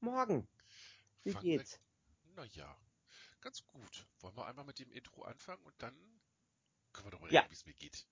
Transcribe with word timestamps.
Morgen. 0.00 0.46
Wie 1.24 1.34
wir- 1.34 1.40
geht's? 1.40 1.80
Naja, 2.36 2.76
ganz 3.40 3.64
gut. 3.66 4.06
Wollen 4.20 4.36
wir 4.36 4.46
einmal 4.46 4.64
mit 4.64 4.78
dem 4.78 4.90
Intro 4.92 5.22
anfangen 5.24 5.62
und 5.64 5.74
dann 5.78 5.94
können 6.92 7.06
wir 7.06 7.10
darüber 7.10 7.32
Ja. 7.32 7.40
reden, 7.40 7.50
wie 7.50 7.54
es 7.54 7.66
mir 7.66 7.74
geht. 7.74 8.06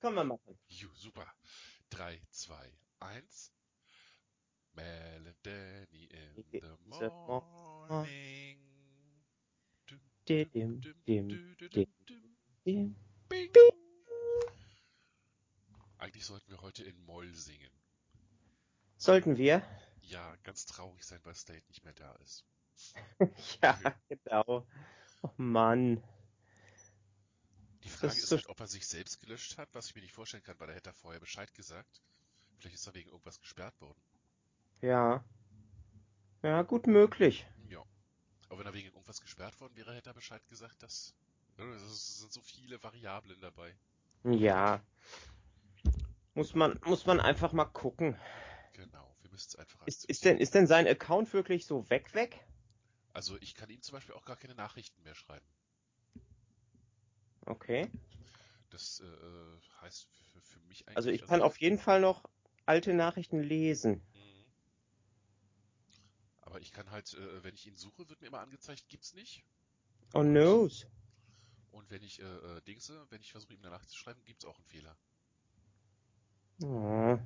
Können 0.00 0.16
wir 0.16 0.24
machen. 0.24 0.58
Ju, 0.68 0.88
super. 0.94 1.26
3, 1.90 2.20
2, 2.30 2.72
1. 3.00 3.52
Mel 4.74 5.26
and 5.28 5.36
Danny 5.46 6.04
in 6.04 6.44
the 6.52 6.76
morning. 6.86 8.58
Dim, 10.28 10.50
dim. 10.52 10.80
Dim. 11.06 11.66
Bing. 12.64 12.96
Eigentlich 15.98 16.24
sollten 16.24 16.50
wir 16.50 16.60
heute 16.62 16.84
in 16.84 16.98
Moll 17.04 17.32
singen. 17.34 17.70
Sollten 18.96 19.36
wir? 19.36 19.62
Ja, 20.02 20.34
ganz 20.42 20.66
traurig 20.66 21.04
sein, 21.04 21.20
weil 21.24 21.34
State 21.34 21.64
nicht 21.68 21.84
mehr 21.84 21.94
da 21.94 22.12
ist. 22.16 22.44
ja, 23.62 23.78
genau. 24.08 24.66
Oh 25.22 25.30
Mann. 25.36 26.02
Die 27.84 27.88
Frage 27.88 28.12
ist 28.12 28.18
ist 28.18 28.28
so 28.28 28.36
halt, 28.36 28.48
ob 28.48 28.60
er 28.60 28.66
sich 28.66 28.86
selbst 28.86 29.20
gelöscht 29.20 29.58
hat, 29.58 29.68
was 29.72 29.88
ich 29.88 29.94
mir 29.94 30.02
nicht 30.02 30.14
vorstellen 30.14 30.42
kann, 30.42 30.58
weil 30.58 30.68
er 30.68 30.76
hätte 30.76 30.90
er 30.90 30.94
vorher 30.94 31.20
Bescheid 31.20 31.52
gesagt. 31.54 32.00
Vielleicht 32.58 32.76
ist 32.76 32.86
er 32.86 32.94
wegen 32.94 33.10
irgendwas 33.10 33.40
gesperrt 33.40 33.80
worden. 33.80 34.00
Ja. 34.80 35.24
Ja, 36.42 36.62
gut 36.62 36.86
möglich. 36.86 37.46
Ja. 37.68 37.82
Aber 38.48 38.60
wenn 38.60 38.66
er 38.66 38.74
wegen 38.74 38.88
irgendwas 38.88 39.20
gesperrt 39.20 39.60
worden 39.60 39.76
wäre, 39.76 39.94
hätte 39.94 40.10
er 40.10 40.14
Bescheid 40.14 40.46
gesagt, 40.48 40.82
dass. 40.82 41.14
Es 41.58 42.20
sind 42.20 42.32
so 42.32 42.40
viele 42.40 42.82
Variablen 42.82 43.40
dabei. 43.40 43.76
Ja. 44.24 44.80
Muss 46.34 46.54
man, 46.54 46.80
muss 46.86 47.04
man 47.04 47.20
einfach 47.20 47.52
mal 47.52 47.66
gucken. 47.66 48.16
Genau, 48.72 49.11
müssen 49.32 49.48
es 49.48 49.56
einfach 49.56 49.86
Ist, 49.86 50.04
ist 50.04 50.24
denn, 50.24 50.38
ist 50.38 50.54
denn 50.54 50.66
sein 50.66 50.86
Account 50.86 51.32
wirklich 51.32 51.66
so 51.66 51.88
weg, 51.90 52.14
weg? 52.14 52.44
Also 53.12 53.36
ich 53.40 53.54
kann 53.54 53.68
ihm 53.70 53.82
zum 53.82 53.94
Beispiel 53.94 54.14
auch 54.14 54.24
gar 54.24 54.36
keine 54.36 54.54
Nachrichten 54.54 55.02
mehr 55.02 55.14
schreiben. 55.14 55.46
Okay. 57.46 57.90
Das 58.70 59.00
äh, 59.00 59.80
heißt 59.80 60.06
für, 60.32 60.40
für 60.40 60.60
mich 60.60 60.86
eigentlich. 60.86 60.96
Also 60.96 61.10
ich 61.10 61.26
kann 61.26 61.42
auf 61.42 61.60
jeden 61.60 61.78
Fall 61.78 62.00
noch 62.00 62.22
alte 62.64 62.94
Nachrichten 62.94 63.40
lesen. 63.42 64.02
Mhm. 64.14 64.44
Aber 66.42 66.60
ich 66.60 66.70
kann 66.72 66.90
halt, 66.90 67.12
äh, 67.14 67.42
wenn 67.42 67.54
ich 67.54 67.66
ihn 67.66 67.76
suche, 67.76 68.08
wird 68.08 68.20
mir 68.20 68.28
immer 68.28 68.40
angezeigt, 68.40 68.88
gibt's 68.88 69.14
nicht. 69.14 69.44
Oh 70.14 70.22
no. 70.22 70.68
Und 71.70 71.90
wenn 71.90 72.02
ich 72.02 72.20
äh, 72.20 72.24
äh, 72.24 72.60
Dingse, 72.62 73.06
wenn 73.10 73.20
ich 73.20 73.32
versuche, 73.32 73.54
ihm 73.54 73.60
eine 73.60 73.70
Nachricht 73.70 73.90
zu 73.90 73.96
schreiben, 73.96 74.22
gibt's 74.24 74.44
auch 74.44 74.56
einen 74.56 74.66
Fehler. 74.66 74.96
Oh. 76.62 77.18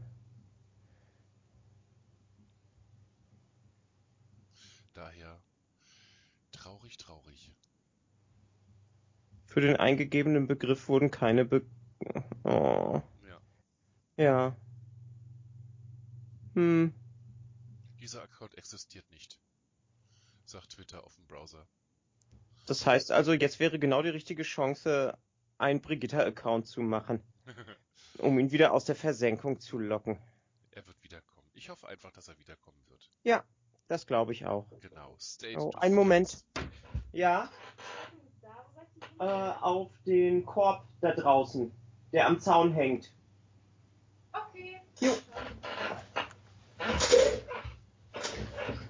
Daher 4.97 5.43
traurig, 6.53 6.97
traurig. 6.97 7.53
Für 9.45 9.61
den 9.61 9.77
eingegebenen 9.77 10.47
Begriff 10.47 10.89
wurden 10.89 11.11
keine 11.11 11.45
Be 11.45 11.67
Oh. 12.45 13.03
Ja. 13.29 13.41
Ja. 14.17 14.57
Hm. 16.55 16.95
Dieser 18.01 18.23
Account 18.23 18.57
existiert 18.57 19.11
nicht. 19.11 19.39
Sagt 20.47 20.71
Twitter 20.71 21.05
auf 21.05 21.15
dem 21.17 21.27
Browser. 21.27 21.67
Das 22.67 22.87
heißt 22.87 23.13
also, 23.13 23.35
jetzt 23.35 23.61
wäre 23.61 23.79
genau 23.79 24.01
die 24.01 24.09
richtige 24.09 24.45
Chance, 24.45 25.19
einen 25.59 25.83
Brigitta-Account 25.83 26.67
zu 26.67 26.81
machen, 26.81 27.23
um 28.19 28.39
ihn 28.39 28.51
wieder 28.51 28.73
aus 28.73 28.87
der 28.87 28.97
Versenkung 28.97 29.61
zu 29.61 29.79
locken. 29.79 30.19
er 30.71 30.87
wird 30.87 31.03
wiederkommen. 31.03 31.51
Ich 31.53 31.69
hoffe 31.69 31.87
einfach, 31.87 32.13
dass 32.13 32.29
er 32.29 32.39
wiederkommen 32.39 32.83
wird. 32.89 33.11
Ja, 33.25 33.45
das 33.89 34.07
glaube 34.07 34.33
ich 34.33 34.47
auch. 34.47 34.67
Genau. 34.81 35.17
State 35.19 35.59
Oh, 35.61 35.71
einen 35.79 35.95
Moment. 35.95 36.45
Ja. 37.13 37.51
Äh, 39.19 39.25
auf 39.25 39.91
den 40.05 40.45
Korb 40.45 40.85
da 41.01 41.13
draußen, 41.13 41.73
der 42.13 42.27
am 42.27 42.39
Zaun 42.41 42.73
hängt. 42.73 43.11
Okay. 44.33 44.81
Jo. 45.01 45.13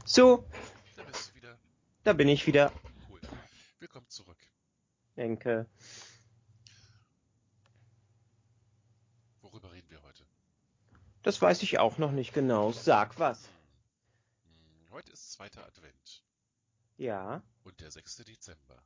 So, 0.05 0.45
Da 0.97 1.03
bist 1.05 1.31
du 1.31 1.35
wieder. 1.37 1.57
da 2.05 2.13
bin 2.13 2.29
ich 2.29 2.47
wieder. 2.47 2.73
Cool. 3.11 3.21
Willkommen 3.79 4.09
zurück. 4.09 4.39
Denke. 5.17 5.67
Worüber 9.43 9.73
reden 9.73 9.91
wir 9.91 10.03
heute? 10.03 10.25
Das 11.23 11.41
weiß 11.41 11.63
ich 11.63 11.79
auch 11.79 11.99
noch 11.99 12.13
nicht 12.13 12.33
genau. 12.33 12.73
Sag 12.73 13.19
was. 13.19 13.49
Heute 14.97 15.13
ist 15.13 15.33
zweiter 15.33 15.63
Advent 15.67 16.25
Ja. 16.97 17.43
und 17.65 17.79
der 17.83 17.91
6. 17.91 18.17
Dezember. 18.25 18.83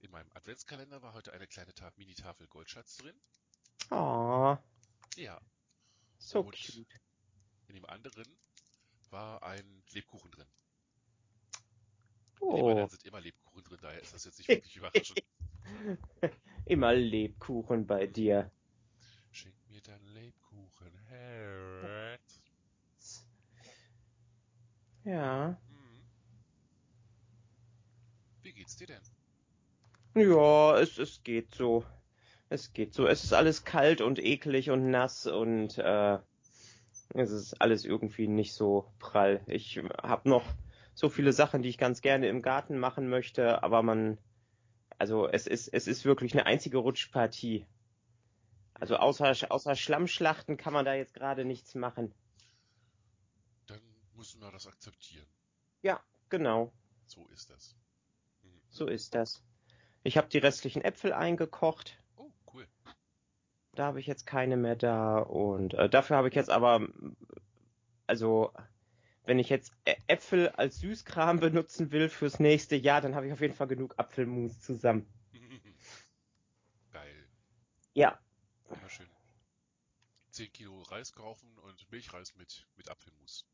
In 0.00 0.10
meinem 0.10 0.30
Adventskalender 0.32 1.02
war 1.02 1.12
heute 1.12 1.34
eine 1.34 1.46
kleine 1.46 1.74
Ta 1.74 1.92
Mini-Tafel 1.96 2.46
Goldschatz 2.48 2.96
drin. 2.96 3.14
Oh, 3.90 4.56
Ja. 5.16 5.38
so 6.16 6.40
Und- 6.40 6.52
cute. 6.56 7.00
In 7.66 7.74
dem 7.74 7.84
anderen 7.84 8.24
war 9.10 9.42
ein 9.42 9.84
Lebkuchen 9.90 10.30
drin. 10.30 10.48
Oh, 12.40 12.70
anderen 12.70 12.88
sind 12.88 13.04
immer 13.04 13.20
Lebkuchen 13.20 13.62
drin, 13.62 13.78
daher 13.82 14.00
ist 14.00 14.14
das 14.14 14.24
jetzt 14.24 14.38
nicht 14.38 14.48
wirklich 14.48 14.74
überraschend. 14.76 15.22
immer 16.64 16.94
Lebkuchen 16.94 17.86
bei 17.86 18.06
dir. 18.06 18.50
Schenk 19.32 19.54
mir 19.68 19.82
dein 19.82 20.02
Lebkuchen, 20.06 20.96
Herz. 21.08 22.21
Ja. 25.04 25.48
Hm. 25.48 25.56
Wie 28.42 28.52
geht's 28.52 28.76
dir 28.76 28.86
denn? 28.86 29.00
Ja, 30.14 30.78
es, 30.78 30.98
es 30.98 31.22
geht 31.22 31.54
so. 31.54 31.84
Es 32.48 32.72
geht 32.72 32.94
so. 32.94 33.06
Es 33.06 33.24
ist 33.24 33.32
alles 33.32 33.64
kalt 33.64 34.00
und 34.00 34.18
eklig 34.18 34.70
und 34.70 34.90
nass 34.90 35.26
und 35.26 35.78
äh, 35.78 36.18
es 37.14 37.30
ist 37.30 37.60
alles 37.60 37.84
irgendwie 37.84 38.28
nicht 38.28 38.54
so 38.54 38.92
prall. 38.98 39.42
Ich 39.46 39.80
habe 40.02 40.28
noch 40.28 40.44
so 40.94 41.08
viele 41.08 41.32
Sachen, 41.32 41.62
die 41.62 41.68
ich 41.68 41.78
ganz 41.78 42.02
gerne 42.02 42.28
im 42.28 42.42
Garten 42.42 42.78
machen 42.78 43.08
möchte, 43.08 43.62
aber 43.62 43.82
man, 43.82 44.18
also 44.98 45.28
es 45.28 45.46
ist, 45.46 45.68
es 45.68 45.86
ist 45.86 46.04
wirklich 46.04 46.32
eine 46.34 46.46
einzige 46.46 46.78
Rutschpartie. 46.78 47.66
Also 48.74 48.96
außer, 48.96 49.32
außer 49.48 49.76
Schlammschlachten 49.76 50.56
kann 50.56 50.72
man 50.72 50.84
da 50.84 50.94
jetzt 50.94 51.14
gerade 51.14 51.44
nichts 51.44 51.74
machen. 51.74 52.12
Müssen 54.22 54.40
wir 54.40 54.52
das 54.52 54.68
akzeptieren. 54.68 55.26
Ja, 55.82 56.00
genau. 56.28 56.72
So 57.06 57.26
ist 57.26 57.50
das. 57.50 57.74
Mhm. 58.44 58.60
So 58.68 58.86
ist 58.86 59.16
das. 59.16 59.42
Ich 60.04 60.16
habe 60.16 60.28
die 60.28 60.38
restlichen 60.38 60.80
Äpfel 60.80 61.12
eingekocht. 61.12 61.98
Oh, 62.14 62.30
cool. 62.54 62.68
Da 63.72 63.86
habe 63.86 63.98
ich 63.98 64.06
jetzt 64.06 64.24
keine 64.24 64.56
mehr 64.56 64.76
da 64.76 65.18
und 65.18 65.74
äh, 65.74 65.88
dafür 65.88 66.18
habe 66.18 66.28
ich 66.28 66.36
jetzt 66.36 66.50
aber, 66.50 66.86
also 68.06 68.52
wenn 69.24 69.40
ich 69.40 69.48
jetzt 69.48 69.72
Äpfel 70.06 70.50
als 70.50 70.78
Süßkram 70.78 71.40
benutzen 71.40 71.90
will 71.90 72.08
fürs 72.08 72.38
nächste 72.38 72.76
Jahr, 72.76 73.00
dann 73.00 73.16
habe 73.16 73.26
ich 73.26 73.32
auf 73.32 73.40
jeden 73.40 73.54
Fall 73.54 73.66
genug 73.66 73.98
Apfelmus 73.98 74.60
zusammen. 74.60 75.04
Geil. 76.92 77.26
Ja, 77.94 78.20
Immer 78.70 78.88
schön 78.88 79.08
10 80.30 80.52
Kilo 80.52 80.80
Reis 80.82 81.12
kaufen 81.12 81.58
und 81.58 81.90
Milchreis 81.90 82.36
mit, 82.36 82.68
mit 82.76 82.88
Apfelmus. 82.88 83.48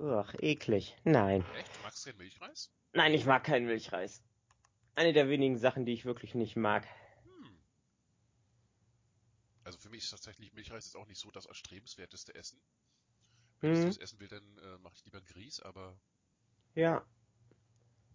Ugh, 0.00 0.24
eklig. 0.40 0.96
Nein. 1.04 1.44
Echt? 1.58 1.76
Du 1.76 1.82
magst 1.82 2.04
keinen 2.06 2.16
Milchreis? 2.16 2.70
Nein, 2.94 3.12
ich 3.12 3.26
mag 3.26 3.44
keinen 3.44 3.66
Milchreis. 3.66 4.22
Eine 4.94 5.12
der 5.12 5.28
wenigen 5.28 5.58
Sachen, 5.58 5.84
die 5.84 5.92
ich 5.92 6.06
wirklich 6.06 6.34
nicht 6.34 6.56
mag. 6.56 6.86
Hm. 7.24 7.58
Also 9.64 9.78
für 9.78 9.90
mich 9.90 10.04
ist 10.04 10.10
tatsächlich 10.10 10.54
Milchreis 10.54 10.86
jetzt 10.86 10.96
auch 10.96 11.06
nicht 11.06 11.20
so 11.20 11.30
das 11.30 11.44
erstrebenswerteste 11.44 12.34
Essen. 12.34 12.58
Wenn 13.60 13.72
ich 13.74 13.78
Hm. 13.80 13.86
das 13.88 13.98
essen 13.98 14.20
will, 14.20 14.28
dann 14.28 14.58
äh, 14.58 14.78
mache 14.78 14.94
ich 14.96 15.04
lieber 15.04 15.20
Grieß, 15.20 15.60
aber 15.60 16.00
Ja. 16.74 17.04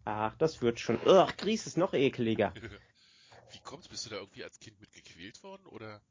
Ach, 0.06 0.36
das 0.38 0.62
wird 0.62 0.80
schon. 0.80 1.00
Ugh, 1.06 1.32
Grieß 1.38 1.68
ist 1.68 1.78
noch 1.78 1.94
ekliger. 1.94 2.52
wie 3.52 3.60
kommt's? 3.60 3.88
Bist 3.88 4.08
du 4.08 4.10
da 4.10 4.16
irgendwie 4.18 4.44
als 4.44 4.60
Kind 4.60 4.80
mit 4.80 4.92
gequält 4.92 5.44
worden 5.44 5.68
oder? 5.68 6.02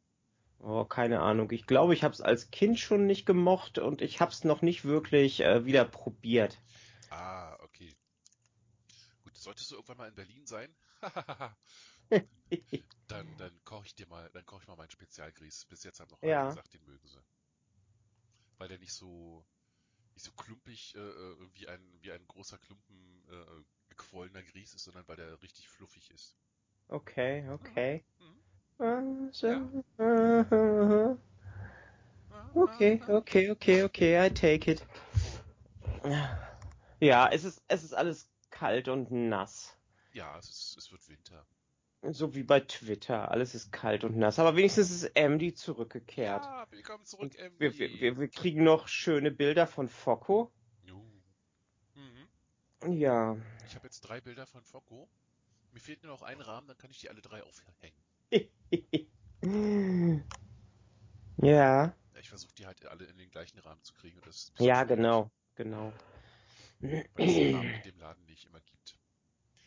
Oh, 0.58 0.84
keine 0.84 1.20
Ahnung. 1.20 1.50
Ich 1.52 1.64
glaube, 1.66 1.94
ich 1.94 2.02
habe 2.02 2.12
es 2.12 2.20
als 2.20 2.50
Kind 2.50 2.80
schon 2.80 3.06
nicht 3.06 3.24
gemocht 3.24 3.78
und 3.78 4.02
ich 4.02 4.20
habe 4.20 4.32
es 4.32 4.42
noch 4.42 4.62
nicht 4.62 4.84
wirklich 4.84 5.40
äh, 5.42 5.64
wieder 5.64 5.84
probiert. 5.84 6.58
Ah, 7.10 7.56
okay. 7.62 7.96
Gut, 9.22 9.36
solltest 9.36 9.70
du 9.70 9.74
irgendwann 9.76 9.96
mal 9.96 10.08
in 10.08 10.14
Berlin 10.14 10.46
sein, 10.46 10.74
dann, 13.06 13.36
dann 13.38 13.64
koche 13.64 13.86
ich 13.86 13.94
dir 13.94 14.06
mal, 14.06 14.28
dann 14.32 14.44
koche 14.44 14.62
ich 14.62 14.68
mal 14.68 14.76
meinen 14.76 14.90
Spezialgrieß. 14.90 15.64
Bis 15.66 15.84
jetzt 15.84 16.00
haben 16.00 16.10
noch 16.10 16.22
Ja. 16.22 16.30
alle 16.30 16.42
gesagt, 16.42 16.74
den 16.74 16.84
mögen 16.84 17.06
sie. 17.08 17.24
Weil 18.58 18.66
der 18.68 18.78
nicht 18.78 18.92
so, 18.92 19.46
nicht 20.14 20.24
so 20.24 20.32
klumpig 20.32 20.94
äh, 20.96 21.00
äh, 21.00 21.50
wie 21.54 21.68
ein, 21.68 21.98
wie 22.02 22.12
ein 22.12 22.26
großer 22.26 22.58
Klumpen 22.58 23.24
äh, 23.30 23.64
gequollener 23.88 24.42
Grieß 24.44 24.74
ist, 24.74 24.84
sondern 24.84 25.06
weil 25.08 25.16
der 25.16 25.42
richtig 25.42 25.68
fluffig 25.68 26.10
ist. 26.10 26.36
Okay, 26.90 27.44
okay. 27.50 28.04
Mhm. 28.18 28.43
Okay, 32.54 33.00
okay, 33.08 33.50
okay, 33.50 33.82
okay, 33.82 34.26
I 34.26 34.30
take 34.30 34.70
it. 34.70 34.84
Ja, 37.00 37.28
es 37.30 37.44
ist, 37.44 37.62
es 37.68 37.84
ist 37.84 37.92
alles 37.94 38.30
kalt 38.50 38.88
und 38.88 39.10
nass. 39.10 39.76
Ja, 40.12 40.38
es, 40.38 40.48
ist, 40.48 40.76
es 40.78 40.92
wird 40.92 41.08
Winter. 41.08 41.46
So 42.02 42.34
wie 42.34 42.42
bei 42.42 42.60
Twitter. 42.60 43.30
Alles 43.30 43.54
ist 43.54 43.72
kalt 43.72 44.04
und 44.04 44.16
nass. 44.16 44.38
Aber 44.38 44.56
wenigstens 44.56 44.90
ist 44.90 45.04
Amdy 45.14 45.54
zurückgekehrt. 45.54 46.44
Ja, 46.44 46.66
willkommen 46.70 47.04
zurück, 47.04 47.34
Emily. 47.36 47.78
wir, 47.78 48.00
wir, 48.00 48.18
wir, 48.18 48.28
kriegen 48.28 48.62
noch 48.62 48.88
schöne 48.88 49.30
Bilder 49.30 49.66
von 49.66 49.88
Focko. 49.88 50.52
Jo. 50.82 51.04
Mhm. 51.94 52.92
Ja. 52.92 53.36
Ich 53.66 53.74
habe 53.74 53.86
jetzt 53.86 54.02
drei 54.02 54.20
Bilder 54.20 54.46
von 54.46 54.62
Focko. 54.62 55.08
Mir 55.72 55.80
fehlt 55.80 56.02
nur 56.02 56.12
noch 56.12 56.22
ein 56.22 56.40
Rahmen, 56.40 56.68
dann 56.68 56.76
kann 56.76 56.90
ich 56.90 57.00
die 57.00 57.08
alle 57.08 57.22
drei 57.22 57.42
aufhängen. 57.42 57.96
ja. 61.42 61.94
Ich 62.18 62.28
versuche 62.28 62.54
die 62.54 62.66
halt 62.66 62.84
alle 62.86 63.04
in 63.04 63.18
den 63.18 63.30
gleichen 63.30 63.58
Rahmen 63.60 63.82
zu 63.82 63.92
kriegen. 63.94 64.16
Und 64.16 64.26
das 64.26 64.52
Ja, 64.58 64.84
genau. 64.84 65.30
Genau. 65.56 65.92
Weil 66.80 67.28
es 67.28 67.34
den 67.34 67.54
Rahmen 67.54 67.74
in 67.74 67.82
dem 67.82 67.98
Laden 67.98 68.24
nicht 68.26 68.46
immer 68.46 68.60
gibt. 68.60 68.98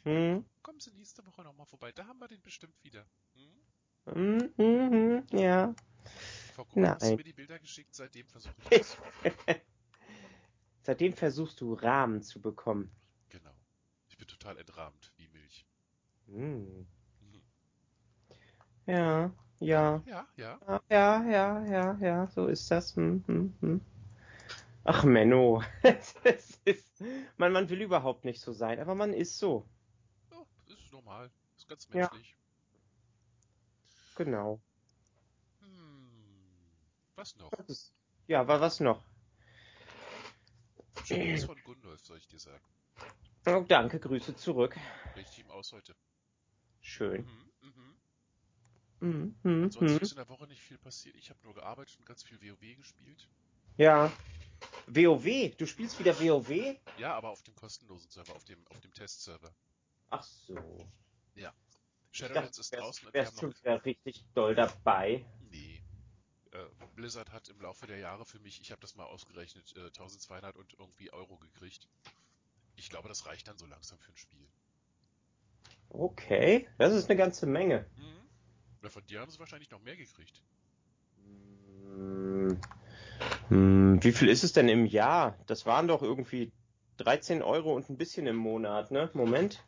Hm? 0.04 0.46
Kommen 0.62 0.80
Sie 0.80 0.92
nächste 0.92 1.26
Woche 1.26 1.44
nochmal 1.44 1.66
vorbei, 1.66 1.92
da 1.92 2.06
haben 2.08 2.20
wir 2.20 2.28
den 2.28 2.42
bestimmt 2.42 2.76
wieder. 2.84 3.06
Hm? 3.36 4.14
Hm, 4.14 4.54
hm, 4.58 4.92
hm, 4.92 5.28
ja. 5.38 5.76
Focko, 6.54 6.82
hast 6.82 7.12
du 7.12 7.16
mir 7.16 7.24
die 7.24 7.34
Bilder 7.34 7.60
geschickt? 7.60 7.94
Seitdem 7.94 8.28
versuche 8.28 8.56
ich 8.60 8.70
das. 8.70 8.98
Seitdem 10.82 11.14
versuchst 11.14 11.60
du 11.60 11.74
Rahmen 11.74 12.22
zu 12.24 12.42
bekommen. 12.42 12.90
genau. 13.30 13.54
Ich 14.08 14.18
bin 14.18 14.28
total 14.28 14.58
entrahmt, 14.58 15.12
wie 15.18 15.28
Milch. 15.28 15.66
Hm. 16.28 16.88
Ja, 18.88 19.32
ja. 19.60 20.02
Ja, 20.06 20.28
ja. 20.38 20.60
Ja, 20.68 20.82
ja, 20.90 21.24
ja, 21.30 21.66
ja, 21.66 21.98
ja, 22.02 22.28
so 22.28 22.48
ist 22.48 22.72
das. 22.72 22.96
Hm, 22.96 23.24
hm, 23.28 23.54
hm. 23.62 23.82
Ach, 24.86 25.04
Menno. 25.04 25.62
Es 25.84 26.16
ist, 26.66 27.04
man, 27.38 27.52
man 27.52 27.70
will 27.70 27.82
überhaupt 27.82 28.26
nicht 28.26 28.42
so 28.42 28.54
sein, 28.54 28.80
aber 28.80 28.96
man 28.96 29.14
ist 29.14 29.38
so. 29.38 29.66
Ja, 30.32 30.44
das 30.66 30.80
ist 30.80 30.92
normal. 30.92 31.30
Das 31.54 31.64
ist 31.64 31.70
ganz 31.70 31.90
Ja. 31.90 31.96
menschlich. 32.00 32.36
Genau. 34.16 34.60
Hm. 35.62 36.72
Was 37.16 37.36
noch? 37.36 37.52
Ist, 37.68 37.92
ja, 38.28 38.42
aber 38.42 38.62
was 38.62 38.80
noch? 38.80 39.02
Schön 41.04 41.34
was 41.34 41.44
von 41.44 41.62
Gundolf, 41.64 42.02
soll 42.02 42.18
ich 42.18 42.28
dir 42.28 42.40
sagen. 42.40 42.64
Oh, 43.48 43.64
danke, 43.68 44.00
Grüße 44.00 44.36
zurück. 44.36 44.78
Richtig 45.16 45.40
ihm 45.40 45.52
aus 45.52 45.72
heute. 45.72 45.96
Schön. 46.82 47.22
Mhm, 47.22 47.47
mhm. 49.00 49.12
Hm, 49.12 49.36
hm, 49.44 49.64
Ansonsten 49.66 49.88
hm. 49.88 50.02
ist 50.02 50.12
in 50.12 50.18
der 50.18 50.30
Woche 50.30 50.48
nicht 50.48 50.62
viel 50.62 50.78
passiert. 50.78 51.16
Ich 51.16 51.30
habe 51.30 51.40
nur 51.44 51.54
gearbeitet 51.54 51.98
und 52.00 52.06
ganz 52.06 52.24
viel 52.24 52.42
WoW 52.42 52.78
gespielt. 52.78 53.28
Ja. 53.78 54.12
WoW, 54.88 55.56
du 55.56 55.66
spielst 55.66 56.00
wieder 56.00 56.20
WoW? 56.20 56.78
Ja, 56.98 57.14
aber 57.16 57.30
auf 57.30 57.44
dem 57.44 57.56
kostenlosen 57.56 58.10
Server, 58.10 58.36
auf 58.36 58.44
dem, 58.46 58.66
auf 58.68 58.80
dem 58.82 58.94
Testserver. 58.94 59.54
Ach 60.10 60.24
so. 60.24 60.88
Dachte, 62.18 62.34
Shadowlands 62.34 62.58
ist 62.58 62.72
wärst, 62.72 62.84
draußen 62.84 63.08
und 63.08 63.14
wir 63.14 63.22
haben 63.22 63.26
wärst 63.28 63.42
du 63.42 63.48
noch. 63.48 63.60
wieder 63.60 63.86
richtig 63.86 64.26
doll 64.34 64.56
dabei. 64.56 65.26
Nee. 65.52 65.84
Äh, 66.52 66.66
Blizzard 66.96 67.32
hat 67.32 67.50
im 67.50 67.62
Laufe 67.62 67.88
der 67.88 67.98
Jahre 67.98 68.26
für 68.26 68.40
mich, 68.40 68.62
ich 68.62 68.72
habe 68.72 68.82
das 68.82 68.96
mal 68.96 69.06
ausgerechnet, 69.06 69.74
äh, 69.76 69.86
1200 69.88 70.56
und 70.56 70.74
irgendwie 70.80 71.12
Euro 71.12 71.38
gekriegt. 71.38 71.88
Ich 72.76 72.90
glaube, 72.90 73.08
das 73.08 73.26
reicht 73.26 73.48
dann 73.48 73.58
so 73.58 73.66
langsam 73.66 74.00
für 74.00 74.12
ein 74.12 74.18
Spiel. 74.18 74.48
Okay, 75.90 76.68
das 76.78 76.94
ist 76.94 77.10
eine 77.10 77.18
ganze 77.18 77.46
Menge. 77.46 77.90
Mhm. 77.96 78.27
Na, 78.82 78.90
von 78.90 79.06
dir 79.06 79.20
haben 79.22 79.32
sie 79.32 79.40
wahrscheinlich 79.40 79.70
noch 79.72 79.82
mehr 79.82 79.96
gekriegt. 79.96 80.42
Hm, 81.18 82.60
hm, 83.50 84.04
wie 84.04 84.12
viel 84.12 84.30
ist 84.30 84.44
es 84.44 84.54
denn 84.54 84.70
im 84.70 84.86
Jahr? 84.86 85.38
Das 85.48 85.66
waren 85.66 85.88
doch 85.88 86.02
irgendwie 86.02 86.52
13 86.98 87.42
Euro 87.42 87.74
und 87.76 87.90
ein 87.90 87.98
bisschen 87.98 88.28
im 88.28 88.36
Monat, 88.36 88.92
ne? 88.92 89.10
Moment. 89.14 89.64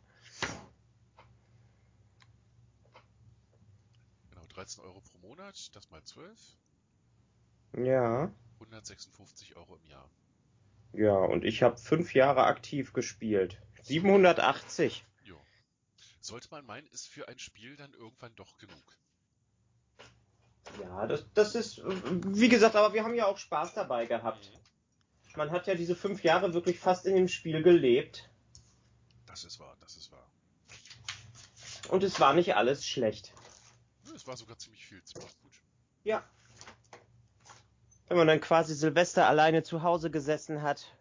Genau, 4.32 4.46
13 4.48 4.84
Euro 4.84 5.02
pro 5.02 5.18
Monat, 5.20 5.76
das 5.76 5.90
mal 5.90 6.04
12, 6.04 6.58
Ja. 7.78 8.32
156 8.60 9.56
Euro 9.56 9.76
im 9.78 9.86
Jahr. 9.86 10.10
Ja, 10.94 11.16
und 11.16 11.46
ich 11.46 11.64
habe 11.64 11.78
fünf 11.78 12.14
Jahre 12.14 12.44
aktiv 12.46 12.94
gespielt. 12.94 13.62
780. 13.84 15.06
Sollte 16.30 16.50
man 16.52 16.64
meinen, 16.64 16.86
ist 16.90 17.08
für 17.08 17.28
ein 17.28 17.40
Spiel 17.40 17.76
dann 17.76 17.92
irgendwann 17.94 18.36
doch 18.36 18.60
genug. 18.60 18.98
Ja, 20.80 21.08
das, 21.08 21.26
das 21.34 21.56
ist, 21.56 21.82
wie 21.84 22.50
gesagt, 22.50 22.76
aber 22.76 22.94
wir 22.94 23.04
haben 23.04 23.16
ja 23.16 23.26
auch 23.26 23.40
Spaß 23.40 23.74
dabei 23.74 24.06
gehabt. 24.06 24.52
Mhm. 24.54 25.38
Man 25.38 25.50
hat 25.50 25.66
ja 25.66 25.74
diese 25.74 25.96
fünf 25.96 26.24
Jahre 26.24 26.54
wirklich 26.54 26.80
fast 26.80 27.08
in 27.08 27.16
dem 27.16 27.28
Spiel 27.28 27.64
gelebt. 27.64 28.30
Das 29.26 29.44
ist 29.44 29.60
wahr, 29.60 29.76
das 29.80 29.98
ist 29.98 30.12
wahr. 30.12 30.30
Und 31.90 32.04
es 32.04 32.20
war 32.20 32.36
nicht 32.36 32.56
alles 32.56 32.86
schlecht. 32.86 33.34
Es 34.14 34.28
war 34.28 34.38
sogar 34.38 34.60
ziemlich 34.60 34.86
viel, 34.86 35.04
ziemlich 35.04 35.36
gut. 35.42 35.54
Ja. 36.04 36.24
Wenn 38.08 38.18
man 38.18 38.28
dann 38.28 38.40
quasi 38.40 38.76
Silvester 38.76 39.26
alleine 39.28 39.64
zu 39.64 39.82
Hause 39.82 40.12
gesessen 40.12 40.62
hat 40.62 40.96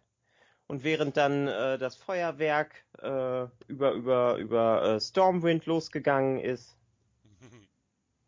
und 0.69 0.83
während 0.83 1.17
dann 1.17 1.47
äh, 1.47 1.79
das 1.79 1.95
Feuerwerk 1.95 2.85
äh, 2.99 3.47
über 3.67 3.91
über 3.93 4.37
über 4.37 4.83
äh, 4.83 5.01
Stormwind 5.01 5.65
losgegangen 5.65 6.39
ist. 6.39 6.77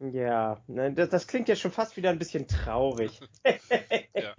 Ja, 0.03 0.59
ne, 0.65 0.91
das, 0.91 1.09
das 1.09 1.27
klingt 1.27 1.47
ja 1.47 1.55
schon 1.55 1.71
fast 1.71 1.95
wieder 1.95 2.09
ein 2.09 2.17
bisschen 2.17 2.47
traurig. 2.47 3.19
ja. 4.15 4.33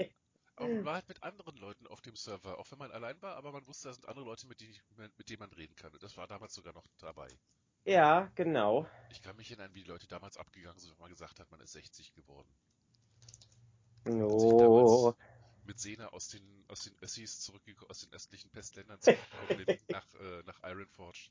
Aber 0.57 0.67
man 0.67 0.85
war 0.85 0.95
halt 0.95 1.07
mit 1.07 1.23
anderen 1.23 1.57
Leuten 1.57 1.87
auf 1.87 2.01
dem 2.01 2.17
Server, 2.17 2.59
auch 2.59 2.69
wenn 2.73 2.81
man 2.81 2.91
allein 2.91 3.23
war, 3.23 3.37
aber 3.37 3.53
man 3.53 3.65
wusste, 3.69 3.87
da 3.87 3.95
sind 3.95 4.09
andere 4.09 4.25
Leute, 4.25 4.49
mit 4.49 4.61
denen, 4.61 4.75
mit 5.17 5.31
denen 5.31 5.39
man 5.39 5.53
reden 5.53 5.77
kann. 5.77 5.93
Und 5.93 6.03
das 6.03 6.17
war 6.17 6.27
damals 6.27 6.55
sogar 6.55 6.73
noch 6.73 6.89
dabei. 6.99 7.29
Ja, 7.85 8.29
genau. 8.35 8.89
Ich 9.13 9.23
kann 9.23 9.37
mich 9.37 9.53
erinnern, 9.53 9.71
wie 9.73 9.85
die 9.85 9.89
Leute 9.89 10.09
damals 10.09 10.37
abgegangen 10.37 10.81
sind, 10.81 10.91
wenn 10.91 10.99
man 10.99 11.11
gesagt 11.11 11.39
hat, 11.39 11.49
man 11.53 11.61
ist 11.61 11.75
60 11.75 12.13
geworden. 12.13 12.49
Oh, 14.09 15.15
Mit 15.65 15.79
Sena 15.79 16.09
aus 16.09 16.29
den, 16.29 16.43
aus 16.69 16.85
den 16.85 16.95
Össis 17.01 17.41
zurückgekommen, 17.41 17.91
aus 17.91 18.01
den 18.01 18.13
östlichen 18.13 18.51
Pestländern 18.51 19.01
zurückgekommen 19.01 19.65
bin, 19.65 19.79
nach, 19.89 20.07
äh, 20.15 20.43
nach 20.45 20.63
Ironforge. 20.65 21.31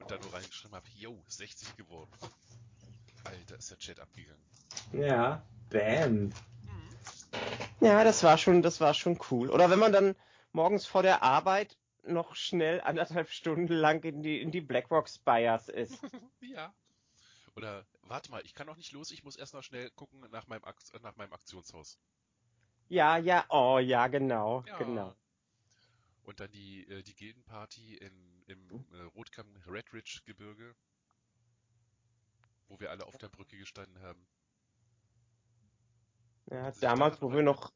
Und 0.00 0.10
dann 0.10 0.20
nur 0.20 0.32
reingeschrieben 0.32 0.76
habe, 0.76 0.86
yo, 0.94 1.22
60 1.28 1.76
geworden. 1.76 2.10
Alter, 3.24 3.56
ist 3.56 3.70
der 3.70 3.78
Chat 3.78 3.98
abgegangen. 3.98 4.42
ja, 4.92 5.44
bam. 5.70 6.32
Ja, 7.80 8.04
das 8.04 8.22
war 8.22 8.38
schon, 8.38 8.62
das 8.62 8.80
war 8.80 8.94
schon 8.94 9.18
cool. 9.30 9.50
Oder 9.50 9.70
wenn 9.70 9.78
man 9.78 9.92
dann 9.92 10.16
morgens 10.52 10.86
vor 10.86 11.02
der 11.02 11.22
Arbeit 11.22 11.76
noch 12.04 12.34
schnell 12.34 12.80
anderthalb 12.80 13.30
Stunden 13.30 13.72
lang 13.72 14.02
in 14.04 14.22
die 14.22 14.40
in 14.40 14.50
die 14.50 14.60
Blackrock 14.60 15.08
Spires 15.08 15.68
ist. 15.68 15.98
Ja. 16.40 16.72
Oder, 17.56 17.86
warte 18.02 18.30
mal, 18.30 18.42
ich 18.44 18.54
kann 18.54 18.66
noch 18.66 18.76
nicht 18.76 18.92
los, 18.92 19.10
ich 19.10 19.24
muss 19.24 19.36
erst 19.36 19.54
noch 19.54 19.62
schnell 19.62 19.90
gucken 19.90 20.20
nach 20.30 20.46
meinem, 20.46 20.64
Akt, 20.64 20.92
nach 21.02 21.16
meinem 21.16 21.32
Aktionshaus. 21.32 21.98
Ja, 22.88 23.16
ja, 23.16 23.44
oh, 23.48 23.78
ja, 23.78 24.06
genau, 24.06 24.62
Ja. 24.66 24.78
genau. 24.78 25.14
Und 26.24 26.40
dann 26.40 26.50
die, 26.50 26.86
äh, 26.88 27.02
die 27.02 27.14
Gildenparty 27.14 27.96
in, 27.96 28.44
im 28.46 28.70
äh, 28.92 29.02
Rotkamm 29.14 29.46
Red 29.68 29.92
Ridge 29.92 30.20
Gebirge, 30.24 30.74
wo 32.68 32.78
wir 32.80 32.90
alle 32.90 33.06
auf 33.06 33.16
der 33.18 33.28
Brücke 33.28 33.56
gestanden 33.56 34.00
haben. 34.02 34.26
Ja, 36.50 36.72
damals, 36.80 37.20
wo 37.22 37.32
wir 37.32 37.42
noch, 37.42 37.72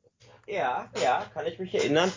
ja, 0.47 0.89
ja, 1.03 1.25
kann 1.35 1.47
ich 1.47 1.59
mich 1.59 1.75
erinnern. 1.75 2.13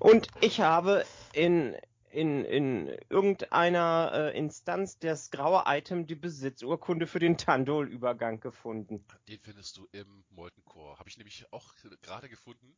Und 0.00 0.28
ich 0.40 0.60
habe 0.60 1.04
in 1.32 1.76
in 2.14 2.44
in 2.44 2.88
irgendeiner 3.10 4.12
äh, 4.14 4.38
Instanz 4.38 4.98
das 4.98 5.30
graue 5.30 5.64
Item 5.66 6.06
die 6.06 6.14
Besitzurkunde 6.14 7.06
für 7.06 7.18
den 7.18 7.36
Tandol-Übergang 7.36 8.40
gefunden. 8.40 9.04
Den 9.28 9.40
findest 9.40 9.76
du 9.76 9.88
im 9.92 10.24
Molten 10.30 10.64
Core. 10.64 10.98
Habe 10.98 11.08
ich 11.08 11.18
nämlich 11.18 11.52
auch 11.52 11.74
gerade 12.02 12.28
gefunden. 12.28 12.76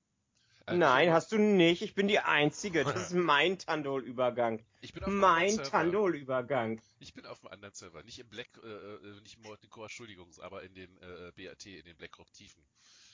Äh, 0.66 0.76
Nein, 0.76 1.12
hast 1.12 1.30
du 1.30 1.38
nicht. 1.38 1.82
Ich 1.82 1.94
bin 1.94 2.08
die 2.08 2.18
Einzige. 2.18 2.82
Das 2.82 2.96
ist 2.96 3.14
mein 3.14 3.58
Tandol-Übergang. 3.58 4.64
Ich 4.80 4.92
bin 4.92 5.04
auf 5.04 5.10
Mein. 5.10 5.56
Tandol-Übergang. 5.58 6.80
Ich 6.98 7.14
bin 7.14 7.24
auf 7.26 7.44
einem 7.44 7.52
anderen 7.52 7.74
Server. 7.74 8.02
Nicht 8.02 8.18
im 8.18 8.28
Black, 8.28 8.48
äh, 8.64 8.66
äh, 8.66 9.20
nicht 9.20 9.36
im 9.36 9.42
Molten 9.42 9.68
Core, 9.68 9.86
Entschuldigung, 9.86 10.28
aber 10.40 10.62
in 10.64 10.74
den 10.74 10.96
äh, 10.98 11.32
BAT, 11.36 11.66
in 11.66 11.84
den 11.84 11.96
Blackrock 11.96 12.32
Tiefen. 12.32 12.64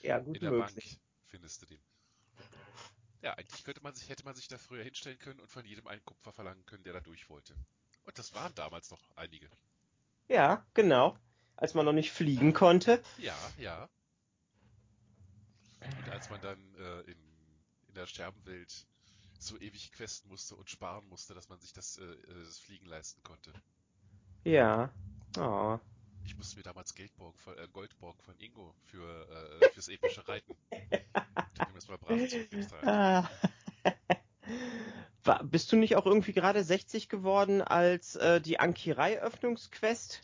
Ja, 0.00 0.18
gut 0.18 0.36
In 0.36 0.42
der 0.42 0.50
möglich. 0.52 0.98
Bank 0.98 1.00
findest 1.26 1.62
du 1.62 1.66
den. 1.66 1.80
Ja, 3.22 3.34
eigentlich 3.34 3.64
könnte 3.64 3.82
man 3.82 3.94
sich, 3.94 4.08
hätte 4.08 4.24
man 4.24 4.34
sich 4.34 4.48
da 4.48 4.58
früher 4.58 4.82
hinstellen 4.82 5.18
können 5.18 5.40
und 5.40 5.48
von 5.48 5.64
jedem 5.64 5.86
einen 5.86 6.04
Kupfer 6.04 6.32
verlangen 6.32 6.66
können, 6.66 6.82
der 6.82 6.92
da 6.92 7.00
durch 7.00 7.30
wollte. 7.30 7.54
Und 8.04 8.18
das 8.18 8.34
waren 8.34 8.54
damals 8.54 8.90
noch 8.90 9.00
einige. 9.16 9.48
Ja, 10.28 10.66
genau. 10.74 11.16
Als 11.56 11.74
man 11.74 11.84
noch 11.84 11.92
nicht 11.92 12.10
fliegen 12.10 12.52
konnte. 12.52 13.02
Ja, 13.18 13.36
ja. 13.58 13.88
Und 15.80 16.10
als 16.10 16.30
man 16.30 16.40
dann 16.40 16.74
äh, 16.74 17.00
in, 17.02 17.18
in 17.88 17.94
der 17.94 18.06
Scherbenwelt 18.06 18.86
so 19.38 19.58
ewig 19.58 19.92
questen 19.92 20.28
musste 20.28 20.56
und 20.56 20.70
sparen 20.70 21.08
musste, 21.08 21.34
dass 21.34 21.48
man 21.48 21.60
sich 21.60 21.72
das, 21.72 21.98
äh, 21.98 22.04
äh, 22.04 22.44
das 22.44 22.58
Fliegen 22.58 22.86
leisten 22.86 23.22
konnte. 23.22 23.52
Ja. 24.44 24.92
Oh. 25.38 25.78
Ich 26.24 26.36
musste 26.36 26.56
mir 26.56 26.62
damals 26.62 26.94
Geld 26.94 27.14
borgen 27.16 27.38
von, 27.38 27.56
äh, 27.58 27.68
Gold 27.72 27.96
borgen 27.98 28.20
von 28.20 28.38
Ingo 28.38 28.74
für, 28.90 29.60
äh, 29.60 29.70
fürs 29.70 29.88
epische 29.88 30.26
Reiten. 30.26 30.56
Ich 31.54 31.68
ihm 31.68 31.74
das 31.74 31.88
mal 31.88 31.98
brav. 31.98 32.18
Ah. 32.82 33.30
War, 35.24 35.44
bist 35.44 35.70
du 35.70 35.76
nicht 35.76 35.96
auch 35.96 36.06
irgendwie 36.06 36.32
gerade 36.32 36.64
60 36.64 37.08
geworden, 37.08 37.62
als 37.62 38.16
äh, 38.16 38.40
die 38.40 38.58
Ankirei-Öffnungsquest 38.58 40.22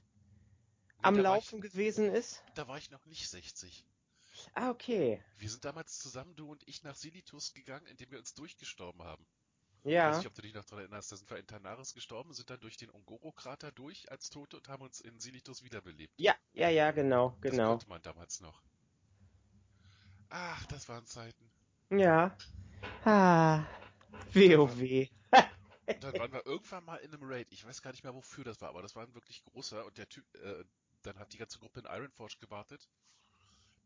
am 1.02 1.14
da 1.14 1.22
war 1.22 1.34
Laufen 1.34 1.60
gewesen 1.60 2.10
ist? 2.10 2.42
Da 2.54 2.66
war 2.66 2.78
ich 2.78 2.90
noch 2.90 3.04
nicht 3.06 3.28
60. 3.28 3.84
Ah, 4.54 4.70
okay. 4.70 5.22
Wir 5.36 5.50
sind 5.50 5.64
damals 5.64 5.98
zusammen, 5.98 6.34
du 6.34 6.50
und 6.50 6.66
ich, 6.66 6.82
nach 6.82 6.96
Silitus 6.96 7.54
gegangen, 7.54 7.86
indem 7.86 8.10
wir 8.10 8.18
uns 8.18 8.34
durchgestorben 8.34 9.02
haben. 9.02 9.24
Ich 9.86 10.02
weiß 10.04 10.16
Ja. 10.16 10.18
nicht, 10.18 10.26
ob 10.26 10.34
du 10.34 10.42
dich 10.42 10.54
noch 10.54 10.64
daran 10.64 10.84
erinnerst. 10.84 11.12
Da 11.12 11.16
sind 11.16 11.30
wir 11.30 11.38
in 11.38 11.46
Tanaris 11.46 11.92
gestorben, 11.94 12.32
sind 12.32 12.48
dann 12.50 12.60
durch 12.60 12.76
den 12.76 12.90
Ongoro-Krater 12.90 13.72
durch 13.72 14.10
als 14.10 14.30
Tote 14.30 14.56
und 14.56 14.68
haben 14.68 14.82
uns 14.82 15.00
in 15.00 15.18
Silitus 15.20 15.62
wiederbelebt. 15.64 16.14
Ja, 16.18 16.34
ja, 16.52 16.68
ja, 16.68 16.90
genau, 16.90 17.34
Das 17.46 17.50
genau. 17.50 17.64
konnte 17.64 17.88
man 17.88 18.00
damals 18.02 18.40
noch. 18.40 18.62
Ach, 20.30 20.64
das 20.68 20.88
waren 20.88 21.04
Zeiten. 21.06 21.52
Ja. 21.90 22.36
Ah. 23.04 23.64
WoW. 24.34 25.08
Und 25.86 26.02
dann 26.04 26.16
waren 26.18 26.32
wir 26.32 26.46
irgendwann 26.46 26.84
mal 26.84 26.96
in 26.96 27.12
einem 27.12 27.22
Raid. 27.24 27.48
Ich 27.50 27.64
weiß 27.66 27.82
gar 27.82 27.90
nicht 27.92 28.04
mehr, 28.04 28.14
wofür 28.14 28.44
das 28.44 28.60
war, 28.60 28.68
aber 28.70 28.82
das 28.82 28.94
war 28.96 29.02
ein 29.04 29.14
wirklich 29.14 29.42
großer. 29.44 29.84
Und 29.86 29.98
der 29.98 30.08
Typ, 30.08 30.24
äh, 30.36 30.64
dann 31.02 31.18
hat 31.18 31.32
die 31.32 31.38
ganze 31.38 31.58
Gruppe 31.58 31.80
in 31.80 31.86
Ironforge 31.86 32.36
gewartet, 32.38 32.88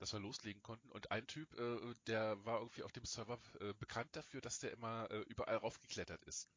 dass 0.03 0.13
wir 0.13 0.21
loslegen 0.21 0.63
konnten. 0.63 0.91
Und 0.91 1.11
ein 1.13 1.27
Typ, 1.27 1.49
äh, 1.59 1.95
der 2.09 2.45
war 2.45 2.59
irgendwie 2.59 2.83
auf 2.83 2.93
dem 2.93 3.05
Server 3.05 3.39
äh, 3.61 3.73
bekannt 3.75 4.15
dafür, 4.17 4.41
dass 4.41 4.59
der 4.59 4.73
immer 4.73 5.09
äh, 5.11 5.21
überall 5.29 5.57
raufgeklettert 5.57 6.25
ist. 6.25 6.49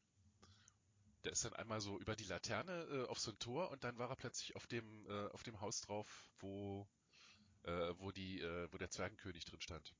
Der 1.24 1.32
ist 1.32 1.44
dann 1.44 1.54
einmal 1.54 1.80
so 1.80 1.98
über 1.98 2.16
die 2.16 2.24
Laterne 2.24 2.72
äh, 2.90 3.06
auf 3.06 3.20
so 3.20 3.30
ein 3.30 3.38
Tor 3.38 3.70
und 3.70 3.84
dann 3.84 3.98
war 3.98 4.10
er 4.10 4.16
plötzlich 4.16 4.56
auf 4.56 4.66
dem 4.66 5.06
äh, 5.08 5.28
auf 5.28 5.44
dem 5.44 5.60
Haus 5.60 5.80
drauf, 5.80 6.28
wo 6.40 6.88
äh, 7.62 7.94
wo 7.98 8.10
die 8.10 8.40
äh, 8.40 8.68
wo 8.72 8.78
der 8.78 8.90
Zwergenkönig 8.90 9.44
drin 9.44 9.60
stand. 9.60 9.94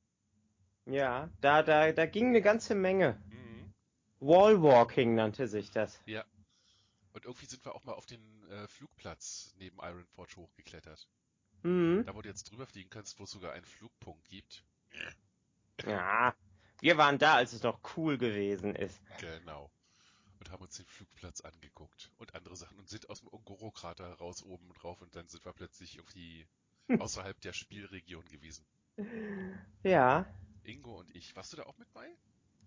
Ja, 0.84 1.30
da, 1.40 1.62
da, 1.62 1.92
da 1.92 2.06
ging 2.06 2.28
eine 2.28 2.42
ganze 2.42 2.74
Menge. 2.74 3.20
Mhm. 3.28 3.74
Wallwalking 4.20 5.14
nannte 5.14 5.46
sich 5.46 5.70
das. 5.70 6.00
Ja. 6.06 6.24
Und 7.12 7.24
irgendwie 7.24 7.46
sind 7.46 7.64
wir 7.64 7.74
auch 7.74 7.84
mal 7.84 7.94
auf 7.94 8.06
den 8.06 8.44
äh, 8.50 8.68
Flugplatz 8.68 9.54
neben 9.58 9.78
Ironforge 9.78 10.36
hochgeklettert. 10.36 11.08
Mhm. 11.66 12.04
Da, 12.04 12.14
wo 12.14 12.22
du 12.22 12.28
jetzt 12.28 12.48
drüber 12.50 12.64
fliegen 12.64 12.90
kannst, 12.90 13.18
wo 13.18 13.24
es 13.24 13.30
sogar 13.32 13.52
einen 13.52 13.64
Flugpunkt 13.64 14.28
gibt. 14.28 14.62
Ja. 15.84 16.32
Wir 16.80 16.96
waren 16.96 17.18
da, 17.18 17.34
als 17.34 17.52
es 17.52 17.62
noch 17.64 17.80
cool 17.96 18.18
gewesen 18.18 18.76
ist. 18.76 19.00
Genau. 19.18 19.70
Und 20.38 20.50
haben 20.50 20.62
uns 20.62 20.76
den 20.76 20.86
Flugplatz 20.86 21.40
angeguckt 21.40 22.12
und 22.18 22.34
andere 22.36 22.54
Sachen 22.54 22.78
und 22.78 22.88
sind 22.88 23.10
aus 23.10 23.20
dem 23.20 23.28
Ongoro-Krater 23.32 24.12
raus 24.14 24.44
oben 24.44 24.72
drauf 24.74 25.00
und 25.02 25.16
dann 25.16 25.26
sind 25.26 25.44
wir 25.44 25.52
plötzlich 25.52 25.96
irgendwie 25.96 26.46
außerhalb 27.00 27.40
der 27.40 27.52
Spielregion 27.52 28.24
gewesen. 28.26 28.64
Ja. 29.82 30.24
Ingo 30.62 31.00
und 31.00 31.14
ich. 31.16 31.34
Warst 31.34 31.52
du 31.52 31.56
da 31.56 31.64
auch 31.64 31.76
mit 31.78 31.92
bei? 31.92 32.08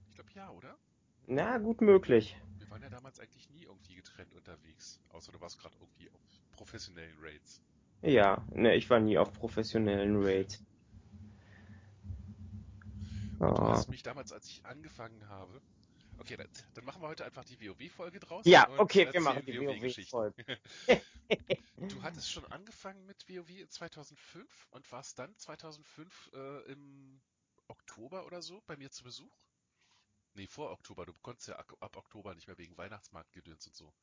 Ich 0.10 0.16
glaube 0.16 0.32
ja, 0.34 0.50
oder? 0.50 0.78
Na, 1.26 1.58
gut 1.58 1.80
möglich. 1.80 2.36
Wir 2.58 2.70
waren 2.70 2.82
ja 2.82 2.90
damals 2.90 3.20
eigentlich 3.20 3.50
nie 3.52 3.64
irgendwie 3.64 3.96
getrennt 3.96 4.34
unterwegs. 4.34 5.00
Außer 5.10 5.32
du 5.32 5.40
warst 5.40 5.58
gerade 5.58 5.78
irgendwie 5.80 6.10
auf 6.12 6.22
professionellen 6.52 7.18
Raids. 7.22 7.62
Ja, 8.02 8.44
ne, 8.52 8.76
ich 8.76 8.90
war 8.90 9.00
nie 9.00 9.18
auf 9.18 9.34
professionellen 9.34 10.24
Raids. 10.24 10.64
Und 13.40 13.58
du 13.58 13.62
Oh. 13.62 13.68
hast 13.68 13.90
mich 13.90 14.04
damals, 14.04 14.32
als 14.32 14.48
ich 14.48 14.66
angefangen 14.66 15.28
habe. 15.28 15.62
Okay, 16.20 16.38
dann, 16.38 16.48
dann 16.74 16.86
machen 16.86 17.02
wir 17.02 17.08
heute 17.08 17.26
einfach 17.26 17.46
die 17.46 17.60
WoW-Folge 17.60 18.20
draus. 18.20 18.46
Ja, 18.46 18.70
okay, 18.78 19.08
wir 19.12 19.22
machen 19.22 19.44
die. 19.46 19.60
WoW-Folge. 19.60 20.34
Du 21.90 22.04
hattest 22.04 22.30
schon 22.30 22.46
angefangen 22.52 23.06
mit 23.06 23.28
WoW 23.28 23.50
in 23.50 23.70
2005 23.70 24.68
und 24.72 24.92
warst 24.92 25.18
dann 25.18 25.36
2005 25.38 26.30
äh, 26.34 26.72
im 26.72 27.22
Oktober 27.68 28.26
oder 28.26 28.42
so 28.42 28.62
bei 28.68 28.78
mir 28.78 28.92
zu 28.92 29.04
Besuch? 29.04 29.34
Nee, 30.36 30.48
vor 30.48 30.72
Oktober. 30.72 31.06
Du 31.06 31.14
konntest 31.22 31.48
ja 31.48 31.56
ab, 31.56 31.74
ab 31.80 31.96
Oktober 31.98 32.36
nicht 32.36 32.48
mehr 32.48 32.58
wegen 32.58 32.78
Weihnachtsmarktgedöns 32.78 33.68
und 33.68 33.76
so. 33.76 33.94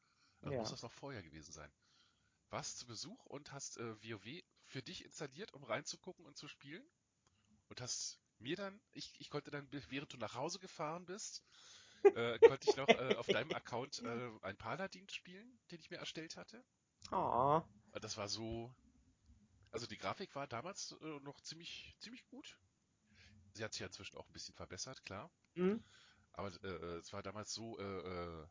Also 0.42 0.52
Ja. 0.54 0.58
muss 0.58 0.70
das 0.70 0.82
noch 0.82 0.92
vorher 0.92 1.22
gewesen 1.22 1.52
sein. 1.52 1.70
Warst 2.50 2.78
zu 2.78 2.86
Besuch 2.86 3.26
und 3.26 3.52
hast 3.52 3.78
äh, 3.78 4.02
WoW 4.02 4.42
für 4.64 4.82
dich 4.82 5.04
installiert, 5.04 5.52
um 5.52 5.64
reinzugucken 5.64 6.24
und 6.26 6.36
zu 6.36 6.48
spielen? 6.48 6.84
Und 7.68 7.80
hast 7.80 8.20
mir 8.38 8.56
dann, 8.56 8.80
ich, 8.92 9.12
ich 9.18 9.30
konnte 9.30 9.50
dann, 9.50 9.68
während 9.88 10.12
du 10.12 10.16
nach 10.18 10.34
Hause 10.34 10.58
gefahren 10.58 11.06
bist, 11.06 11.42
äh, 12.02 12.38
konnte 12.38 12.70
ich 12.70 12.76
noch 12.76 12.88
äh, 12.88 13.16
auf 13.16 13.26
deinem 13.26 13.52
Account 13.52 14.02
äh, 14.02 14.30
ein 14.42 14.56
Paladin 14.56 15.08
spielen, 15.08 15.58
den 15.70 15.80
ich 15.80 15.90
mir 15.90 15.96
erstellt 15.96 16.36
hatte. 16.36 16.64
Oh. 17.10 17.62
Das 18.00 18.16
war 18.16 18.28
so. 18.28 18.74
Also 19.72 19.86
die 19.86 19.98
Grafik 19.98 20.34
war 20.34 20.46
damals 20.46 20.92
äh, 21.00 21.20
noch 21.20 21.40
ziemlich, 21.40 21.96
ziemlich 21.98 22.24
gut. 22.26 22.58
Sie 23.52 23.64
hat 23.64 23.72
sich 23.72 23.80
ja 23.80 23.86
inzwischen 23.86 24.16
auch 24.16 24.26
ein 24.26 24.32
bisschen 24.32 24.54
verbessert, 24.54 25.04
klar. 25.04 25.30
Hm? 25.54 25.82
Aber 26.32 26.48
äh, 26.62 26.68
äh, 26.68 26.98
es 26.98 27.12
war 27.12 27.22
damals 27.22 27.52
so, 27.52 27.78
äh, 27.78 27.82
äh, 27.82 28.46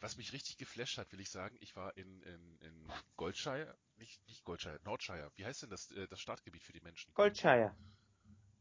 was 0.00 0.16
mich 0.16 0.32
richtig 0.32 0.58
geflasht 0.58 0.98
hat, 0.98 1.10
will 1.12 1.20
ich 1.20 1.30
sagen, 1.30 1.56
ich 1.60 1.74
war 1.76 1.96
in, 1.96 2.22
in, 2.22 2.58
in 2.60 2.92
Goldshire, 3.16 3.76
nicht, 3.96 4.24
nicht 4.26 4.44
Goldshire, 4.44 4.78
Nordshire. 4.84 5.30
Wie 5.36 5.44
heißt 5.44 5.62
denn 5.62 5.70
das, 5.70 5.90
äh, 5.92 6.06
das 6.08 6.20
Startgebiet 6.20 6.62
für 6.62 6.72
die 6.72 6.80
Menschen? 6.80 7.12
Goldshire. 7.14 7.74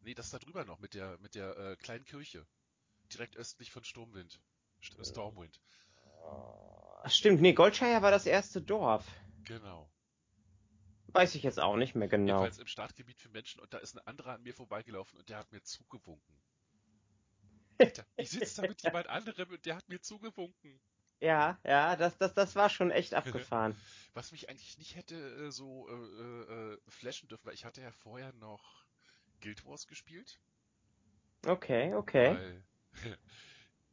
Nee, 0.01 0.13
das 0.13 0.30
da 0.30 0.39
drüber 0.39 0.65
noch 0.65 0.80
mit 0.80 0.94
der, 0.94 1.18
mit 1.20 1.36
der 1.36 1.58
äh, 1.58 1.75
kleinen 1.77 2.06
Kirche. 2.06 2.46
Direkt 3.13 3.38
östlich 3.38 3.72
von 3.72 3.84
Sturmwind. 3.84 4.39
St 4.84 5.06
Stormwind. 5.06 5.60
Ach, 7.04 7.12
Stimmt, 7.12 7.42
nee, 7.42 7.54
Goldshire 7.54 8.01
war 8.01 8.12
das 8.12 8.25
erste 8.25 8.62
Dorf. 8.62 9.06
Genau. 9.44 9.92
Weiß 11.08 11.36
ich 11.36 11.44
jetzt 11.44 11.60
auch 11.60 11.75
nicht 11.75 11.96
mehr 11.96 12.08
genau. 12.08 12.39
Jedenfalls 12.39 12.60
im 12.60 12.68
Startgebiet 12.68 13.20
für 13.20 13.30
Menschen 13.30 13.62
und 13.62 13.74
da 13.74 13.77
ist 13.77 13.96
ein 13.96 14.06
anderer 14.06 14.34
an 14.34 14.44
mir 14.44 14.54
vorbeigelaufen 14.54 15.18
und 15.18 15.30
der 15.30 15.38
hat 15.38 15.51
mir 15.51 15.62
zugewunken. 15.63 16.42
Alter, 17.80 18.06
ich 18.18 18.32
sitze 18.32 18.62
da 18.62 18.68
mit 18.68 18.82
jemand 18.84 19.08
anderem 19.08 19.50
und 19.50 19.65
der 19.65 19.75
hat 19.75 19.88
mir 19.88 20.01
zugewunken. 20.01 20.82
Ja, 21.25 21.58
ja, 21.63 21.96
das, 21.96 22.15
das, 22.20 22.36
das 22.36 22.55
war 22.55 22.70
schon 22.70 22.91
echt 22.91 23.15
abgefahren. 23.15 23.75
Was 24.13 24.32
mich 24.32 24.48
eigentlich 24.48 24.77
nicht 24.77 24.96
hätte 24.96 25.15
äh, 25.15 25.51
so 25.51 25.89
äh, 25.89 25.94
äh, 25.94 26.74
äh, 26.74 26.77
flashen 26.88 27.27
dürfen, 27.27 27.48
weil 27.48 27.55
ich 27.55 27.65
hatte 27.65 27.82
ja 27.82 27.91
vorher 27.91 28.32
noch 28.34 28.86
Guild 29.41 29.65
Wars 29.65 29.88
gespielt. 29.88 30.39
Okay, 31.48 31.96
okay. 31.96 32.36
Weil 32.36 32.63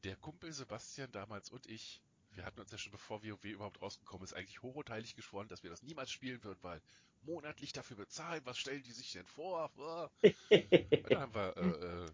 der 0.04 0.16
Kumpel 0.16 0.52
Sebastian 0.52 1.10
damals 1.10 1.48
und 1.48 1.66
ich, 1.68 2.02
wir 2.32 2.44
hatten 2.44 2.60
uns 2.60 2.70
ja 2.70 2.76
schon 2.76 2.92
bevor 2.92 3.24
WoW 3.24 3.44
überhaupt 3.44 3.80
rausgekommen 3.80 4.24
ist, 4.24 4.34
eigentlich 4.34 4.60
hochoteilig 4.60 5.16
geschworen, 5.16 5.48
dass 5.48 5.62
wir 5.62 5.70
das 5.70 5.82
niemals 5.82 6.10
spielen 6.10 6.44
würden, 6.44 6.62
weil 6.62 6.82
monatlich 7.22 7.72
dafür 7.72 7.96
bezahlen, 7.96 8.42
was 8.44 8.58
stellen 8.58 8.82
die 8.82 8.92
sich 8.92 9.12
denn 9.12 9.26
vor? 9.26 9.70
Dann 10.50 11.18
haben 11.18 11.34
wir 11.34 11.56
äh, 11.56 12.04
äh, 12.04 12.10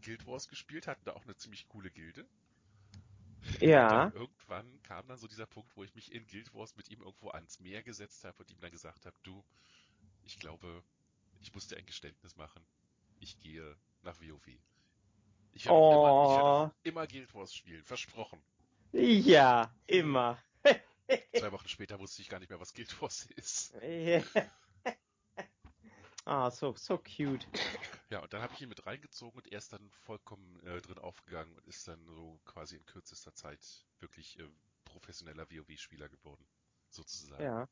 Guild 0.00 0.28
Wars 0.28 0.46
gespielt, 0.46 0.86
hatten 0.86 1.04
da 1.04 1.14
auch 1.14 1.24
eine 1.24 1.34
ziemlich 1.34 1.66
coole 1.66 1.90
Gilde. 1.90 2.24
Ja. 3.60 4.10
Irgendwann 4.14 4.82
kam 4.82 5.06
dann 5.06 5.18
so 5.18 5.26
dieser 5.26 5.46
Punkt, 5.46 5.76
wo 5.76 5.84
ich 5.84 5.94
mich 5.94 6.12
in 6.12 6.26
Guild 6.26 6.52
Wars 6.54 6.76
mit 6.76 6.90
ihm 6.90 7.00
irgendwo 7.02 7.30
ans 7.30 7.60
Meer 7.60 7.82
gesetzt 7.82 8.24
habe 8.24 8.36
und 8.38 8.50
ihm 8.50 8.60
dann 8.60 8.70
gesagt 8.70 9.06
habe, 9.06 9.16
du, 9.22 9.44
ich 10.24 10.38
glaube, 10.38 10.82
ich 11.40 11.52
muss 11.54 11.66
dir 11.68 11.76
ein 11.76 11.86
Geständnis 11.86 12.36
machen. 12.36 12.64
Ich 13.20 13.38
gehe 13.38 13.76
nach 14.02 14.20
WoW. 14.20 14.46
Ich 15.52 15.66
werde 15.66 15.76
auch 15.78 15.92
immer, 15.92 16.64
Oh. 16.66 16.70
immer 16.82 17.06
Guild 17.06 17.32
Wars 17.34 17.54
spielen, 17.54 17.84
versprochen. 17.84 18.42
Ja, 18.92 19.74
immer. 19.86 20.38
Zwei 21.36 21.52
Wochen 21.52 21.68
später 21.68 21.98
wusste 21.98 22.22
ich 22.22 22.28
gar 22.28 22.38
nicht 22.40 22.48
mehr, 22.50 22.60
was 22.60 22.74
Guild 22.74 23.00
Wars 23.00 23.26
ist. 23.36 23.74
Ah, 26.26 26.50
so, 26.50 26.74
so 26.74 26.96
cute. 26.96 27.46
Ja, 28.10 28.20
und 28.20 28.32
dann 28.32 28.42
habe 28.42 28.52
ich 28.54 28.60
ihn 28.62 28.68
mit 28.68 28.86
reingezogen 28.86 29.38
und 29.38 29.50
er 29.50 29.58
ist 29.58 29.72
dann 29.72 29.90
vollkommen 29.90 30.60
äh, 30.66 30.80
drin 30.80 30.98
aufgegangen 30.98 31.54
und 31.56 31.66
ist 31.66 31.88
dann 31.88 32.04
so 32.06 32.40
quasi 32.44 32.76
in 32.76 32.84
kürzester 32.86 33.34
Zeit 33.34 33.60
wirklich 34.00 34.38
äh, 34.38 34.48
professioneller 34.84 35.50
WoW-Spieler 35.50 36.08
geworden. 36.08 36.46
Sozusagen. 36.90 37.42
Ja. 37.42 37.68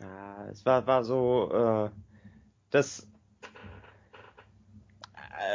Ah, 0.00 0.46
es 0.50 0.64
war, 0.64 0.86
war 0.86 1.04
so, 1.04 1.50
äh, 1.52 1.90
das, 2.70 3.06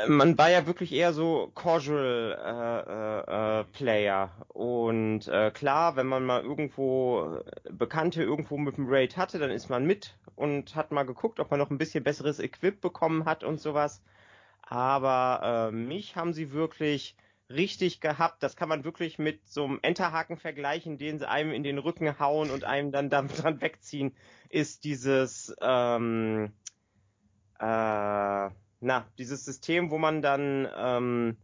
man 0.07 0.37
war 0.37 0.49
ja 0.49 0.65
wirklich 0.65 0.91
eher 0.91 1.13
so 1.13 1.51
Casual 1.55 2.37
äh, 2.37 3.59
äh, 3.59 3.59
äh, 3.59 3.63
Player 3.65 4.31
und 4.49 5.27
äh, 5.27 5.51
klar, 5.51 5.95
wenn 5.95 6.07
man 6.07 6.25
mal 6.25 6.41
irgendwo 6.43 7.41
äh, 7.65 7.71
Bekannte 7.71 8.23
irgendwo 8.23 8.57
mit 8.57 8.77
dem 8.77 8.87
Raid 8.89 9.17
hatte, 9.17 9.39
dann 9.39 9.51
ist 9.51 9.69
man 9.69 9.85
mit 9.85 10.17
und 10.35 10.75
hat 10.75 10.91
mal 10.91 11.03
geguckt, 11.03 11.39
ob 11.39 11.51
man 11.51 11.59
noch 11.59 11.69
ein 11.69 11.77
bisschen 11.77 12.03
besseres 12.03 12.39
Equip 12.39 12.81
bekommen 12.81 13.25
hat 13.25 13.43
und 13.43 13.59
sowas. 13.59 14.01
Aber 14.61 15.69
äh, 15.69 15.75
mich 15.75 16.15
haben 16.15 16.33
sie 16.33 16.51
wirklich 16.51 17.15
richtig 17.49 18.01
gehabt. 18.01 18.41
Das 18.41 18.55
kann 18.55 18.69
man 18.69 18.83
wirklich 18.83 19.19
mit 19.19 19.47
so 19.47 19.65
einem 19.65 19.79
Enterhaken 19.81 20.37
vergleichen, 20.37 20.97
den 20.97 21.19
sie 21.19 21.29
einem 21.29 21.51
in 21.51 21.63
den 21.63 21.77
Rücken 21.77 22.19
hauen 22.19 22.49
und 22.49 22.63
einem 22.63 22.91
dann 22.91 23.09
damit 23.09 23.37
dran 23.43 23.61
wegziehen, 23.61 24.15
ist 24.49 24.83
dieses 24.83 25.55
ähm, 25.61 26.53
äh, 27.59 28.49
na, 28.85 29.11
dieses 29.17 29.43
System, 29.45 29.89
wo 29.89 29.97
man 29.97 30.21
dann 30.21 30.69
ähm, 30.75 31.37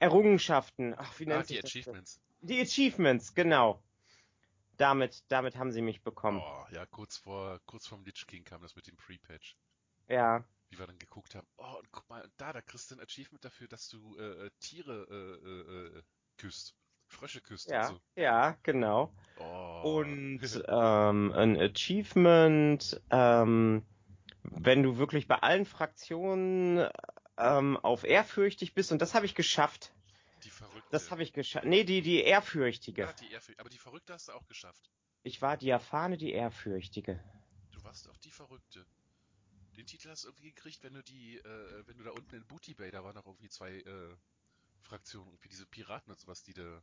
Errungenschaften, 0.00 0.94
ach, 0.96 1.18
wie 1.20 1.26
Ah, 1.30 1.36
nennt 1.36 1.48
die 1.48 1.54
sich 1.54 1.60
das? 1.60 1.70
Achievements. 1.70 2.20
Die 2.40 2.60
Achievements, 2.60 3.34
genau. 3.34 3.82
Damit, 4.76 5.24
damit 5.28 5.56
haben 5.56 5.70
sie 5.72 5.82
mich 5.82 6.02
bekommen. 6.02 6.42
Oh, 6.42 6.66
ja, 6.72 6.86
kurz 6.86 7.16
vor, 7.18 7.60
kurz 7.66 7.86
vorm 7.86 8.04
Lich 8.04 8.26
King 8.26 8.44
kam 8.44 8.62
das 8.62 8.74
mit 8.74 8.86
dem 8.86 8.96
Pre-Patch. 8.96 9.56
Ja, 10.08 10.44
Wie 10.70 10.78
wir 10.78 10.86
dann 10.86 10.98
geguckt 10.98 11.34
haben, 11.34 11.46
oh, 11.58 11.76
und 11.78 11.90
guck 11.92 12.08
mal, 12.08 12.28
da 12.36 12.52
da 12.52 12.60
kriegst 12.62 12.90
du 12.90 12.96
ein 12.96 13.00
Achievement 13.00 13.44
dafür, 13.44 13.68
dass 13.68 13.88
du 13.88 14.16
äh, 14.18 14.46
äh 14.46 14.50
Tiere 14.60 15.06
äh, 15.44 15.98
äh, 15.98 16.02
küsst. 16.38 16.74
Frösche 17.06 17.40
küsst 17.40 17.70
Ja, 17.70 17.80
und 17.80 17.86
so. 17.86 18.00
ja, 18.16 18.56
genau. 18.62 19.12
Oh. 19.36 20.00
Und 20.00 20.40
ähm, 20.68 21.32
ein 21.32 21.56
Achievement, 21.60 23.00
ähm, 23.10 23.84
wenn 24.42 24.82
du 24.82 24.98
wirklich 24.98 25.28
bei 25.28 25.36
allen 25.36 25.66
Fraktionen 25.66 26.88
ähm, 27.38 27.76
auf 27.78 28.04
ehrfürchtig 28.04 28.74
bist, 28.74 28.92
und 28.92 29.00
das 29.02 29.14
habe 29.14 29.26
ich 29.26 29.34
geschafft. 29.34 29.92
die 30.42 30.50
Verrückte. 30.50 30.90
Das 30.92 31.10
habe 31.10 31.22
ich 31.22 31.32
geschafft. 31.32 31.66
Nee, 31.66 31.84
die, 31.84 32.02
die 32.02 32.22
ehrfürchtige. 32.22 33.08
Ja, 33.08 33.12
die 33.12 33.30
Ehrfür 33.32 33.54
aber 33.58 33.68
die 33.70 33.78
Verrückte 33.78 34.12
hast 34.12 34.28
du 34.28 34.32
auch 34.32 34.46
geschafft. 34.46 34.90
Ich 35.22 35.40
war 35.40 35.56
die 35.56 35.70
erfahrene, 35.70 36.18
die 36.18 36.30
ehrfürchtige. 36.32 37.18
Du 37.72 37.82
warst 37.82 38.08
auch 38.08 38.16
die 38.18 38.30
Verrückte. 38.30 38.86
Den 39.76 39.86
Titel 39.86 40.08
hast 40.10 40.24
du 40.24 40.28
irgendwie 40.28 40.52
gekriegt, 40.52 40.82
wenn 40.84 40.94
du 40.94 41.02
die, 41.02 41.38
äh, 41.38 41.86
wenn 41.86 41.98
du 41.98 42.04
da 42.04 42.10
unten 42.12 42.36
in 42.36 42.46
Booty 42.46 42.74
Bay, 42.74 42.90
da 42.90 43.04
waren 43.04 43.14
noch 43.14 43.26
irgendwie 43.26 43.48
zwei 43.48 43.72
äh, 43.80 44.16
Fraktionen, 44.80 45.28
irgendwie 45.32 45.48
diese 45.48 45.66
Piraten 45.66 46.12
und 46.12 46.18
sowas, 46.20 46.42
die 46.44 46.54
du 46.54 46.82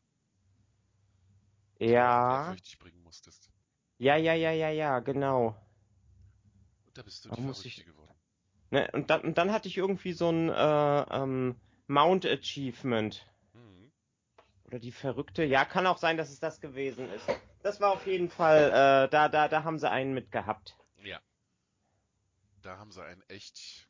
Ja, 1.80 2.28
ehrfürchtig 2.30 2.80
bringen 2.80 3.02
musstest. 3.04 3.52
ja, 4.00 4.16
ja, 4.18 4.34
ja, 4.34 4.52
ja, 4.52 4.70
ja, 4.70 5.00
genau. 5.00 5.56
Und 6.98 7.02
da 7.02 7.04
bist 7.04 7.26
du 7.26 7.30
die 7.30 7.42
muss 7.42 7.64
ich- 7.64 7.86
geworden. 7.86 8.16
Ne, 8.72 8.90
und, 8.92 9.10
dann, 9.12 9.22
und 9.22 9.38
dann 9.38 9.52
hatte 9.52 9.68
ich 9.68 9.78
irgendwie 9.78 10.14
so 10.14 10.30
ein 10.30 10.50
äh, 10.50 11.02
ähm, 11.16 11.56
Mount 11.86 12.26
Achievement. 12.26 13.26
Mhm. 13.54 13.92
Oder 14.66 14.80
die 14.80 14.92
Verrückte. 14.92 15.44
Ja, 15.44 15.64
kann 15.64 15.86
auch 15.88 16.00
sein, 16.00 16.18
dass 16.18 16.32
es 16.32 16.40
das 16.40 16.60
gewesen 16.60 17.10
ist. 17.12 17.26
Das 17.62 17.80
war 17.80 17.92
auf 17.92 18.06
jeden 18.08 18.30
Fall, 18.30 18.70
äh, 18.70 19.10
da, 19.10 19.30
da, 19.30 19.48
da 19.48 19.64
haben 19.64 19.78
sie 19.80 19.90
einen 19.90 20.14
mit 20.14 20.32
gehabt. 20.32 20.76
Ja. 21.04 21.22
Da 22.64 22.78
haben 22.78 22.92
sie 22.92 23.04
ein 23.06 23.22
echt. 23.30 23.88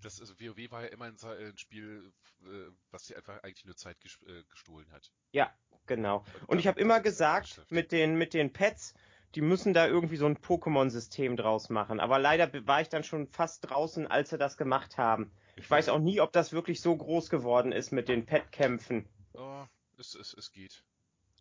Das 0.00 0.18
also 0.20 0.40
WoW 0.40 0.70
war 0.70 0.82
ja 0.82 0.88
immer 0.88 1.04
ein, 1.04 1.16
ein 1.22 1.58
Spiel, 1.58 2.10
äh, 2.42 2.72
was 2.90 3.04
dir 3.04 3.16
einfach 3.18 3.42
eigentlich 3.42 3.66
nur 3.66 3.76
Zeit 3.76 3.98
äh, 4.26 4.42
gestohlen 4.48 4.90
hat. 4.92 5.12
Ja, 5.32 5.54
genau. 5.86 6.24
Und 6.46 6.56
da 6.56 6.60
ich 6.60 6.66
habe 6.66 6.80
immer 6.80 6.96
sie 6.96 7.02
gesagt, 7.02 7.60
mit 7.70 7.92
den, 7.92 8.16
mit 8.16 8.32
den 8.32 8.50
Pets, 8.52 8.94
die 9.34 9.40
müssen 9.40 9.74
da 9.74 9.86
irgendwie 9.86 10.16
so 10.16 10.26
ein 10.26 10.36
Pokémon-System 10.38 11.36
draus 11.36 11.70
machen. 11.70 12.00
Aber 12.00 12.18
leider 12.18 12.50
war 12.66 12.80
ich 12.80 12.88
dann 12.88 13.04
schon 13.04 13.28
fast 13.28 13.70
draußen, 13.70 14.06
als 14.06 14.30
sie 14.30 14.38
das 14.38 14.56
gemacht 14.56 14.98
haben. 14.98 15.30
Ich 15.56 15.70
weiß 15.70 15.88
auch 15.88 15.98
nie, 15.98 16.20
ob 16.20 16.32
das 16.32 16.52
wirklich 16.52 16.80
so 16.80 16.96
groß 16.96 17.30
geworden 17.30 17.72
ist 17.72 17.92
mit 17.92 18.08
den 18.08 18.26
Pet-Kämpfen. 18.26 19.08
Oh, 19.34 19.64
es, 19.98 20.14
es, 20.14 20.34
es 20.34 20.52
geht. 20.52 20.84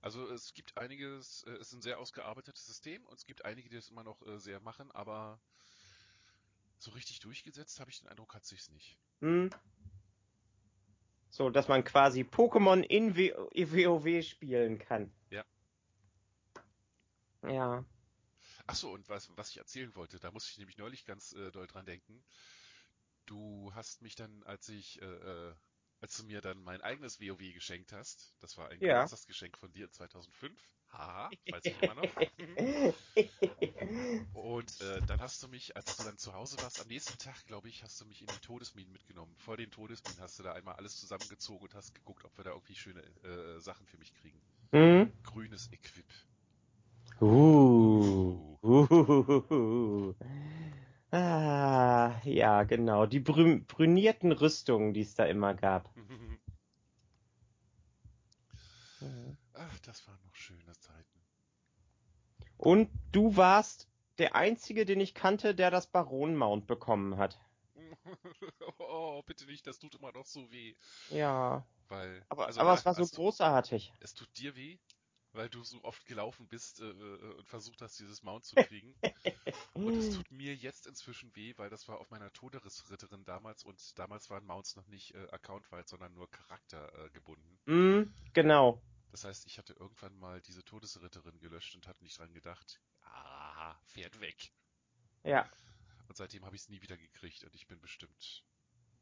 Also 0.01 0.29
es 0.31 0.53
gibt 0.53 0.77
einiges, 0.77 1.43
äh, 1.47 1.51
es 1.51 1.67
ist 1.67 1.73
ein 1.73 1.81
sehr 1.81 1.99
ausgearbeitetes 1.99 2.65
System 2.65 3.05
und 3.07 3.17
es 3.17 3.25
gibt 3.25 3.43
einige, 3.43 3.69
die 3.69 3.75
das 3.75 3.89
immer 3.89 4.03
noch 4.03 4.25
äh, 4.25 4.39
sehr 4.39 4.59
machen, 4.61 4.91
aber 4.91 5.39
so 6.77 6.91
richtig 6.91 7.19
durchgesetzt 7.19 7.79
habe 7.79 7.91
ich 7.91 7.99
den 7.99 8.07
Eindruck, 8.07 8.33
hat 8.33 8.45
sich's 8.45 8.69
nicht. 8.69 8.97
Hm? 9.19 9.49
So, 11.29 11.49
dass 11.49 11.67
man 11.67 11.83
quasi 11.83 12.21
Pokémon 12.21 12.81
in 12.81 13.15
w 13.15 13.33
WoW 13.33 14.23
spielen 14.23 14.79
kann. 14.79 15.11
Ja. 15.29 15.43
Ja. 17.43 17.83
Ach 18.67 18.75
so, 18.75 18.91
und 18.93 19.09
was, 19.09 19.29
was 19.35 19.49
ich 19.49 19.57
erzählen 19.57 19.93
wollte, 19.95 20.17
da 20.19 20.31
musste 20.31 20.51
ich 20.51 20.57
nämlich 20.59 20.77
neulich 20.77 21.03
ganz 21.05 21.33
äh, 21.33 21.51
doll 21.51 21.67
dran 21.67 21.85
denken. 21.85 22.23
Du 23.27 23.71
hast 23.75 24.01
mich 24.01 24.15
dann, 24.15 24.43
als 24.43 24.67
ich, 24.69 25.01
äh, 25.01 25.05
äh, 25.05 25.55
als 26.01 26.17
du 26.17 26.23
mir 26.25 26.41
dann 26.41 26.61
mein 26.63 26.81
eigenes 26.81 27.21
WoW 27.21 27.53
geschenkt 27.53 27.91
hast, 27.93 28.33
das 28.39 28.57
war 28.57 28.69
ein 28.69 28.81
Ja. 28.81 28.83
Geburtstagsgeschenk 28.83 29.57
von 29.57 29.71
dir 29.71 29.89
2005, 29.91 30.59
haha, 30.91 31.33
weiß 31.49 31.67
ich 31.69 31.77
immer 31.79 31.95
noch. 31.95 32.17
Und 34.33 34.79
äh, 34.81 35.01
dann 35.05 35.21
hast 35.21 35.41
du 35.43 35.47
mich, 35.47 35.75
als 35.75 35.95
du 35.97 36.03
dann 36.03 36.17
zu 36.17 36.33
Hause 36.33 36.59
warst, 36.61 36.79
am 36.79 36.87
nächsten 36.87 37.17
Tag, 37.17 37.45
glaube 37.45 37.69
ich, 37.69 37.83
hast 37.83 37.99
du 38.01 38.05
mich 38.05 38.21
in 38.21 38.29
die 38.29 38.39
Todesminen 38.39 38.91
mitgenommen. 38.91 39.35
Vor 39.37 39.57
den 39.57 39.71
Todesminen 39.71 40.21
hast 40.21 40.39
du 40.39 40.43
da 40.43 40.53
einmal 40.53 40.75
alles 40.75 40.97
zusammengezogen 40.99 41.63
und 41.63 41.75
hast 41.75 41.93
geguckt, 41.95 42.25
ob 42.25 42.37
wir 42.37 42.43
da 42.43 42.51
irgendwie 42.51 42.75
schöne 42.75 43.01
äh, 43.23 43.59
Sachen 43.59 43.85
für 43.87 43.97
mich 43.97 44.13
kriegen. 44.13 44.41
hm? 44.73 45.11
Grünes 45.23 45.71
Equip. 45.71 46.05
Uh. 47.21 48.37
Uh. 48.63 50.13
Ah, 51.11 52.21
ja, 52.23 52.61
genau. 52.63 53.07
Die 53.07 53.19
brü 53.19 53.61
brünierten 53.65 54.31
Rüstungen, 54.31 54.93
die 54.93 55.01
es 55.01 55.15
da 55.15 55.25
immer 55.25 55.55
gab. 55.55 55.89
Ach, 59.53 59.79
das 59.79 60.07
waren 60.07 60.19
noch 60.23 60.35
schöne 60.35 60.71
Zeiten. 60.77 61.19
Und 62.57 62.91
du 63.11 63.35
warst 63.35 63.87
der 64.19 64.35
Einzige, 64.35 64.85
den 64.85 64.99
ich 64.99 65.15
kannte, 65.15 65.55
der 65.55 65.71
das 65.71 65.87
Baron-Mount 65.87 66.67
bekommen 66.67 67.17
hat. 67.17 67.39
oh, 68.77 69.23
bitte 69.25 69.45
nicht, 69.45 69.65
das 69.65 69.79
tut 69.79 69.95
immer 69.95 70.11
noch 70.11 70.25
so 70.25 70.51
weh. 70.51 70.75
Ja, 71.11 71.65
Weil, 71.87 72.23
aber, 72.29 72.47
also, 72.47 72.59
aber 72.59 72.73
es 72.73 72.85
war 72.85 72.93
so 72.93 73.03
du- 73.03 73.15
großartig. 73.15 73.91
Es 74.01 74.13
tut 74.13 74.29
dir 74.37 74.55
weh, 74.55 74.77
weil 75.33 75.49
du 75.49 75.63
so 75.63 75.83
oft 75.83 76.05
gelaufen 76.05 76.47
bist 76.47 76.81
äh, 76.81 76.89
äh, 76.89 77.33
und 77.35 77.47
versucht 77.47 77.81
hast, 77.81 77.99
dieses 77.99 78.23
Mount 78.23 78.45
zu 78.45 78.55
kriegen. 78.55 78.95
und 79.73 79.95
es 79.95 80.15
tut 80.15 80.31
mir 80.31 80.55
jetzt 80.55 80.87
inzwischen 80.87 81.35
weh, 81.35 81.53
weil 81.57 81.69
das 81.69 81.87
war 81.87 81.99
auf 81.99 82.09
meiner 82.09 82.31
Todesritterin 82.33 83.23
damals 83.25 83.63
und 83.63 83.97
damals 83.97 84.29
waren 84.29 84.45
Mounts 84.45 84.75
noch 84.75 84.87
nicht 84.87 85.13
äh, 85.15 85.27
accountweit, 85.31 85.87
sondern 85.87 86.13
nur 86.13 86.29
charaktergebunden. 86.29 87.05
Äh, 87.05 87.09
gebunden. 87.09 87.59
Hm, 87.65 88.13
genau. 88.33 88.81
das 89.11 89.25
heißt, 89.25 89.45
ich 89.45 89.57
hatte 89.57 89.73
irgendwann 89.73 90.17
mal 90.17 90.41
diese 90.41 90.63
Todesritterin 90.63 91.39
gelöscht 91.39 91.75
und 91.75 91.87
hatte 91.87 92.03
nicht 92.03 92.17
dran 92.17 92.33
gedacht, 92.33 92.81
ah, 93.03 93.75
fährt 93.85 94.19
weg. 94.19 94.51
Ja. 95.23 95.49
Und 96.07 96.17
seitdem 96.17 96.45
habe 96.45 96.55
ich 96.55 96.63
es 96.63 96.69
nie 96.69 96.81
wieder 96.81 96.97
gekriegt 96.97 97.43
und 97.43 97.53
ich 97.55 97.67
bin 97.67 97.79
bestimmt 97.79 98.43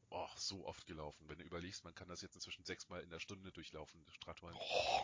oh, 0.09 0.27
so 0.35 0.65
oft 0.65 0.85
gelaufen. 0.85 1.27
Wenn 1.27 1.37
du 1.39 1.43
überlegst, 1.43 1.83
man 1.83 1.95
kann 1.95 2.07
das 2.07 2.21
jetzt 2.21 2.35
inzwischen 2.35 2.65
sechsmal 2.65 3.01
in 3.01 3.09
der 3.09 3.19
Stunde 3.19 3.51
durchlaufen, 3.51 4.05
Stratholm. 4.09 4.57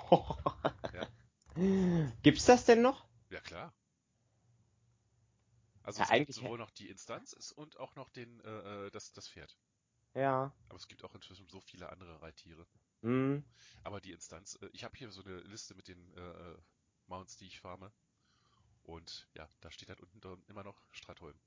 Ja. 0.94 1.08
Gibt's 2.24 2.46
das 2.46 2.66
denn 2.66 2.82
noch? 2.82 3.06
Ja, 3.30 3.40
klar. 3.42 3.74
Also 5.84 6.02
Ja, 6.02 6.08
es 6.10 6.18
gibt 6.18 6.34
sowohl 6.34 6.58
noch 6.58 6.72
die 6.72 6.90
Instanz 6.90 7.34
und 7.56 7.78
auch 7.78 7.96
noch 7.96 8.10
den, 8.10 8.40
äh, 8.42 8.88
äh, 8.88 8.92
das, 8.92 9.12
das 9.12 9.28
Pferd. 9.28 9.56
Ja. 10.16 10.52
Aber 10.70 10.78
es 10.78 10.88
gibt 10.88 11.04
auch 11.04 11.14
inzwischen 11.14 11.48
so 11.50 11.60
viele 11.62 11.90
andere 11.90 12.22
Reittiere. 12.22 12.66
Hm. 13.02 13.44
Aber 13.84 14.00
die 14.00 14.12
Instanz, 14.12 14.58
äh, 14.62 14.70
ich 14.72 14.84
habe 14.84 14.98
hier 14.98 15.12
so 15.12 15.24
eine 15.24 15.42
Liste 15.42 15.76
mit 15.76 15.88
den 15.88 16.14
äh, 16.16 16.22
äh, 16.22 16.58
Mounts, 17.08 17.36
die 17.36 17.48
ich 17.48 17.60
farme. 17.60 17.92
Und 18.84 19.28
ja, 19.34 19.48
da 19.62 19.72
steht 19.72 19.90
halt 19.90 20.02
unten 20.02 20.22
drin 20.22 20.44
immer 20.48 20.64
noch 20.64 20.82
Stratholm. 20.92 21.38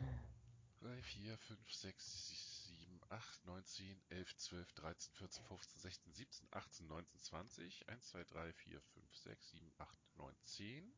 3, 0.83 1.03
4, 1.03 1.39
5, 1.39 1.73
6, 1.73 2.67
7, 2.67 3.01
8, 3.09 3.45
9, 3.47 3.65
10, 3.65 4.03
11, 4.11 4.37
12, 4.37 4.73
13, 4.75 5.13
14, 5.15 5.45
15, 5.45 5.81
16, 5.81 6.13
17, 6.13 6.49
18, 6.51 6.87
19, 6.89 7.21
20, 7.21 7.89
1, 7.89 8.03
2, 8.09 8.25
3, 8.25 8.53
4, 8.53 8.81
5, 8.81 9.17
6, 9.17 9.51
7, 9.53 9.73
8, 9.79 9.99
9, 10.17 10.35
10, 10.45 10.93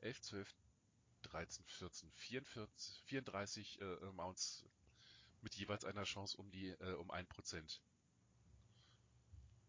11, 0.00 0.20
12, 0.22 0.54
13, 1.22 1.64
14, 1.66 2.12
44, 2.12 3.02
34 3.06 3.80
äh, 3.80 4.12
Mounts 4.12 4.64
mit 5.42 5.54
jeweils 5.54 5.84
einer 5.84 6.04
Chance 6.04 6.36
um 6.38 6.50
die 6.50 6.70
äh, 6.70 6.94
um 6.94 7.10
1%, 7.10 7.80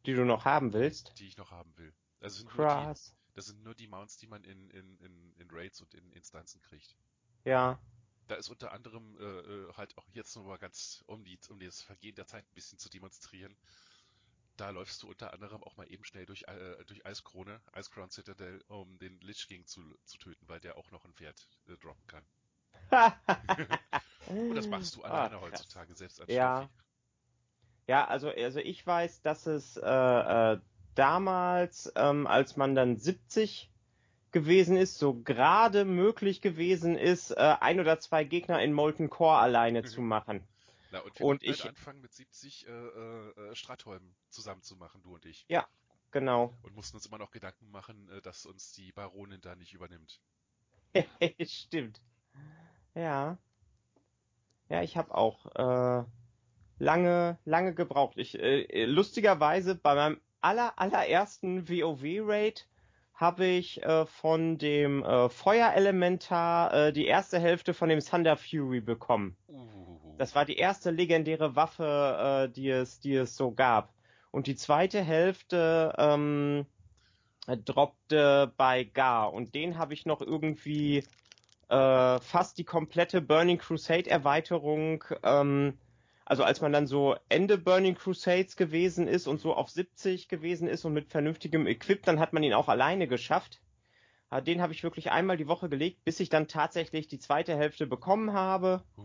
Die 0.05 0.13
du 0.13 0.25
noch 0.25 0.45
haben 0.45 0.73
willst? 0.73 1.13
die 1.19 1.27
ich 1.27 1.37
noch 1.37 1.51
haben 1.51 1.75
will. 1.77 1.93
Also 2.19 2.39
sind 2.39 2.55
nur 2.55 2.65
die, 2.67 2.87
Krass. 2.87 3.15
das 3.33 3.45
sind 3.47 3.61
nur 3.63 3.75
die 3.75 3.87
Mounts, 3.87 4.17
die 4.17 4.27
man 4.27 4.43
in, 4.43 4.69
in, 4.71 4.97
in, 4.99 5.33
in 5.37 5.47
Raids 5.51 5.81
und 5.81 5.93
in 5.93 6.11
Instanzen 6.13 6.61
kriegt. 6.61 6.95
Ja. 7.43 7.79
Da 8.27 8.35
ist 8.35 8.49
unter 8.49 8.71
anderem 8.71 9.17
äh, 9.19 9.23
äh, 9.23 9.73
halt 9.73 9.97
auch 9.97 10.07
jetzt 10.13 10.35
nur 10.35 10.45
mal 10.45 10.57
ganz, 10.57 11.03
um 11.07 11.23
die, 11.23 11.39
um 11.49 11.59
das 11.59 11.81
Vergehen 11.81 12.15
der 12.15 12.27
Zeit 12.27 12.45
ein 12.45 12.53
bisschen 12.55 12.79
zu 12.79 12.89
demonstrieren. 12.89 13.55
Da 14.57 14.69
läufst 14.69 15.01
du 15.03 15.09
unter 15.09 15.33
anderem 15.33 15.63
auch 15.63 15.77
mal 15.77 15.89
eben 15.91 16.03
schnell 16.05 16.25
durch, 16.25 16.43
äh, 16.47 16.83
durch 16.85 17.05
Eiskrone, 17.05 17.61
Icecrown 17.75 18.09
Citadel, 18.09 18.61
um 18.67 18.97
den 18.99 19.19
Lich 19.21 19.47
King 19.47 19.65
zu, 19.65 19.81
zu 20.05 20.17
töten, 20.17 20.47
weil 20.47 20.59
der 20.59 20.77
auch 20.77 20.91
noch 20.91 21.05
ein 21.05 21.13
Pferd 21.13 21.47
äh, 21.67 21.77
droppen 21.77 22.05
kann. 22.07 22.25
Und 24.47 24.55
das 24.55 24.69
machst 24.69 24.95
du 24.95 25.03
Ah, 25.07 25.29
alleine 25.29 25.39
krass. 25.39 25.67
heutzutage, 25.69 25.95
selbst 25.95 26.19
als 26.21 26.33
Ja. 26.33 26.33
Steffi. 26.33 26.69
Ja, 27.87 28.05
also, 28.07 28.29
also 28.29 28.59
ich 28.59 28.85
weiß, 28.85 29.21
dass 29.21 29.45
es 29.47 29.77
äh, 29.77 29.81
äh, 30.53 30.59
damals, 30.95 31.91
ähm, 31.95 32.25
als 32.27 32.55
man 32.57 32.75
dann 32.75 32.97
70 32.97 33.71
gewesen 34.35 34.75
ist, 34.75 34.99
so 34.99 35.13
gerade 35.13 35.85
möglich 35.85 36.41
gewesen 36.41 36.97
ist, 36.97 37.31
äh, 37.31 37.55
ein 37.61 37.79
oder 37.79 37.99
zwei 38.01 38.25
Gegner 38.25 38.61
in 38.61 38.73
Molten 38.73 39.09
Core 39.09 39.37
alleine 39.37 39.81
Mhm. 39.81 39.85
zu 39.87 40.01
machen. 40.01 40.43
Na, 40.91 40.99
und 40.99 41.17
wir 41.17 41.25
Und 41.25 41.39
konnten 41.39 41.53
ich- 41.53 41.63
halt 41.63 41.69
anfangen 41.69 42.01
mit 42.01 42.11
70 42.13 42.67
äh, 42.67 42.71
äh, 42.71 43.29
äh, 43.51 43.55
Stratholm 43.55 44.13
zusammen 44.29 44.61
zu 44.61 44.75
machen, 44.75 45.01
du 45.03 45.13
und 45.15 45.25
ich. 45.25 45.45
Genau. 46.11 46.53
Und 46.63 46.75
mussten 46.75 46.97
uns 46.97 47.05
immer 47.05 47.17
noch 47.17 47.31
Gedanken 47.31 47.71
machen, 47.71 48.09
äh, 48.09 48.21
dass 48.21 48.45
uns 48.45 48.73
die 48.73 48.91
Baronin 48.91 49.39
da 49.41 49.55
nicht 49.55 49.73
übernimmt. 49.73 50.19
Stimmt. 51.45 52.01
Ja. 52.93 53.37
Ja, 54.67 54.81
ich 54.81 54.97
habe 54.97 55.15
auch 55.15 55.45
äh, 55.55 56.03
lange, 56.79 57.37
lange 57.45 57.73
gebraucht. 57.73 58.17
Ich 58.17 58.37
äh, 58.37 58.83
lustigerweise 58.85 59.75
bei 59.75 59.95
meinem 59.95 60.19
aller 60.41 60.77
allerersten 60.77 61.69
WoW-Raid 61.69 62.67
habe 63.15 63.45
ich 63.45 63.81
äh, 63.83 64.05
von 64.05 64.57
dem 64.57 65.03
äh, 65.03 65.29
Feuerelementar 65.29 66.73
äh, 66.73 66.93
die 66.93 67.05
erste 67.05 67.39
Hälfte 67.39 67.73
von 67.73 67.89
dem 67.89 68.01
Thunder 68.01 68.35
Fury 68.35 68.81
bekommen. 68.81 69.37
Uh. 69.47 69.65
Das 70.17 70.35
war 70.35 70.45
die 70.45 70.57
erste 70.57 70.91
legendäre 70.91 71.55
Waffe, 71.55 72.47
äh, 72.47 72.53
die 72.53 72.69
es, 72.69 72.99
die 72.99 73.15
es 73.15 73.35
so 73.35 73.51
gab. 73.51 73.93
Und 74.31 74.47
die 74.47 74.55
zweite 74.55 75.01
Hälfte 75.01 75.93
ähm, 75.97 76.65
droppte 77.47 78.51
bei 78.57 78.83
Gar 78.83 79.33
und 79.33 79.55
den 79.55 79.77
habe 79.77 79.93
ich 79.93 80.05
noch 80.05 80.21
irgendwie 80.21 81.03
äh, 81.69 82.19
fast 82.19 82.57
die 82.57 82.63
komplette 82.63 83.21
Burning 83.21 83.57
Crusade 83.57 84.09
Erweiterung, 84.09 85.03
ähm, 85.23 85.77
also 86.25 86.43
als 86.43 86.61
man 86.61 86.71
dann 86.73 86.87
so 86.87 87.15
Ende 87.29 87.57
Burning 87.57 87.95
Crusades 87.95 88.55
gewesen 88.57 89.07
ist 89.07 89.27
und 89.27 89.39
so 89.39 89.53
auf 89.53 89.69
70 89.69 90.27
gewesen 90.27 90.67
ist 90.67 90.83
und 90.85 90.93
mit 90.93 91.09
vernünftigem 91.09 91.67
Equip, 91.67 92.03
dann 92.03 92.19
hat 92.19 92.33
man 92.33 92.43
ihn 92.43 92.53
auch 92.53 92.67
alleine 92.67 93.07
geschafft. 93.07 93.61
Äh, 94.31 94.41
Den 94.41 94.61
habe 94.61 94.73
ich 94.73 94.83
wirklich 94.83 95.11
einmal 95.11 95.37
die 95.37 95.47
Woche 95.47 95.69
gelegt, 95.69 96.03
bis 96.03 96.19
ich 96.19 96.29
dann 96.29 96.47
tatsächlich 96.47 97.07
die 97.07 97.19
zweite 97.19 97.55
Hälfte 97.55 97.87
bekommen 97.87 98.33
habe 98.33 98.83
Uh, 98.97 99.03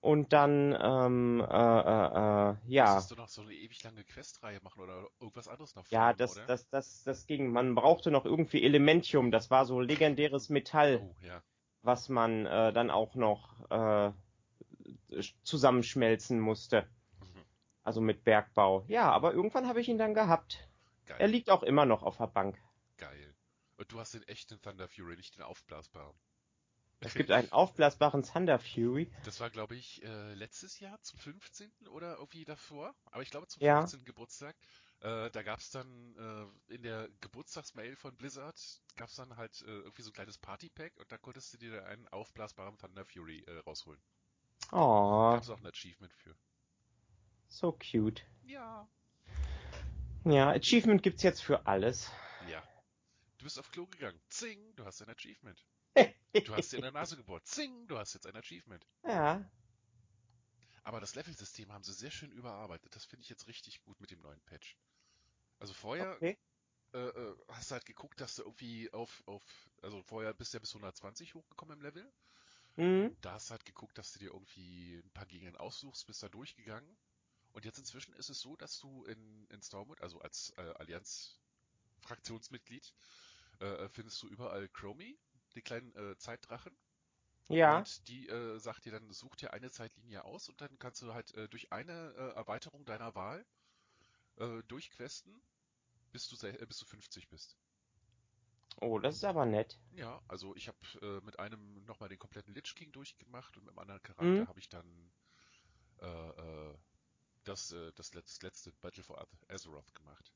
und 0.00 0.32
dann 0.32 0.76
ähm, 0.80 1.40
äh, 1.40 1.44
äh, 1.44 2.50
äh, 2.52 2.54
ja. 2.68 2.84
Musstest 2.94 3.10
du 3.10 3.16
noch 3.16 3.28
so 3.28 3.42
eine 3.42 3.52
ewig 3.52 3.82
lange 3.82 4.04
Questreihe 4.04 4.60
machen 4.62 4.80
oder 4.80 5.08
irgendwas 5.20 5.48
anderes 5.48 5.74
noch 5.74 5.86
Ja, 5.90 6.12
das, 6.12 6.36
oder? 6.36 6.46
das, 6.46 6.68
das, 6.70 7.02
das 7.02 7.26
ging. 7.26 7.50
Man 7.50 7.74
brauchte 7.74 8.10
noch 8.12 8.24
irgendwie 8.24 8.62
Elementium. 8.62 9.30
Das 9.32 9.50
war 9.50 9.64
so 9.64 9.80
legendäres 9.80 10.50
Metall, 10.50 11.00
Oh, 11.02 11.14
ja. 11.26 11.42
was 11.82 12.08
man 12.08 12.46
äh, 12.46 12.72
dann 12.72 12.90
auch 12.90 13.16
noch 13.16 13.68
äh, 13.70 14.12
zusammenschmelzen 15.42 16.40
musste. 16.40 16.88
Mhm. 17.20 17.44
Also 17.82 18.00
mit 18.00 18.24
Bergbau. 18.24 18.84
Ja, 18.88 19.10
aber 19.10 19.32
irgendwann 19.32 19.66
habe 19.68 19.80
ich 19.80 19.88
ihn 19.88 19.98
dann 19.98 20.14
gehabt. 20.14 20.68
Geil. 21.06 21.16
Er 21.20 21.28
liegt 21.28 21.50
auch 21.50 21.62
immer 21.62 21.86
noch 21.86 22.02
auf 22.02 22.18
der 22.18 22.26
Bank. 22.26 22.58
Geil. 22.98 23.34
Und 23.76 23.92
du 23.92 24.00
hast 24.00 24.14
den 24.14 24.22
echten 24.24 24.60
Thunder 24.60 24.88
Fury, 24.88 25.16
nicht 25.16 25.36
den 25.36 25.42
aufblasbaren. 25.42 26.14
Es 27.00 27.14
gibt 27.14 27.30
einen 27.30 27.52
aufblasbaren 27.52 28.24
Thunder 28.24 28.58
Fury. 28.58 29.08
Das 29.24 29.38
war, 29.38 29.50
glaube 29.50 29.76
ich, 29.76 30.02
äh, 30.02 30.34
letztes 30.34 30.80
Jahr 30.80 31.00
zum 31.02 31.20
15. 31.20 31.70
oder 31.90 32.16
irgendwie 32.16 32.44
davor. 32.44 32.92
Aber 33.12 33.22
ich 33.22 33.30
glaube 33.30 33.46
zum 33.46 33.62
Ja. 33.62 33.78
15. 33.80 34.04
Geburtstag. 34.04 34.56
Äh, 35.00 35.30
da 35.30 35.42
gab's 35.44 35.70
dann 35.70 36.16
äh, 36.68 36.74
in 36.74 36.82
der 36.82 37.08
Geburtstagsmail 37.20 37.94
von 37.94 38.16
Blizzard 38.16 38.58
gab's 38.96 39.14
dann 39.14 39.36
halt 39.36 39.62
äh, 39.62 39.66
irgendwie 39.66 40.02
so 40.02 40.10
ein 40.10 40.14
kleines 40.14 40.38
Partypack 40.38 40.96
und 40.96 41.12
da 41.12 41.18
konntest 41.18 41.52
du 41.52 41.56
dir 41.58 41.86
einen 41.86 42.08
aufblasbaren 42.08 42.76
Thunder 42.78 43.04
Fury 43.04 43.44
äh, 43.46 43.58
rausholen. 43.58 44.02
Oh, 44.72 45.32
Gab's 45.32 45.50
auch 45.50 45.58
ein 45.58 45.66
Achievement 45.66 46.12
für. 46.14 46.34
so 47.48 47.72
cute. 47.72 48.22
Ja. 48.44 48.88
Ja, 50.24 50.50
Achievement 50.50 51.02
gibt's 51.02 51.22
jetzt 51.22 51.42
für 51.42 51.66
alles. 51.66 52.10
Ja. 52.48 52.62
Du 53.38 53.44
bist 53.44 53.58
auf 53.58 53.70
Klo 53.70 53.86
gegangen. 53.86 54.20
Zing, 54.28 54.74
du 54.76 54.84
hast 54.84 55.00
ein 55.02 55.08
Achievement. 55.10 55.64
Du 56.44 56.54
hast 56.54 56.70
dir 56.72 56.76
in 56.76 56.82
der 56.82 56.92
Nase 56.92 57.16
gebohrt. 57.16 57.46
Zing, 57.46 57.86
du 57.88 57.98
hast 57.98 58.12
jetzt 58.12 58.26
ein 58.26 58.36
Achievement. 58.36 58.86
ja, 59.04 59.50
Aber 60.84 61.00
das 61.00 61.14
Level-System 61.14 61.72
haben 61.72 61.82
sie 61.82 61.92
sehr 61.94 62.10
schön 62.10 62.30
überarbeitet. 62.30 62.94
Das 62.94 63.06
finde 63.06 63.22
ich 63.22 63.30
jetzt 63.30 63.46
richtig 63.48 63.80
gut 63.80 64.00
mit 64.00 64.10
dem 64.10 64.20
neuen 64.20 64.40
Patch. 64.42 64.76
Also 65.58 65.72
vorher 65.74 66.12
okay. 66.16 66.38
äh, 66.92 66.98
äh, 66.98 67.36
hast 67.48 67.70
du 67.70 67.74
halt 67.74 67.86
geguckt, 67.86 68.20
dass 68.20 68.36
du 68.36 68.42
irgendwie 68.42 68.92
auf, 68.92 69.22
auf, 69.26 69.42
also 69.82 70.02
vorher 70.02 70.34
bist 70.34 70.52
du 70.52 70.58
ja 70.58 70.60
bis 70.60 70.70
120 70.74 71.34
hochgekommen 71.34 71.78
im 71.78 71.82
Level. 71.82 72.12
Mhm. 72.78 73.10
Da 73.20 73.32
hast 73.34 73.48
du 73.48 73.52
halt 73.52 73.64
geguckt, 73.64 73.96
dass 73.98 74.12
du 74.12 74.18
dir 74.18 74.32
irgendwie 74.32 74.96
ein 75.04 75.10
paar 75.12 75.26
Gegenden 75.26 75.56
aussuchst, 75.56 76.04
bist 76.06 76.20
da 76.22 76.28
durchgegangen. 76.28 76.96
Und 77.52 77.64
jetzt 77.64 77.78
inzwischen 77.78 78.12
ist 78.14 78.28
es 78.30 78.40
so, 78.40 78.56
dass 78.56 78.78
du 78.80 79.04
in, 79.04 79.46
in 79.50 79.62
Stormwood, 79.62 80.00
also 80.02 80.20
als 80.20 80.52
äh, 80.58 80.72
Allianz-Fraktionsmitglied, 80.78 82.92
äh, 83.60 83.88
findest 83.88 84.22
du 84.22 84.28
überall 84.28 84.68
Chromie, 84.68 85.18
die 85.54 85.62
kleinen 85.62 85.94
äh, 85.96 86.16
Zeitdrachen. 86.18 86.76
Ja, 87.48 87.64
Und 87.64 88.08
die 88.08 88.28
äh, 88.28 88.58
sagt 88.58 88.84
dir 88.86 88.92
dann, 88.92 89.12
such 89.12 89.36
dir 89.36 89.52
eine 89.52 89.70
Zeitlinie 89.70 90.24
aus 90.24 90.48
und 90.48 90.60
dann 90.60 90.78
kannst 90.78 91.02
du 91.02 91.12
halt 91.14 91.34
äh, 91.34 91.48
durch 91.48 91.72
eine 91.72 92.12
äh, 92.16 92.34
Erweiterung 92.36 92.84
deiner 92.86 93.14
Wahl 93.14 93.44
äh, 94.38 94.62
durchquesten, 94.68 95.42
bis 96.12 96.28
du, 96.28 96.36
äh, 96.46 96.64
bis 96.66 96.78
du 96.78 96.86
50 96.86 97.28
bist. 97.28 97.56
Oh, 98.80 98.98
das 98.98 99.16
ist 99.16 99.24
aber 99.24 99.46
nett. 99.46 99.78
Ja, 99.92 100.20
also 100.28 100.54
ich 100.56 100.68
habe 100.68 100.78
äh, 101.02 101.20
mit 101.24 101.38
einem 101.38 101.84
nochmal 101.84 102.08
den 102.08 102.18
kompletten 102.18 102.54
Lich 102.54 102.74
King 102.74 102.92
durchgemacht 102.92 103.56
und 103.56 103.64
mit 103.64 103.70
einem 103.70 103.78
anderen 103.80 104.02
Charakter 104.02 104.24
Mhm. 104.24 104.48
habe 104.48 104.60
ich 104.60 104.68
dann 104.68 105.12
äh, 106.00 106.06
äh, 106.06 106.74
das, 107.44 107.72
äh, 107.72 107.92
das 107.94 108.14
letzte, 108.14 108.46
letzte 108.46 108.72
Battle 108.72 109.02
for 109.02 109.26
Azeroth 109.48 109.94
gemacht. 109.94 110.32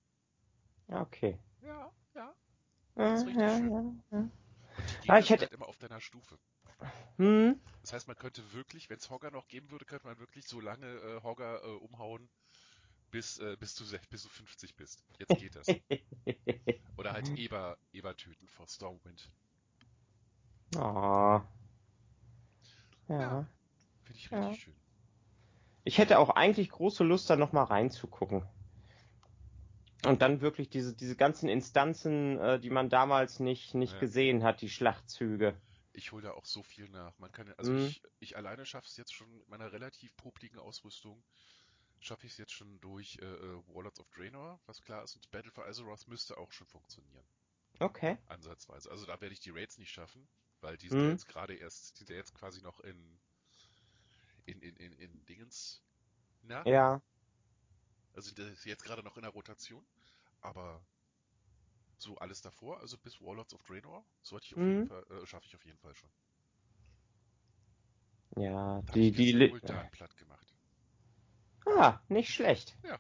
Ja, 0.89 1.01
okay. 1.03 1.39
Ja, 1.63 1.91
ja. 2.15 2.35
Ja, 2.97 3.15
ist 3.15 3.27
richtig 3.27 3.43
ja, 3.43 3.59
schön. 3.59 3.71
ja, 3.71 4.19
ja. 4.19 4.31
Und 4.77 4.91
die 4.91 4.97
Ja, 4.97 5.01
Gegner 5.01 5.19
ich 5.19 5.27
sind 5.27 5.41
hätte- 5.41 5.45
halt 5.45 5.53
immer 5.53 5.69
auf 5.69 5.79
deiner 5.79 6.01
Stufe. 6.01 6.39
Hm, 7.17 7.61
Das 7.83 7.93
heißt, 7.93 8.07
man 8.09 8.17
könnte 8.17 8.53
wirklich, 8.53 8.89
wenn 8.91 8.99
es 8.99 9.11
Hogger 9.11 9.31
noch 9.31 9.49
geben 9.49 9.71
würde, 9.71 9.85
könnte 9.85 10.07
man 10.07 10.19
wirklich 10.19 10.47
so 10.47 10.61
lange 10.61 10.87
äh, 10.87 11.23
Hogger 11.23 11.63
äh, 11.65 11.69
umhauen, 11.77 12.31
bis, 13.13 13.39
äh, 13.39 13.57
bis, 13.61 13.77
du, 13.77 13.85
bis 14.11 14.23
du 14.25 14.29
50 14.29 14.75
bist. 14.75 15.05
Jetzt 15.19 15.39
geht 15.39 15.55
das. 15.55 15.69
Oder 16.97 17.13
halt 17.13 17.29
Eber, 17.39 17.79
Eber 17.93 18.17
töten 18.17 18.49
vor 18.49 18.67
Stormwind. 18.67 19.31
oh. 20.77 21.41
Ja. 23.09 23.21
Ja. 23.21 23.47
Finde 24.03 24.19
ich 24.19 24.33
richtig 24.33 24.33
Ja. 24.33 24.55
schön. 24.55 24.75
Ich 25.85 25.99
hätte 25.99 26.19
auch 26.19 26.31
eigentlich 26.31 26.71
große 26.71 27.05
Lust, 27.05 27.29
da 27.31 27.37
nochmal 27.37 27.65
reinzugucken. 27.65 28.45
Und 30.05 30.23
dann 30.23 30.41
wirklich 30.41 30.69
diese, 30.69 30.95
diese 30.97 31.15
ganzen 31.17 31.49
Instanzen, 31.49 32.39
äh, 32.39 32.59
die 32.59 32.71
man 32.71 32.89
damals 32.89 33.41
nicht, 33.41 33.75
nicht 33.75 33.93
Ja. 33.93 34.01
gesehen 34.01 34.43
hat, 34.43 34.61
die 34.61 34.71
Schlachtzüge. 34.71 35.55
Ich 35.93 36.11
hole 36.13 36.23
da 36.23 36.33
auch 36.33 36.47
so 36.47 36.63
viel 36.63 36.89
nach. 36.89 37.17
Man 37.19 37.31
kann, 37.31 37.53
also 37.59 37.73
Mhm. 37.73 37.79
ich, 37.79 38.03
ich 38.21 38.37
alleine 38.37 38.65
schaffe 38.65 38.87
es 38.87 38.97
jetzt 38.97 39.13
schon 39.13 39.31
mit 39.37 39.49
meiner 39.49 39.73
relativ 39.73 40.17
popligen 40.17 40.59
Ausrüstung, 40.59 41.23
schaffe 42.05 42.27
ich 42.27 42.33
es 42.33 42.39
jetzt 42.39 42.53
schon 42.53 42.81
durch 42.81 43.19
äh, 43.23 43.25
äh, 43.27 43.63
Warlords 43.69 44.01
of 44.01 44.11
Draenor, 44.11 44.61
was 44.67 44.83
klar 44.83 45.05
ist, 45.05 45.17
und 45.17 45.31
Battle 45.31 45.53
for 45.53 45.67
Azeroth 45.67 46.07
müsste 46.09 46.37
auch 46.39 46.53
schon 46.53 46.67
funktionieren. 46.69 47.27
Okay. 47.81 48.17
Ansatzweise. 48.27 48.91
Also 48.91 49.07
da 49.07 49.21
werde 49.21 49.33
ich 49.35 49.41
die 49.41 49.51
Raids 49.51 49.79
nicht 49.79 49.93
schaffen, 49.93 50.29
weil 50.61 50.77
die 50.77 50.89
sind 50.91 51.03
ja 51.03 51.09
Mhm. 51.09 51.13
jetzt 51.13 51.27
gerade 51.29 51.55
erst, 51.55 51.95
die 51.95 51.99
sind 52.05 52.11
ja 52.11 52.17
jetzt 52.17 52.35
quasi 52.35 52.63
noch 52.63 52.81
in, 52.81 53.21
in, 54.47 54.61
in, 54.61 54.77
in, 54.77 54.93
in 54.93 55.25
Dingens. 55.27 55.83
Na? 56.43 56.65
Ja. 56.65 57.01
Also 58.15 58.33
das 58.35 58.47
ist 58.51 58.65
jetzt 58.65 58.85
gerade 58.85 59.03
noch 59.03 59.17
in 59.19 59.23
der 59.23 59.33
Rotation, 59.33 59.87
aber 60.41 60.83
so 61.97 62.19
alles 62.19 62.43
davor, 62.43 62.81
also 62.81 62.99
bis 62.99 63.19
Warlords 63.23 63.55
of 63.55 63.63
Draenor, 63.63 64.05
sollte 64.21 64.45
ich 64.45 64.55
auf 64.55 64.63
Mhm. 64.63 64.69
jeden 64.69 64.85
Fall, 64.85 65.07
äh, 65.09 65.25
schaffe 65.25 65.47
ich 65.47 65.57
auf 65.57 65.65
jeden 65.65 65.79
Fall 65.79 65.95
schon. 65.95 66.13
Ja, 68.37 68.83
Da 68.87 68.95
die, 68.95 69.11
die, 69.13 69.33
gestern 69.33 69.41
Li- 69.41 69.57
Gul'dan 69.61 69.91
platt 69.91 70.17
gemacht. 70.17 70.55
Ah, 71.67 72.01
nicht 72.09 72.33
schlecht. 72.35 72.77
Ja. 72.85 72.99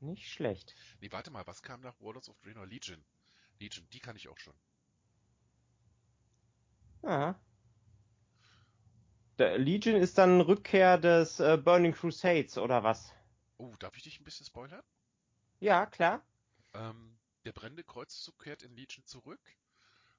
Nicht 0.00 0.28
schlecht. 0.28 0.74
Nee, 1.00 1.10
warte 1.10 1.30
mal, 1.30 1.46
was 1.46 1.62
kam 1.62 1.80
nach 1.80 2.00
Warlords 2.00 2.28
of 2.28 2.38
Draenor? 2.40 2.66
Legion. 2.66 3.04
Legion, 3.58 3.88
die 3.90 4.00
kann 4.00 4.16
ich 4.16 4.28
auch 4.28 4.38
schon. 4.38 4.54
Ah. 7.02 7.34
Der 9.38 9.58
Legion 9.58 9.96
ist 9.96 10.18
dann 10.18 10.40
Rückkehr 10.40 10.98
des 10.98 11.40
äh, 11.40 11.56
Burning 11.56 11.92
Crusades, 11.92 12.58
oder 12.58 12.82
was? 12.82 13.12
Oh, 13.56 13.74
darf 13.78 13.96
ich 13.96 14.02
dich 14.02 14.20
ein 14.20 14.24
bisschen 14.24 14.46
spoilern? 14.46 14.82
Ja, 15.60 15.86
klar. 15.86 16.24
Ähm, 16.74 17.18
der 17.44 17.52
brennende 17.52 17.84
Kreuzzug 17.84 18.38
kehrt 18.38 18.62
in 18.62 18.76
Legion 18.76 19.04
zurück, 19.06 19.40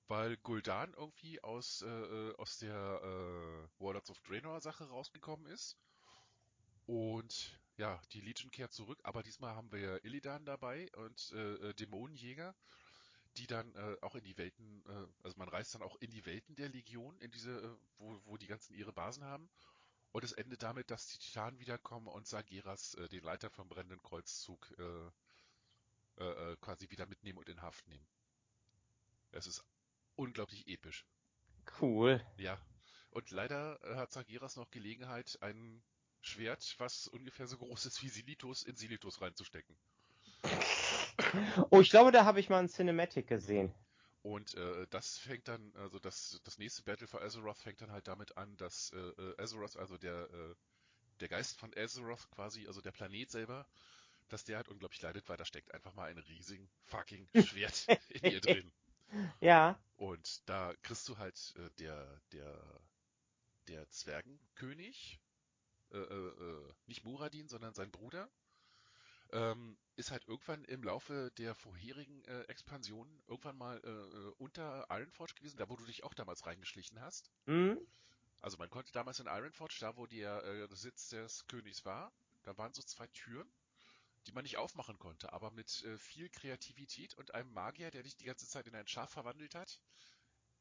weil 0.08 0.34
Gul'dan 0.36 0.94
irgendwie 0.96 1.42
aus, 1.44 1.82
äh, 1.82 1.88
äh, 1.88 2.36
aus 2.38 2.58
der 2.58 2.74
äh, 2.74 3.82
Warlords 3.84 4.10
of 4.10 4.20
Draenor 4.22 4.62
Sache 4.62 4.86
rausgekommen 4.90 5.46
ist. 5.48 5.78
Und 6.90 7.56
ja, 7.78 8.02
die 8.14 8.22
Legion 8.22 8.50
kehrt 8.50 8.74
zurück, 8.74 9.00
aber 9.04 9.22
diesmal 9.22 9.54
haben 9.54 9.72
wir 9.72 10.04
Illidan 10.04 10.44
dabei 10.44 10.92
und 10.96 11.32
äh, 11.34 11.70
äh, 11.70 11.74
Dämonenjäger, 11.76 12.56
die 13.38 13.46
dann 13.46 13.76
äh, 13.76 13.98
auch 14.02 14.16
in 14.16 14.24
die 14.24 14.36
Welten, 14.40 14.84
äh, 14.88 15.08
also 15.24 15.38
man 15.38 15.50
reist 15.50 15.76
dann 15.76 15.84
auch 15.84 15.98
in 15.98 16.10
die 16.10 16.26
Welten 16.26 16.56
der 16.56 16.68
Legion, 16.68 17.16
in 17.20 17.30
diese, 17.30 17.52
äh, 17.52 17.70
wo, 18.00 18.20
wo 18.26 18.38
die 18.38 18.48
ganzen 18.48 18.74
ihre 18.74 18.92
Basen 18.92 19.24
haben. 19.24 19.52
Und 20.14 20.24
es 20.24 20.32
endet 20.32 20.64
damit, 20.64 20.90
dass 20.90 21.10
die 21.10 21.20
Titanen 21.20 21.60
wiederkommen 21.60 22.08
und 22.08 22.28
Sageras, 22.28 22.96
äh, 22.96 23.08
den 23.08 23.22
Leiter 23.22 23.52
vom 23.52 23.70
brennenden 23.70 24.02
Kreuzzug, 24.02 24.74
äh, 24.80 26.24
äh, 26.24 26.54
äh, 26.54 26.58
quasi 26.58 26.90
wieder 26.90 27.06
mitnehmen 27.06 27.38
und 27.38 27.50
in 27.50 27.62
Haft 27.62 27.88
nehmen. 27.88 28.08
Es 29.32 29.46
ist 29.46 29.64
unglaublich 30.16 30.68
episch. 30.68 31.06
Cool. 31.80 32.20
Ja. 32.38 32.60
Und 33.12 33.30
leider 33.30 33.80
äh, 33.84 33.96
hat 33.96 34.12
Sageras 34.12 34.56
noch 34.56 34.72
Gelegenheit, 34.72 35.38
ein 35.44 35.84
Schwert, 36.22 36.76
was 36.78 37.08
ungefähr 37.08 37.48
so 37.48 37.58
groß 37.58 37.86
ist 37.86 38.04
wie 38.04 38.10
Silitus, 38.10 38.64
in 38.64 38.76
Silitus 38.76 39.22
reinzustecken. 39.22 39.76
Oh, 41.70 41.82
ich 41.82 41.90
glaube, 41.90 42.12
da 42.12 42.26
habe 42.26 42.40
ich 42.40 42.50
mal 42.50 42.60
ein 42.60 42.70
Cinematic 42.70 43.28
gesehen. 43.28 43.74
Und 44.22 44.56
äh, 44.56 44.88
das 44.90 45.18
fängt 45.18 45.48
dann, 45.48 45.74
also 45.76 46.00
das, 46.00 46.42
das 46.44 46.58
nächste 46.58 46.84
Battle 46.84 47.08
für 47.08 47.22
Azeroth 47.22 47.60
fängt 47.60 47.82
dann 47.82 47.92
halt 47.92 48.08
damit 48.08 48.38
an, 48.38 48.56
dass 48.58 48.92
äh, 48.92 48.98
äh, 48.98 49.42
Azeroth, 49.42 49.78
also 49.78 49.98
der, 49.98 50.30
äh, 50.30 50.56
der 51.22 51.30
Geist 51.30 51.58
von 51.58 51.72
Azeroth 51.78 52.30
quasi, 52.32 52.68
also 52.68 52.82
der 52.82 52.92
Planet 52.92 53.32
selber, 53.32 53.66
dass 54.28 54.44
der 54.44 54.58
halt 54.58 54.68
unglaublich 54.68 55.02
leidet, 55.02 55.28
weil 55.30 55.38
da 55.38 55.46
steckt 55.46 55.74
einfach 55.74 55.94
mal 55.94 56.10
ein 56.10 56.18
riesigen 56.18 56.70
fucking 56.86 57.28
Schwert 57.46 57.88
in 58.10 58.32
ihr 58.32 58.42
drin. 58.42 58.72
Ja. 59.40 59.80
Und 59.98 60.48
da 60.48 60.74
kriegst 60.82 61.08
du 61.08 61.18
halt 61.18 61.54
äh, 61.58 61.70
der, 61.80 62.22
der, 62.32 62.82
der 63.68 63.90
Zwergenkönig 63.90 65.20
äh, 65.92 65.98
äh, 65.98 66.74
nicht 66.88 67.04
Muradin, 67.04 67.48
sondern 67.48 67.74
sein 67.74 67.92
Bruder, 67.92 68.30
ähm, 69.32 69.78
ist 69.96 70.12
halt 70.12 70.28
irgendwann 70.28 70.64
im 70.66 70.84
Laufe 70.84 71.32
der 71.38 71.54
vorherigen 71.56 72.24
äh, 72.26 72.44
Expansionen 72.44 73.22
irgendwann 73.28 73.58
mal 73.58 73.80
äh, 73.84 73.90
äh, 73.90 74.34
unter 74.38 74.88
Ironforge 74.90 75.36
gewesen, 75.36 75.58
da 75.58 75.70
wo 75.70 75.76
du 75.76 75.86
dich 75.86 76.04
auch 76.04 76.14
damals 76.14 76.46
reingeschlichen 76.46 77.00
hast. 77.02 77.32
Hm? 77.46 77.78
Also 78.42 78.58
man 78.58 78.70
konnte 78.70 78.92
damals 78.94 79.20
in 79.20 79.28
Ironforge, 79.28 79.78
da 79.80 79.98
wo 79.98 80.08
der 80.08 80.44
äh, 80.44 80.76
Sitz 80.76 81.10
des 81.10 81.46
Königs 81.48 81.86
war, 81.86 82.12
da 82.44 82.58
waren 82.58 82.74
so 82.74 82.82
zwei 82.82 83.08
Türen, 83.08 83.52
die 84.26 84.32
man 84.32 84.44
nicht 84.44 84.58
aufmachen 84.58 84.98
konnte, 84.98 85.34
aber 85.34 85.52
mit 85.52 85.84
äh, 85.84 85.98
viel 85.98 86.30
Kreativität 86.30 87.14
und 87.16 87.34
einem 87.34 87.52
Magier, 87.54 87.92
der 87.92 88.04
dich 88.04 88.16
die 88.16 88.26
ganze 88.26 88.48
Zeit 88.48 88.68
in 88.68 88.76
ein 88.76 88.88
Schaf 88.88 89.12
verwandelt 89.12 89.56
hat, 89.56 89.80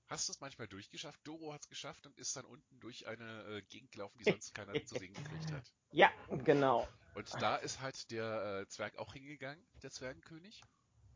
hast 0.08 0.28
du 0.28 0.32
es 0.32 0.40
manchmal 0.40 0.68
durchgeschafft. 0.68 1.20
Doro 1.24 1.52
hat 1.52 1.62
es 1.62 1.68
geschafft 1.68 2.06
und 2.06 2.16
ist 2.18 2.34
dann 2.36 2.44
unten 2.44 2.80
durch 2.80 3.06
eine 3.06 3.42
äh, 3.44 3.62
Gegend 3.62 3.92
gelaufen, 3.92 4.18
die 4.18 4.24
sonst 4.24 4.54
keiner 4.54 4.72
zu 4.84 4.98
sehen 4.98 5.14
gekriegt 5.14 5.52
hat. 5.52 5.72
Ja, 5.90 6.12
genau. 6.44 6.86
Und 7.14 7.32
da 7.40 7.56
ist 7.56 7.80
halt 7.80 8.10
der 8.10 8.60
äh, 8.60 8.68
Zwerg 8.68 8.98
auch 8.98 9.14
hingegangen, 9.14 9.66
der 9.82 9.90
Zwergenkönig, 9.90 10.62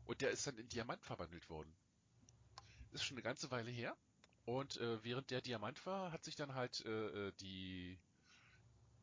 und 0.05 0.21
der 0.21 0.31
ist 0.31 0.47
dann 0.47 0.57
in 0.57 0.67
Diamant 0.67 1.05
verwandelt 1.05 1.47
worden. 1.47 1.71
Ist 2.91 3.03
schon 3.03 3.15
eine 3.15 3.21
ganze 3.21 3.51
Weile 3.51 3.69
her. 3.69 3.95
Und 4.45 4.77
äh, 4.77 5.03
während 5.03 5.29
der 5.29 5.41
Diamant 5.41 5.85
war, 5.85 6.11
hat 6.11 6.23
sich 6.23 6.35
dann 6.35 6.55
halt 6.55 6.83
äh, 6.85 7.27
äh 7.27 7.31
die 7.39 7.99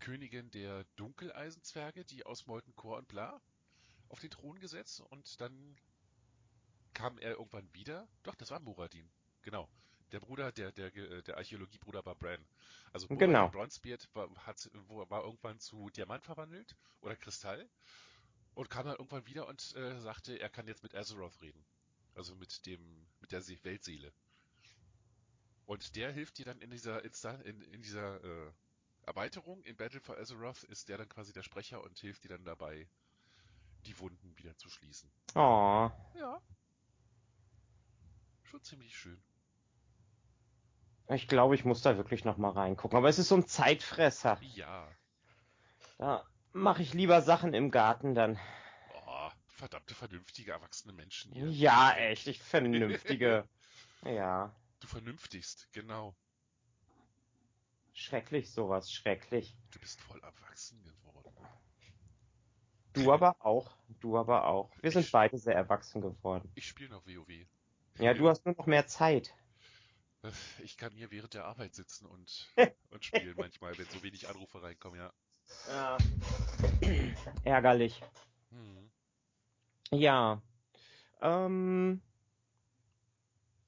Königin 0.00 0.50
der 0.50 0.85
Dunkeleisenzwerge, 0.96 2.05
die 2.05 2.26
aus 2.26 2.46
Molten 2.46 2.74
Core 2.74 2.98
und 2.98 3.09
bla, 3.09 3.40
auf 4.09 4.18
den 4.18 4.31
Thron 4.31 4.59
gesetzt 4.59 5.00
und 5.00 5.40
dann 5.40 5.76
kam 6.94 7.18
er 7.18 7.33
irgendwann 7.33 7.72
wieder. 7.72 8.09
Doch, 8.22 8.35
das 8.35 8.50
war 8.50 8.61
Muradin. 8.61 9.09
Genau. 9.42 9.68
Der 10.12 10.20
Bruder, 10.20 10.50
der, 10.53 10.72
der, 10.72 10.90
der 10.90 11.37
Archäologiebruder 11.37 12.05
war 12.05 12.16
Bran. 12.16 12.44
Also 12.92 13.07
Muradin 13.09 13.29
Genau. 13.29 13.48
Bronzebeard 13.48 14.09
war, 14.14 14.29
hat, 14.46 14.70
war 14.88 15.24
irgendwann 15.24 15.61
zu 15.61 15.88
Diamant 15.90 16.24
verwandelt 16.24 16.74
oder 17.00 17.14
Kristall 17.16 17.68
und 18.55 18.68
kam 18.68 18.87
dann 18.87 18.96
irgendwann 18.96 19.26
wieder 19.26 19.46
und 19.46 19.74
äh, 19.76 20.00
sagte, 20.00 20.38
er 20.38 20.48
kann 20.48 20.66
jetzt 20.66 20.83
mit 20.83 20.94
Azeroth 20.94 21.40
reden. 21.40 21.64
Also 22.16 22.35
mit 22.35 22.66
dem, 22.66 23.07
mit 23.20 23.31
der 23.31 23.40
See 23.40 23.59
Weltseele. 23.62 24.12
Und 25.66 25.94
der 25.94 26.11
hilft 26.11 26.38
dir 26.38 26.44
dann 26.46 26.61
in 26.61 26.70
dieser 26.70 27.05
Insta 27.05 27.31
in, 27.42 27.62
in 27.62 27.83
dieser 27.83 28.22
äh, 28.24 28.53
Erweiterung 29.07 29.62
in 29.62 29.76
Battle 29.76 30.00
for 30.00 30.18
Azeroth 30.18 30.64
ist 30.64 30.88
der 30.88 30.98
dann 30.98 31.09
quasi 31.09 31.33
der 31.33 31.44
Sprecher 31.44 31.83
und 31.83 31.98
hilft 32.00 32.24
dir 32.24 32.29
dann 32.29 32.44
dabei, 32.44 32.88
die 33.87 33.98
Wunden 34.00 34.37
wieder 34.37 34.57
zu 34.57 34.68
schließen. 34.68 35.11
Oh. 35.35 35.90
Ja. 36.14 36.40
Schon 38.42 38.62
ziemlich 38.62 38.96
schön. 38.96 39.22
Ich 41.12 41.29
glaube, 41.29 41.55
ich 41.55 41.64
muss 41.64 41.83
da 41.83 41.96
wirklich 41.96 42.25
noch 42.25 42.37
mal 42.37 42.51
reingucken. 42.51 42.96
Aber 42.96 43.09
es 43.09 43.18
ist 43.18 43.29
so 43.29 43.35
ein 43.37 43.46
Zeitfresser. 43.46 44.38
Ja. 44.55 44.88
Da 45.99 46.25
mache 46.53 46.83
ich 46.83 46.94
lieber 46.94 47.20
Sachen 47.20 47.53
im 47.55 47.70
Garten 47.70 48.14
dann. 48.14 48.38
Oh, 49.07 49.29
verdammte 49.49 49.94
vernünftige 49.94 50.53
erwachsene 50.53 50.92
Menschen 50.92 51.33
hier. 51.33 51.46
Ja, 51.49 51.92
echt, 51.92 52.27
ich 52.29 52.42
vernünftige. 52.42 53.49
ja, 54.05 54.55
Du 54.81 54.87
vernünftigst, 54.87 55.68
genau. 55.73 56.14
schrecklich 57.92 58.51
sowas, 58.51 58.90
schrecklich. 58.90 59.57
Du 59.73 59.79
bist 59.79 60.01
voll 60.01 60.20
erwachsen 60.20 60.83
geworden. 60.83 61.35
Du 62.94 63.12
aber 63.12 63.37
auch, 63.40 63.77
du 64.01 64.16
aber 64.16 64.46
auch. 64.46 64.70
Wir 64.81 64.90
sind 64.90 65.05
Ich- 65.05 65.12
beide 65.12 65.37
sehr 65.38 65.55
erwachsen 65.55 66.01
geworden. 66.01 66.51
Ich 66.55 66.66
spiele 66.66 66.88
noch 66.90 67.07
WoW. 67.07 67.46
Ja, 67.99 68.14
du 68.14 68.29
hast 68.29 68.46
nur 68.46 68.55
noch 68.57 68.66
mehr 68.66 68.87
Zeit. 68.87 69.35
Äh, 70.22 70.30
Ich 70.62 70.76
kann 70.76 70.92
hier 70.92 71.11
während 71.11 71.35
der 71.35 71.44
Arbeit 71.44 71.74
sitzen 71.74 72.06
und, 72.06 72.46
und 72.90 73.04
spielen 73.04 73.35
manchmal, 73.37 73.76
wenn 73.78 73.88
so 73.88 74.02
wenig 74.02 74.28
Anrufe 74.28 74.62
reinkommen, 74.62 74.98
ja. 75.00 75.12
Ja. 75.68 75.98
Ärgerlich. 77.44 78.02
Hm. 78.50 78.90
Ja. 79.92 80.40
Ähm, 81.20 82.00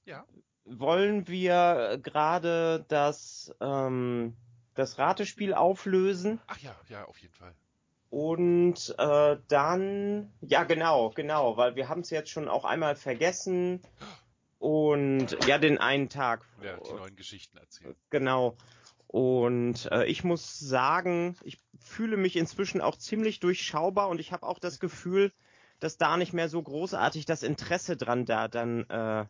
Ja. 0.04 0.24
wollen 0.64 1.26
wir 1.28 1.98
gerade 2.02 2.84
das, 2.88 3.54
ähm, 3.60 4.36
das 4.74 4.98
Ratespiel 4.98 5.54
auflösen? 5.54 6.40
Ach 6.46 6.58
ja, 6.58 6.74
ja, 6.88 7.04
auf 7.04 7.18
jeden 7.18 7.34
Fall. 7.34 7.54
Und 8.10 8.94
äh, 8.98 9.38
dann, 9.48 10.30
ja 10.42 10.64
genau, 10.64 11.10
genau, 11.10 11.56
weil 11.56 11.76
wir 11.76 11.88
haben 11.88 12.02
es 12.02 12.10
jetzt 12.10 12.30
schon 12.30 12.48
auch 12.48 12.64
einmal 12.64 12.94
vergessen. 12.96 13.80
Und 14.62 15.36
ja, 15.48 15.58
den 15.58 15.78
einen 15.78 16.08
Tag. 16.08 16.46
Ja, 16.62 16.76
die 16.76 16.92
neuen 16.92 17.16
Geschichten 17.16 17.58
erzählen. 17.58 17.96
Genau. 18.10 18.56
Und 19.08 19.90
äh, 19.90 20.04
ich 20.04 20.22
muss 20.22 20.56
sagen, 20.60 21.36
ich 21.42 21.58
fühle 21.80 22.16
mich 22.16 22.36
inzwischen 22.36 22.80
auch 22.80 22.96
ziemlich 22.96 23.40
durchschaubar 23.40 24.08
und 24.08 24.20
ich 24.20 24.30
habe 24.30 24.46
auch 24.46 24.60
das 24.60 24.78
Gefühl, 24.78 25.32
dass 25.80 25.96
da 25.96 26.16
nicht 26.16 26.32
mehr 26.32 26.48
so 26.48 26.62
großartig 26.62 27.26
das 27.26 27.42
Interesse 27.42 27.96
dran 27.96 28.24
da 28.24 28.46
dann 28.46 28.88
äh, 28.88 29.26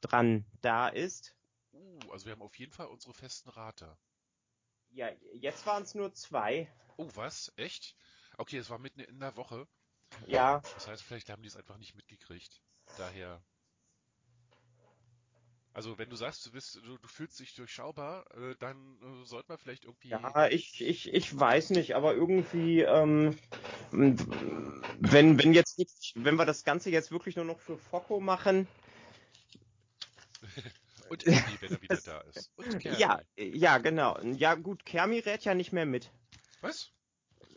dran 0.00 0.46
da 0.62 0.88
ist. 0.88 1.36
Uh, 1.74 1.98
also 2.10 2.24
wir 2.24 2.32
haben 2.32 2.40
auf 2.40 2.58
jeden 2.58 2.72
Fall 2.72 2.86
unsere 2.86 3.12
festen 3.12 3.50
Rater. 3.50 3.98
Ja, 4.88 5.10
jetzt 5.34 5.66
waren 5.66 5.82
es 5.82 5.94
nur 5.94 6.14
zwei. 6.14 6.72
Oh, 6.96 7.10
was? 7.16 7.52
Echt? 7.56 7.94
Okay, 8.38 8.56
es 8.56 8.70
war 8.70 8.78
mitten 8.78 9.00
in 9.00 9.20
der 9.20 9.36
Woche. 9.36 9.68
Ja, 10.26 10.60
Das 10.72 10.88
heißt, 10.88 11.02
vielleicht 11.02 11.28
haben 11.28 11.42
die 11.42 11.48
es 11.48 11.56
einfach 11.56 11.76
nicht 11.76 11.94
mitgekriegt. 11.94 12.62
Daher. 12.96 13.42
Also, 15.78 15.96
wenn 15.96 16.10
du 16.10 16.16
sagst, 16.16 16.44
du 16.44 16.50
bist, 16.50 16.74
du, 16.74 16.98
du 16.98 17.06
fühlst 17.06 17.38
dich 17.38 17.54
durchschaubar, 17.54 18.26
äh, 18.34 18.56
dann 18.58 18.98
äh, 19.00 19.24
sollte 19.24 19.46
man 19.50 19.58
vielleicht 19.58 19.84
irgendwie. 19.84 20.08
ja, 20.08 20.48
ich, 20.48 20.80
ich, 20.80 21.14
ich 21.14 21.38
weiß 21.38 21.70
nicht, 21.70 21.94
aber 21.94 22.14
irgendwie, 22.14 22.80
ähm, 22.80 23.38
wenn, 23.92 25.38
wenn 25.38 25.52
jetzt 25.52 25.78
nicht, 25.78 26.14
wenn 26.16 26.34
wir 26.34 26.46
das 26.46 26.64
Ganze 26.64 26.90
jetzt 26.90 27.12
wirklich 27.12 27.36
nur 27.36 27.44
noch 27.44 27.60
für 27.60 27.78
Focko 27.78 28.18
machen, 28.18 28.66
Und 31.10 31.24
Andy, 31.28 31.60
wenn 31.60 31.70
er 31.70 31.80
wieder 31.82 31.96
da 32.04 32.20
ist. 32.22 32.50
Und 32.56 32.80
Kermi. 32.80 32.98
ja, 32.98 33.22
ja, 33.36 33.78
genau. 33.78 34.20
Ja, 34.22 34.56
gut, 34.56 34.84
Kermi 34.84 35.20
rät 35.20 35.44
ja 35.44 35.54
nicht 35.54 35.72
mehr 35.72 35.86
mit. 35.86 36.10
Was? 36.60 36.90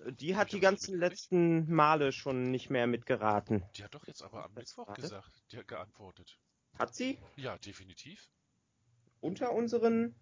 Die 0.06 0.36
hat 0.36 0.52
die 0.52 0.60
ganzen 0.60 1.00
letzten 1.00 1.74
Male 1.74 2.12
schon 2.12 2.52
nicht 2.52 2.70
mehr 2.70 2.86
mitgeraten. 2.86 3.64
Die 3.78 3.84
hat 3.84 3.96
doch 3.96 4.06
jetzt 4.06 4.22
aber 4.22 4.46
am 4.46 4.54
Mittwoch 4.54 4.94
gesagt. 4.94 5.42
Die 5.52 5.58
hat 5.58 5.68
geantwortet. 5.68 6.38
Hat 6.78 6.96
sie? 6.96 7.18
Ja, 7.36 7.58
definitiv. 7.58 8.30
Unter 9.20 9.54
unseren? 9.54 10.16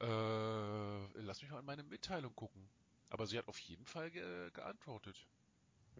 Äh, 0.00 1.20
lass 1.22 1.42
mich 1.42 1.50
mal 1.50 1.60
in 1.60 1.66
meine 1.66 1.82
Mitteilung 1.82 2.34
gucken. 2.34 2.68
Aber 3.10 3.26
sie 3.26 3.36
hat 3.38 3.48
auf 3.48 3.58
jeden 3.58 3.84
Fall 3.86 4.10
ge 4.10 4.50
geantwortet. 4.52 5.26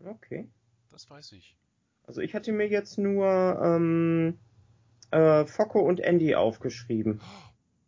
Okay. 0.04 0.48
Das 0.90 1.10
weiß 1.10 1.32
ich. 1.32 1.56
Also 2.04 2.20
ich 2.20 2.34
hatte 2.34 2.52
mir 2.52 2.68
jetzt 2.68 2.98
nur 2.98 3.60
ähm, 3.62 4.38
äh, 5.10 5.44
Focko 5.44 5.80
und 5.80 6.00
Andy 6.00 6.34
aufgeschrieben. 6.34 7.20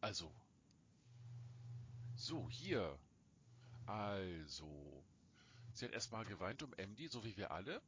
Also. 0.01 0.31
So, 2.17 2.49
hier. 2.51 2.99
Also. 3.87 5.05
Sie 5.73 5.85
hat 5.85 5.93
erstmal 5.93 6.25
geweint 6.25 6.63
um 6.63 6.71
MD, 6.77 7.11
so 7.11 7.25
wie 7.25 7.37
wir 7.37 7.51
alle. 7.51 7.81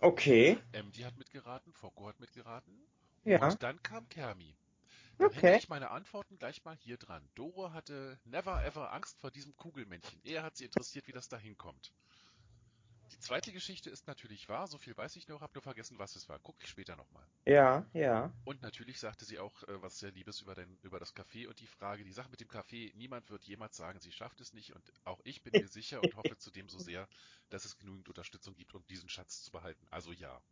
Okay. 0.00 0.58
MD 0.72 1.04
hat 1.04 1.16
mitgeraten, 1.16 1.72
Fokko 1.72 2.08
hat 2.08 2.20
mitgeraten. 2.20 2.74
Ja. 3.24 3.40
Und 3.46 3.62
dann 3.62 3.82
kam 3.82 4.08
Kermi. 4.08 4.56
Dann 5.18 5.30
hänge 5.32 5.52
Okay. 5.52 5.56
ich 5.56 5.68
meine 5.68 5.90
Antworten 5.90 6.38
gleich 6.38 6.64
mal 6.64 6.76
hier 6.76 6.96
dran. 6.98 7.28
Doro 7.34 7.72
hatte 7.72 8.20
never 8.24 8.64
ever 8.64 8.92
Angst 8.92 9.18
vor 9.20 9.30
diesem 9.30 9.56
Kugelmännchen. 9.56 10.20
Eher 10.24 10.42
hat 10.42 10.56
sie 10.56 10.64
interessiert, 10.64 11.06
wie 11.08 11.12
das 11.12 11.28
da 11.28 11.38
hinkommt. 11.38 11.92
Die 13.12 13.18
zweite 13.18 13.52
Geschichte 13.52 13.90
ist 13.90 14.06
natürlich 14.06 14.48
wahr, 14.48 14.66
so 14.66 14.78
viel 14.78 14.96
weiß 14.96 15.16
ich 15.16 15.28
noch, 15.28 15.40
hab 15.42 15.54
nur 15.54 15.62
vergessen, 15.62 15.98
was 15.98 16.16
es 16.16 16.28
war. 16.28 16.38
Guck 16.38 16.62
ich 16.62 16.68
später 16.70 16.96
nochmal. 16.96 17.26
Ja, 17.46 17.84
ja. 17.92 18.32
Und 18.44 18.62
natürlich 18.62 18.98
sagte 18.98 19.24
sie 19.24 19.38
auch 19.38 19.62
äh, 19.64 19.82
was 19.82 19.98
sehr 19.98 20.10
Liebes 20.10 20.40
über, 20.40 20.54
den, 20.54 20.78
über 20.82 20.98
das 20.98 21.14
Café 21.14 21.46
und 21.46 21.60
die 21.60 21.66
Frage, 21.66 22.02
die 22.02 22.12
Sache 22.12 22.30
mit 22.30 22.40
dem 22.40 22.48
Café, 22.48 22.92
niemand 22.96 23.30
wird 23.30 23.44
jemals 23.44 23.76
sagen, 23.76 24.00
sie 24.00 24.10
schafft 24.12 24.40
es 24.40 24.52
nicht 24.54 24.74
und 24.74 24.92
auch 25.04 25.20
ich 25.24 25.42
bin 25.42 25.54
mir 25.54 25.68
sicher 25.68 26.02
und 26.02 26.16
hoffe 26.16 26.36
zudem 26.38 26.68
so 26.68 26.78
sehr, 26.78 27.08
dass 27.50 27.64
es 27.64 27.76
genügend 27.76 28.08
Unterstützung 28.08 28.54
gibt, 28.56 28.74
um 28.74 28.86
diesen 28.86 29.08
Schatz 29.08 29.42
zu 29.42 29.50
behalten. 29.52 29.86
Also 29.90 30.12
ja. 30.12 30.42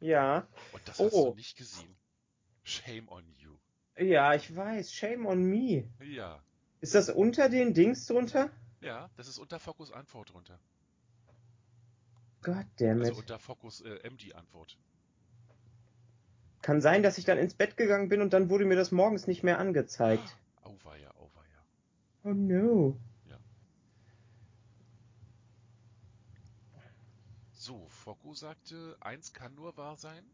Ja. 0.00 0.46
Und 0.72 0.86
das 0.86 0.98
hast 0.98 1.12
Oh. 1.12 1.30
du 1.30 1.36
nicht 1.36 1.56
gesehen. 1.56 1.94
Shame 2.62 3.08
on 3.08 3.24
you. 3.38 3.56
Ja, 3.98 4.34
ich 4.34 4.54
weiß. 4.54 4.92
Shame 4.92 5.26
on 5.26 5.42
me. 5.44 5.88
Ja. 6.00 6.40
Ist 6.80 6.94
das 6.94 7.08
unter 7.10 7.48
den 7.48 7.74
Dings 7.74 8.06
drunter? 8.06 8.50
Ja, 8.80 9.10
das 9.16 9.26
ist 9.26 9.38
unter 9.38 9.58
Fokus 9.58 9.90
Antwort 9.90 10.32
drunter. 10.32 10.58
God 12.42 12.64
damn 12.78 13.00
Also 13.00 13.14
unter 13.16 13.38
Fokus 13.38 13.80
äh, 13.80 13.98
MD 14.08 14.34
Antwort. 14.34 14.78
Kann 16.62 16.80
sein, 16.80 17.02
dass 17.02 17.18
ich 17.18 17.24
dann 17.24 17.38
ins 17.38 17.54
Bett 17.54 17.76
gegangen 17.76 18.08
bin 18.08 18.20
und 18.20 18.32
dann 18.32 18.50
wurde 18.50 18.64
mir 18.64 18.76
das 18.76 18.92
morgens 18.92 19.26
nicht 19.26 19.42
mehr 19.42 19.58
angezeigt. 19.58 20.36
Auweia, 20.62 21.10
auweia. 21.16 21.64
Oh 22.24 22.32
no. 22.34 22.96
So, 27.68 27.86
Fokko 27.90 28.32
sagte, 28.32 28.96
eins 28.98 29.34
kann 29.34 29.54
nur 29.54 29.76
wahr 29.76 29.98
sein. 29.98 30.24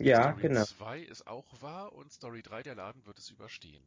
Ja, 0.00 0.32
Story 0.32 0.42
genau. 0.42 0.64
2 0.64 0.98
ist 1.00 1.28
auch 1.28 1.62
wahr 1.62 1.92
und 1.92 2.10
Story 2.12 2.42
3, 2.42 2.64
der 2.64 2.74
Laden 2.74 3.06
wird 3.06 3.20
es 3.20 3.30
überstehen. 3.30 3.86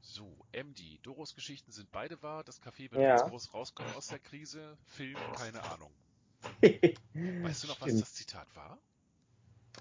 So, 0.00 0.44
MD. 0.52 0.98
Doros 1.02 1.34
Geschichten 1.36 1.70
sind 1.70 1.92
beide 1.92 2.20
wahr. 2.22 2.42
Das 2.42 2.60
Café 2.60 2.90
wird 2.90 3.02
Ja. 3.02 3.06
ganz 3.06 3.24
groß 3.24 3.54
rauskommen 3.54 3.92
aus 3.92 4.08
der 4.08 4.18
Krise. 4.18 4.76
Film, 4.86 5.30
keine 5.30 5.62
Ahnung. 5.62 5.94
Weißt 7.40 7.62
du 7.62 7.68
noch, 7.68 7.80
was 7.80 7.96
das 7.96 8.14
Zitat 8.14 8.54
war? 8.56 8.80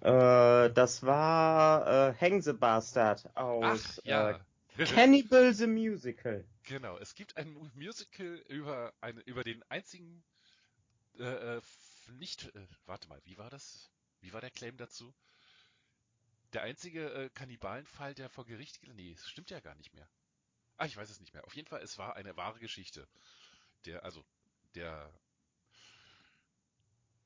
Äh, 0.02 0.72
das 0.74 1.04
war 1.04 2.10
äh, 2.10 2.14
Hang 2.20 2.42
the 2.42 2.54
Bastard 2.54 3.30
aus 3.36 4.02
ja. 4.04 4.32
äh, 4.32 4.40
Cannibal 4.78 5.54
the 5.54 5.68
Musical. 5.68 6.44
Genau, 6.64 6.98
es 6.98 7.16
gibt 7.16 7.38
ein 7.38 7.54
Mu- 7.54 7.70
Musical 7.76 8.44
über, 8.50 8.94
eine, 9.02 9.22
über 9.22 9.44
den 9.44 9.64
einzigen 9.70 10.24
äh, 11.20 11.58
äh, 11.58 11.62
nicht, 12.18 12.54
äh, 12.56 12.68
warte 12.86 13.08
mal, 13.08 13.22
wie 13.26 13.38
war 13.38 13.50
das? 13.50 13.90
Wie 14.22 14.34
war 14.34 14.42
der 14.42 14.52
Claim 14.52 14.78
dazu? 14.78 15.14
Der 16.54 16.64
einzige 16.64 17.12
äh, 17.14 17.30
Kannibalenfall, 17.30 18.14
der 18.16 18.30
vor 18.30 18.46
Gericht, 18.46 18.80
nee, 18.88 19.12
es 19.12 19.28
stimmt 19.30 19.50
ja 19.50 19.60
gar 19.60 19.76
nicht 19.76 19.94
mehr. 19.94 20.10
Ah, 20.78 20.86
ich 20.86 20.98
weiß 20.98 21.10
es 21.10 21.20
nicht 21.20 21.34
mehr. 21.34 21.46
Auf 21.46 21.56
jeden 21.56 21.68
Fall, 21.68 21.82
es 21.82 21.98
war 21.98 22.16
eine 22.16 22.36
wahre 22.36 22.60
Geschichte. 22.60 23.08
Der, 23.86 24.04
also, 24.04 24.26
der 24.76 25.12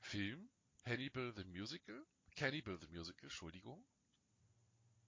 Film 0.01 0.49
Hannibal 0.85 1.33
the 1.35 1.43
Musical, 1.45 2.05
Cannibal 2.35 2.77
the 2.79 2.88
Musical, 2.88 3.23
Entschuldigung, 3.25 3.83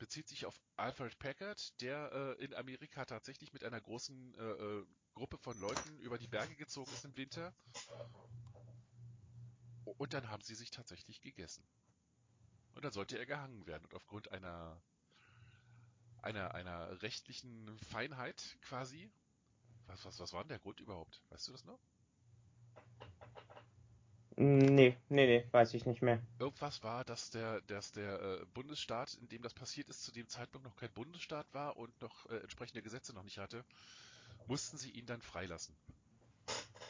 bezieht 0.01 0.27
sich 0.27 0.47
auf 0.47 0.59
Alfred 0.77 1.19
Packard, 1.19 1.79
der 1.79 2.11
äh, 2.11 2.43
in 2.43 2.55
Amerika 2.55 3.05
tatsächlich 3.05 3.53
mit 3.53 3.63
einer 3.63 3.79
großen 3.79 4.33
äh, 4.33 4.41
äh, 4.41 4.85
Gruppe 5.13 5.37
von 5.37 5.55
Leuten 5.59 5.99
über 5.99 6.17
die 6.17 6.27
Berge 6.27 6.55
gezogen 6.55 6.91
ist 6.91 7.05
im 7.05 7.15
Winter. 7.15 7.53
Und 9.85 10.13
dann 10.15 10.27
haben 10.27 10.41
sie 10.41 10.55
sich 10.55 10.71
tatsächlich 10.71 11.21
gegessen. 11.21 11.63
Und 12.73 12.83
dann 12.83 12.91
sollte 12.91 13.19
er 13.19 13.27
gehangen 13.27 13.67
werden. 13.67 13.85
Und 13.85 13.93
aufgrund 13.93 14.31
einer, 14.31 14.81
einer, 16.23 16.55
einer 16.55 16.99
rechtlichen 17.03 17.77
Feinheit 17.91 18.57
quasi. 18.61 19.11
Was, 19.85 20.03
was, 20.03 20.19
was 20.19 20.33
war 20.33 20.41
denn 20.43 20.49
der 20.49 20.59
Grund 20.59 20.79
überhaupt? 20.79 21.21
Weißt 21.29 21.47
du 21.47 21.51
das 21.51 21.63
noch? 21.63 21.79
Nee, 24.41 24.97
nee, 25.09 25.27
nee, 25.27 25.45
weiß 25.51 25.73
ich 25.75 25.85
nicht 25.85 26.01
mehr. 26.01 26.19
Irgendwas 26.39 26.83
war, 26.83 27.05
dass 27.05 27.29
der, 27.29 27.61
dass 27.61 27.93
der 27.93 28.19
äh, 28.21 28.45
Bundesstaat, 28.53 29.13
in 29.15 29.29
dem 29.29 29.41
das 29.43 29.53
passiert 29.53 29.87
ist, 29.89 30.03
zu 30.03 30.11
dem 30.11 30.27
Zeitpunkt 30.27 30.65
noch 30.65 30.75
kein 30.75 30.91
Bundesstaat 30.91 31.45
war 31.53 31.77
und 31.77 32.01
noch 32.01 32.25
äh, 32.29 32.37
entsprechende 32.37 32.81
Gesetze 32.81 33.13
noch 33.13 33.23
nicht 33.23 33.37
hatte, 33.37 33.63
mussten 34.47 34.77
sie 34.77 34.89
ihn 34.91 35.05
dann 35.05 35.21
freilassen. 35.21 35.75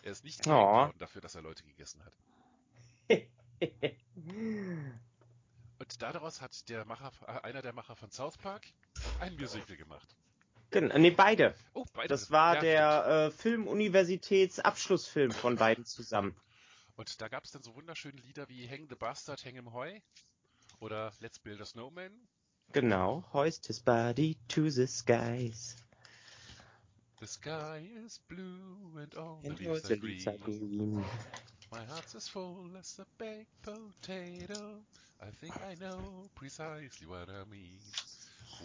Er 0.04 0.12
ist 0.12 0.24
nicht 0.24 0.48
Oh. 0.48 0.90
dafür, 0.98 1.22
dass 1.22 1.36
er 1.36 1.42
Leute 1.42 1.64
gegessen 1.64 2.04
hat. 2.06 2.14
Und 5.80 6.02
daraus 6.02 6.40
hat 6.42 6.70
der 6.70 6.86
Macher, 6.86 7.12
äh, 7.28 7.42
einer 7.42 7.62
der 7.62 7.74
Macher 7.74 7.98
von 7.98 8.10
South 8.12 8.38
Park 8.38 8.66
ein 9.20 9.36
Musical 9.36 9.76
gemacht. 9.76 10.16
Genau, 10.72 10.98
nee, 10.98 11.12
beide. 11.12 11.54
Oh, 11.74 11.86
beide. 11.94 12.08
Das 12.14 12.32
war 12.32 12.56
Ja, 12.56 12.62
der 12.62 13.06
äh, 13.28 13.32
Filmuniversitätsabschlussfilm 13.32 15.32
von 15.32 15.58
beiden 15.58 15.86
zusammen. 15.86 16.34
Und 16.96 17.22
da 17.22 17.28
gab 17.28 17.46
es 17.46 17.52
dann 17.52 17.64
so 17.64 17.76
wunderschöne 17.76 18.20
Lieder 18.22 18.48
wie 18.50 18.68
Hang 18.68 18.88
the 18.90 18.96
Bastard, 18.96 19.44
Hang 19.46 19.56
im 19.56 19.74
Heu 19.74 20.00
oder 20.80 21.14
Let's 21.20 21.40
Build 21.40 21.62
a 21.62 21.66
Snowman. 21.66 22.12
Genau. 22.74 23.24
Hoist 23.34 23.68
his 23.68 23.80
body 23.80 24.38
to 24.48 24.70
the 24.70 24.88
skies. 24.88 25.76
The 27.20 27.28
sky 27.28 27.88
is 28.06 28.20
blue 28.28 28.98
and 28.98 29.16
all 29.16 29.40
the 29.44 29.50
And 29.50 29.60
leaves 29.60 29.82
the 29.84 29.94
are 29.94 29.98
leaves 29.98 30.28
are 30.28 30.38
green. 30.38 31.06
My 31.72 31.86
heart's 31.86 32.16
as 32.16 32.28
full 32.28 32.76
as 32.80 33.00
a 33.00 33.06
baked 33.18 33.62
potato. 33.62 34.82
I 35.22 35.30
think 35.40 35.56
I 35.58 35.76
know 35.80 36.30
precisely 36.36 37.08
what 37.08 37.30
I 37.30 37.44
mean. 37.50 37.80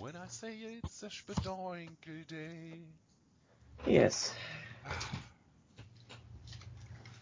When 0.01 0.17
I 0.17 0.27
say 0.29 0.57
it's 0.57 1.03
a 1.03 1.11
Spedoinkel 1.11 2.27
Day. 2.27 2.81
Yes. 3.87 4.35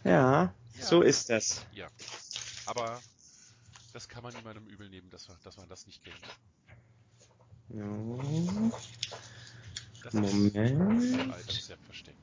Ja, 0.05 0.53
Ja. 0.85 0.90
so 0.90 1.03
ist 1.03 1.31
das. 1.31 1.64
Ja, 1.73 1.88
aber 2.66 3.01
das 3.92 4.09
kann 4.09 4.23
man 4.23 4.33
niemandem 4.35 4.66
übel 4.66 4.88
nehmen, 4.88 5.11
dass, 5.11 5.29
dass 5.42 5.57
man 5.57 5.68
das 5.68 5.87
nicht 5.87 6.05
kennt. 6.05 6.16
Ja. 7.70 7.85
Das 10.03 10.14
Moment. 10.14 11.03
ist 11.03 11.18
Alter 11.31 11.53
sehr 11.53 11.79
versteckt. 11.79 12.18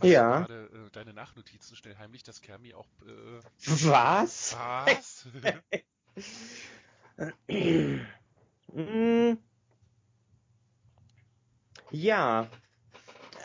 Hast 0.00 0.08
Ja. 0.08 0.40
gerade 0.40 0.66
äh, 0.66 0.90
deine 0.92 1.14
Nachnotizen 1.14 1.74
schnell 1.76 1.96
heimlich, 1.96 2.22
dass 2.22 2.42
Kermi 2.42 2.74
auch... 2.74 2.86
Äh, 3.02 3.40
Was? 3.86 4.54
was? 4.54 5.26
Ja, 11.92 12.50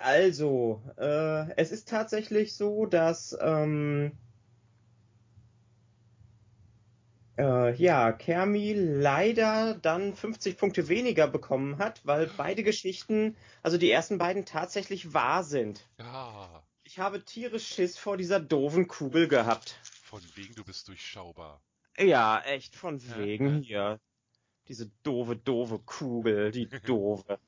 also, 0.02 0.82
äh, 0.98 1.52
es 1.56 1.72
ist 1.72 1.88
tatsächlich 1.88 2.56
so, 2.56 2.88
dass 2.88 3.38
ähm, 3.40 4.12
äh, 7.42 7.74
ja, 7.76 8.12
Kermi 8.12 8.74
leider 8.74 9.74
dann 9.76 10.16
50 10.16 10.58
Punkte 10.58 10.88
weniger 10.88 11.28
bekommen 11.28 11.78
hat, 11.80 12.02
weil 12.06 12.30
beide 12.38 12.64
Geschichten, 12.64 13.36
also 13.64 13.78
die 13.78 13.90
ersten 13.92 14.18
beiden 14.18 14.46
tatsächlich 14.46 15.14
wahr 15.14 15.44
sind. 15.44 15.88
ja, 16.00 16.64
Ich 16.84 17.00
habe 17.00 17.24
tierisch 17.26 17.68
Schiss 17.68 17.98
vor 17.98 18.18
dieser 18.18 18.40
doofen 18.40 18.88
Kugel 18.88 19.28
gehabt. 19.28 19.80
von 20.04 20.22
wegen 20.36 20.54
du 20.56 20.64
bist 20.64 20.88
durchschaubar. 20.88 21.62
Ja, 21.98 22.40
echt 22.42 22.76
von 22.76 23.02
wegen 23.18 23.62
hier. 23.62 24.00
Diese 24.68 24.92
doofe, 25.04 25.36
doofe 25.36 25.80
Kugel, 25.80 26.52
die 26.52 26.68
doofe. 26.86 27.40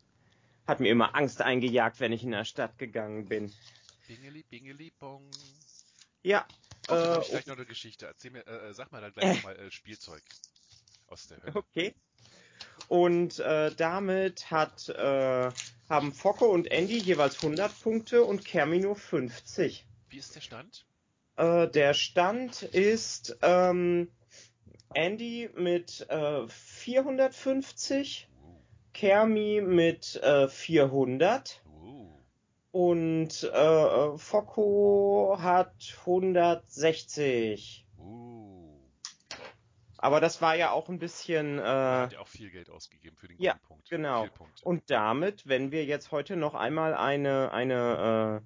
Hat 0.67 0.79
mir 0.79 0.89
immer 0.89 1.15
Angst 1.15 1.41
eingejagt, 1.41 1.99
wenn 1.99 2.11
ich 2.13 2.23
in 2.23 2.31
der 2.31 2.45
Stadt 2.45 2.77
gegangen 2.77 3.25
bin. 3.25 3.51
Bingeli, 4.07 4.43
bingeli, 4.49 4.91
bong. 4.99 5.29
Ja, 6.23 6.45
Oh, 6.87 6.93
dann 6.93 7.19
äh, 7.19 7.21
ich 7.21 7.29
gleich 7.29 7.45
noch 7.47 7.55
eine 7.55 7.65
Geschichte. 7.65 8.05
Erzähl 8.05 8.31
mir, 8.31 8.45
äh, 8.47 8.69
äh, 8.69 8.73
sag 8.73 8.91
mal 8.91 9.01
dann 9.01 9.13
gleich 9.13 9.35
nochmal 9.37 9.57
äh, 9.57 9.71
Spielzeug 9.71 10.21
aus 11.07 11.27
der 11.27 11.41
Hölle. 11.43 11.55
okay. 11.55 11.93
Und 12.87 13.39
äh, 13.39 13.73
damit 13.75 14.51
hat, 14.51 14.89
äh, 14.89 15.51
haben 15.89 16.13
Focke 16.13 16.45
und 16.45 16.71
Andy 16.71 16.97
jeweils 16.97 17.35
100 17.37 17.81
Punkte 17.81 18.23
und 18.23 18.45
Kermi 18.45 18.79
nur 18.79 18.95
50. 18.95 19.85
Wie 20.09 20.17
ist 20.17 20.35
der 20.35 20.41
Stand? 20.41 20.85
Äh, 21.37 21.67
der 21.69 21.93
Stand 21.93 22.63
ist 22.63 23.37
ähm, 23.41 24.11
Andy 24.93 25.49
mit 25.55 26.05
äh, 26.09 26.47
450, 26.47 28.29
Uh, 28.43 28.59
Kermi 28.93 29.61
mit 29.61 30.17
äh, 30.17 30.47
400 30.47 31.61
uh. 31.62 31.62
Und 32.73 33.43
äh, 33.43 34.17
Focko 34.17 35.37
hat 35.39 35.75
160. 35.99 37.85
Uh. 37.99 38.79
Aber 39.97 40.19
das 40.19 40.41
war 40.41 40.55
ja 40.55 40.71
auch 40.71 40.89
ein 40.89 40.97
bisschen 40.97 41.59
äh, 41.59 41.61
hat 41.61 42.13
er 42.13 42.21
auch 42.21 42.27
viel 42.27 42.49
Geld 42.49 42.71
ausgegeben 42.71 43.15
für 43.15 43.27
den 43.27 43.39
ja, 43.39 43.53
guten 43.53 43.67
Punkt. 43.67 43.89
genau. 43.91 44.25
Punkte. 44.35 44.65
und 44.65 44.89
damit, 44.89 45.47
wenn 45.47 45.71
wir 45.71 45.85
jetzt 45.85 46.11
heute 46.11 46.35
noch 46.35 46.55
einmal 46.55 46.95
eine 46.95 47.51
eine 47.51 48.41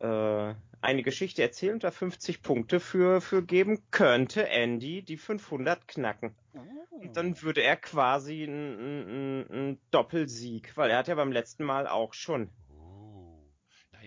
äh, 0.00 0.06
äh, 0.06 0.54
eine 0.80 1.02
Geschichte 1.02 1.42
erzählen 1.42 1.74
und 1.74 1.82
da 1.84 1.90
50 1.90 2.42
Punkte 2.42 2.78
für 2.78 3.20
für 3.20 3.42
geben, 3.42 3.82
könnte 3.90 4.48
Andy 4.48 5.02
die 5.02 5.16
500 5.16 5.88
knacken. 5.88 6.36
uh. 6.54 6.60
Und 6.92 7.16
dann 7.16 7.42
würde 7.42 7.62
er 7.62 7.76
quasi 7.76 8.44
einen 8.44 9.80
Doppelsieg, 9.90 10.76
weil 10.76 10.90
er 10.90 10.98
hat 10.98 11.08
ja 11.08 11.16
beim 11.16 11.32
letzten 11.32 11.64
Mal 11.64 11.88
auch 11.88 12.14
schon. 12.14 12.48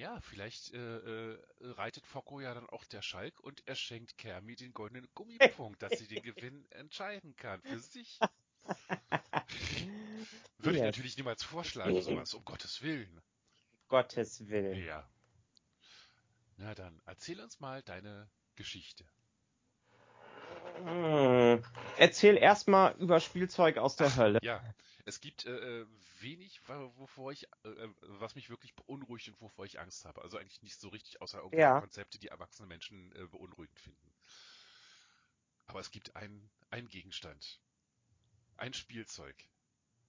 Naja, 0.06 0.20
vielleicht 0.22 0.72
äh, 0.74 0.78
äh, 0.78 1.38
reitet 1.62 2.06
Focko 2.06 2.40
ja 2.40 2.54
dann 2.54 2.70
auch 2.70 2.86
der 2.86 3.02
Schalk 3.02 3.40
und 3.40 3.68
er 3.68 3.74
schenkt 3.74 4.20
Kermi 4.20 4.56
den 4.56 4.72
goldenen 4.72 5.08
Gummipunkt, 5.16 5.82
dass 5.82 5.98
sie 5.98 6.08
den 6.08 6.22
Gewinn 6.36 6.64
entscheiden 6.70 7.36
kann 7.36 7.60
für 7.64 7.80
sich. 7.80 8.20
Würde 10.60 10.78
ich 10.78 10.84
natürlich 10.84 11.18
niemals 11.18 11.44
vorschlagen, 11.44 12.00
sowas, 12.04 12.36
um 12.36 12.46
Gottes 12.46 12.84
Willen. 12.84 13.20
Gottes 13.88 14.48
Willen. 14.48 14.86
Ja. 14.86 15.10
Na 16.58 16.76
dann, 16.76 17.02
erzähl 17.08 17.42
uns 17.42 17.60
mal 17.60 17.82
deine 17.82 18.30
Geschichte. 18.56 19.06
Hm. 20.84 21.64
Erzähl 21.98 22.38
erstmal 22.38 22.96
über 22.98 23.20
Spielzeug 23.20 23.78
aus 23.78 23.96
der 23.96 24.16
Hölle. 24.16 24.38
Ja, 24.44 24.62
es 25.06 25.22
gibt 25.22 25.46
äh, 25.46 25.82
äh, 25.82 25.88
wenig, 26.20 26.62
wovor 26.68 27.32
ich, 27.32 27.48
äh, 27.64 27.70
äh, 27.70 27.90
was 28.02 28.36
mich 28.36 28.50
wirklich 28.50 28.76
beunruhigt 28.76 29.28
und 29.30 29.40
wovor 29.42 29.66
ich 29.66 29.80
Angst 29.80 30.06
habe. 30.06 30.22
Also 30.22 30.38
eigentlich 30.38 30.62
nicht 30.64 30.80
so 30.80 30.90
richtig, 30.90 31.22
außer 31.22 31.40
irgendwelche 31.40 31.62
Ja. 31.62 31.80
Konzepte, 31.80 32.20
die 32.20 32.28
erwachsene 32.30 32.68
Menschen 32.68 33.12
äh, 33.16 33.28
beunruhigend 33.28 33.80
finden. 33.80 34.14
Aber 35.68 35.80
es 35.80 35.92
gibt 35.92 36.16
einen, 36.16 36.50
einen 36.72 36.88
Gegenstand. 36.88 37.62
Ein 38.58 38.74
Spielzeug. 38.74 39.36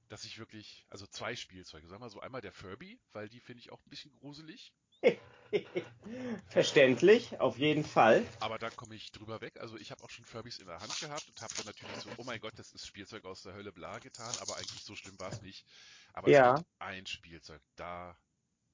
dass 0.09 0.25
ich 0.25 0.39
wirklich, 0.39 0.87
also 0.91 1.07
zwei 1.07 1.37
Spielzeuge, 1.37 1.89
sag 1.89 2.01
mal 2.01 2.11
so 2.11 2.21
einmal 2.21 2.41
der 2.41 2.53
Furby, 2.53 3.01
weil 3.13 3.29
die 3.29 3.41
finde 3.41 3.61
ich 3.61 3.73
auch 3.73 3.85
ein 3.87 3.91
bisschen 3.91 4.13
gruselig. 4.15 4.73
Verständlich, 6.49 7.41
auf 7.41 7.59
jeden 7.59 7.85
Fall. 7.85 8.27
Aber 8.41 8.59
da 8.59 8.71
komme 8.71 8.95
ich 8.95 9.13
drüber 9.13 9.41
weg. 9.41 9.59
Also 9.61 9.77
ich 9.77 9.91
habe 9.91 10.03
auch 10.05 10.11
schon 10.11 10.25
Furbys 10.25 10.59
in 10.59 10.67
der 10.67 10.81
Hand 10.81 10.99
gehabt 11.01 11.29
und 11.29 11.41
habe 11.41 11.55
dann 11.57 11.67
natürlich 11.67 11.97
so, 12.03 12.11
oh 12.17 12.25
mein 12.25 12.41
Gott, 12.41 12.53
das 12.57 12.73
ist 12.73 12.87
Spielzeug 12.87 13.25
aus 13.25 13.43
der 13.43 13.55
Hölle 13.55 13.73
bla 13.73 13.99
getan, 13.99 14.35
aber 14.41 14.57
eigentlich 14.57 14.83
so 14.83 14.95
schlimm 14.97 15.19
war 15.19 15.33
es 15.33 15.43
nicht. 15.43 15.65
Aber 16.13 16.29
Ja. 16.29 16.55
es 16.55 16.57
gibt 16.61 16.69
ein 16.81 17.07
Spielzeug, 17.07 17.61
da, 17.77 18.17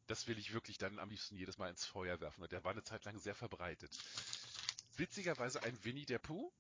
das 0.07 0.27
will 0.27 0.39
ich 0.39 0.53
wirklich 0.53 0.79
dann 0.79 0.99
am 0.99 1.11
liebsten 1.11 1.37
jedes 1.37 1.59
Mal 1.59 1.71
ins 1.71 1.85
Feuer 1.85 2.21
werfen. 2.21 2.43
Und 2.43 2.53
der 2.53 2.65
war 2.65 2.73
eine 2.73 2.83
Zeit 2.83 3.05
lang 3.05 3.19
sehr 3.19 3.35
verbreitet. 3.35 3.91
Witzigerweise 4.97 5.63
ein 5.63 5.85
Winnie 5.85 6.07
der 6.07 6.19
Pooh 6.19 6.53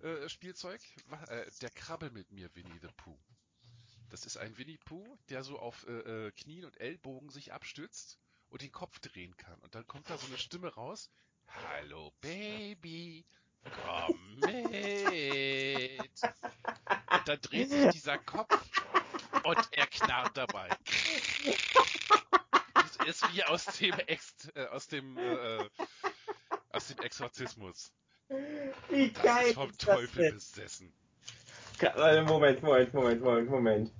äh, 0.00 0.28
Spielzeug, 0.28 0.80
äh, 1.28 1.50
der 1.60 1.70
Krabbel 1.70 2.10
mit 2.10 2.30
mir 2.30 2.54
Winnie 2.54 2.78
the 2.80 2.88
Pooh. 2.96 3.18
Das 4.10 4.24
ist 4.24 4.36
ein 4.36 4.56
Winnie 4.56 4.78
Pooh, 4.78 5.18
der 5.28 5.42
so 5.42 5.58
auf 5.58 5.86
äh, 5.86 6.26
äh, 6.28 6.30
Knien 6.32 6.64
und 6.64 6.80
Ellbogen 6.80 7.30
sich 7.30 7.52
abstützt 7.52 8.18
und 8.50 8.62
den 8.62 8.72
Kopf 8.72 8.98
drehen 9.00 9.36
kann. 9.36 9.58
Und 9.60 9.74
dann 9.74 9.86
kommt 9.86 10.08
da 10.10 10.16
so 10.18 10.26
eine 10.26 10.38
Stimme 10.38 10.72
raus. 10.74 11.10
Hallo 11.48 12.12
Baby, 12.20 13.24
komm 13.62 14.36
mit. 14.40 16.10
Und 17.10 17.28
dann 17.28 17.40
dreht 17.40 17.70
sich 17.70 17.88
dieser 17.90 18.18
Kopf 18.18 18.54
und 19.44 19.58
er 19.72 19.86
knarrt 19.86 20.36
dabei. 20.36 20.68
Das 22.74 22.96
ist 23.06 23.32
wie 23.34 23.44
aus 23.44 23.64
dem 23.78 23.94
Ex 24.00 24.34
äh, 24.54 24.66
aus 24.66 24.86
dem 24.88 25.16
äh, 25.16 25.68
aus 26.70 26.88
dem 26.88 26.98
Exorzismus. 27.00 27.92
Wie 28.90 29.10
Das 29.12 29.22
geil 29.22 29.46
ist 29.48 29.54
vom 29.54 29.70
ist 29.70 29.80
Teufel 29.80 30.24
denn? 30.24 30.34
besessen. 30.34 30.92
Äh, 31.80 32.22
Moment, 32.22 32.62
Moment, 32.62 32.92
Moment, 32.92 33.22
Moment, 33.22 33.50
Moment. 33.50 33.92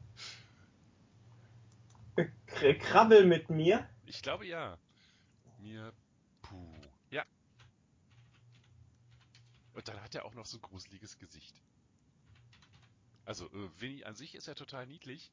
Kr 2.46 2.74
Krabbel 2.74 3.24
mit 3.26 3.48
mir? 3.48 3.88
Ich 4.08 4.22
glaube 4.22 4.46
ja. 4.46 4.78
Mir 5.58 5.92
puh. 6.40 6.74
Ja. 7.10 7.24
Und 9.74 9.86
dann 9.86 10.00
hat 10.00 10.14
er 10.14 10.24
auch 10.24 10.34
noch 10.34 10.46
so 10.46 10.56
ein 10.56 10.62
gruseliges 10.62 11.18
Gesicht. 11.18 11.60
Also 13.26 13.46
äh, 13.52 13.80
Winnie 13.80 14.04
an 14.04 14.14
sich 14.14 14.34
ist 14.34 14.46
ja 14.46 14.54
total 14.54 14.86
niedlich, 14.86 15.30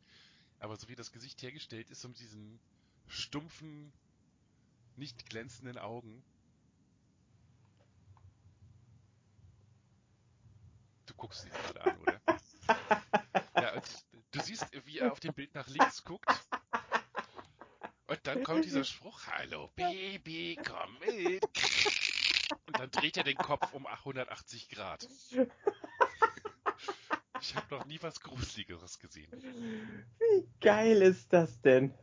aber 0.60 0.76
so 0.76 0.90
wie 0.90 0.96
das 0.96 1.14
Gesicht 1.14 1.42
hergestellt 1.42 1.90
ist, 1.90 2.02
so 2.02 2.10
mit 2.10 2.20
diesen 2.20 2.60
stumpfen, 3.08 3.94
nicht 4.98 5.26
glänzenden 5.30 5.78
Augen. 5.78 6.22
Du 11.06 11.14
guckst 11.14 11.46
ihn 11.46 11.52
gerade 11.52 11.82
an, 11.86 11.98
oder? 12.02 12.22
Ja, 13.62 13.74
und 13.74 14.06
du 14.32 14.42
siehst, 14.42 14.68
wie 14.86 15.00
er 15.00 15.14
auf 15.14 15.22
dem 15.22 15.34
Bild 15.34 15.56
nach 15.56 15.68
links 15.68 16.04
guckt. 16.04 16.45
Und 18.26 18.38
dann 18.38 18.44
kommt 18.44 18.66
dieser 18.66 18.84
Spruch, 18.84 19.22
hallo 19.28 19.70
Baby, 19.76 20.58
komm 20.66 20.98
mit. 20.98 21.44
Und 22.66 22.80
dann 22.80 22.90
dreht 22.90 23.18
er 23.18 23.24
den 23.24 23.38
Kopf 23.38 23.72
um 23.72 23.86
180 23.86 24.70
Grad. 24.70 25.08
Ich 27.40 27.56
habe 27.56 27.76
noch 27.76 27.86
nie 27.86 28.00
was 28.02 28.22
Gruseligeres 28.22 28.98
gesehen. 28.98 29.32
Wie 30.18 30.48
geil 30.60 31.04
ist 31.04 31.34
das 31.34 31.62
denn? 31.62 31.94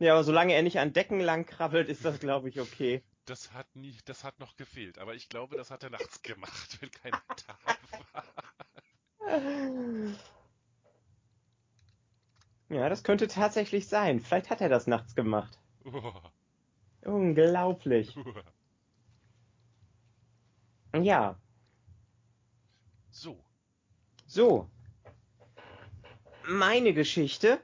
Ja, 0.00 0.12
aber 0.12 0.24
solange 0.24 0.52
er 0.52 0.62
nicht 0.62 0.78
an 0.78 0.92
Decken 0.92 1.20
lang 1.20 1.46
krabbelt, 1.46 1.88
ist 1.88 2.04
das, 2.04 2.20
glaube 2.20 2.50
ich, 2.50 2.60
okay. 2.60 3.02
Das 3.24 3.54
hat 3.54 3.74
nie, 3.74 3.96
das 4.04 4.22
hat 4.22 4.38
noch 4.38 4.56
gefehlt. 4.56 4.98
Aber 4.98 5.14
ich 5.14 5.30
glaube, 5.30 5.56
das 5.56 5.70
hat 5.70 5.82
er 5.82 5.88
nachts 5.88 6.20
gemacht, 6.20 6.76
wenn 6.80 6.90
keiner 6.90 7.22
da 7.46 7.58
war. 9.22 10.14
Ja, 12.70 12.88
das 12.88 13.02
könnte 13.02 13.28
tatsächlich 13.28 13.88
sein. 13.88 14.20
Vielleicht 14.20 14.50
hat 14.50 14.60
er 14.60 14.68
das 14.68 14.86
nachts 14.86 15.14
gemacht. 15.14 15.58
Uah, 15.84 16.32
Unglaublich. 17.04 18.16
uah. 18.16 18.44
Ja, 21.02 21.36
So, 23.10 23.36
so. 24.26 24.68
Meine 26.46 26.92
Geschichte. 26.94 27.60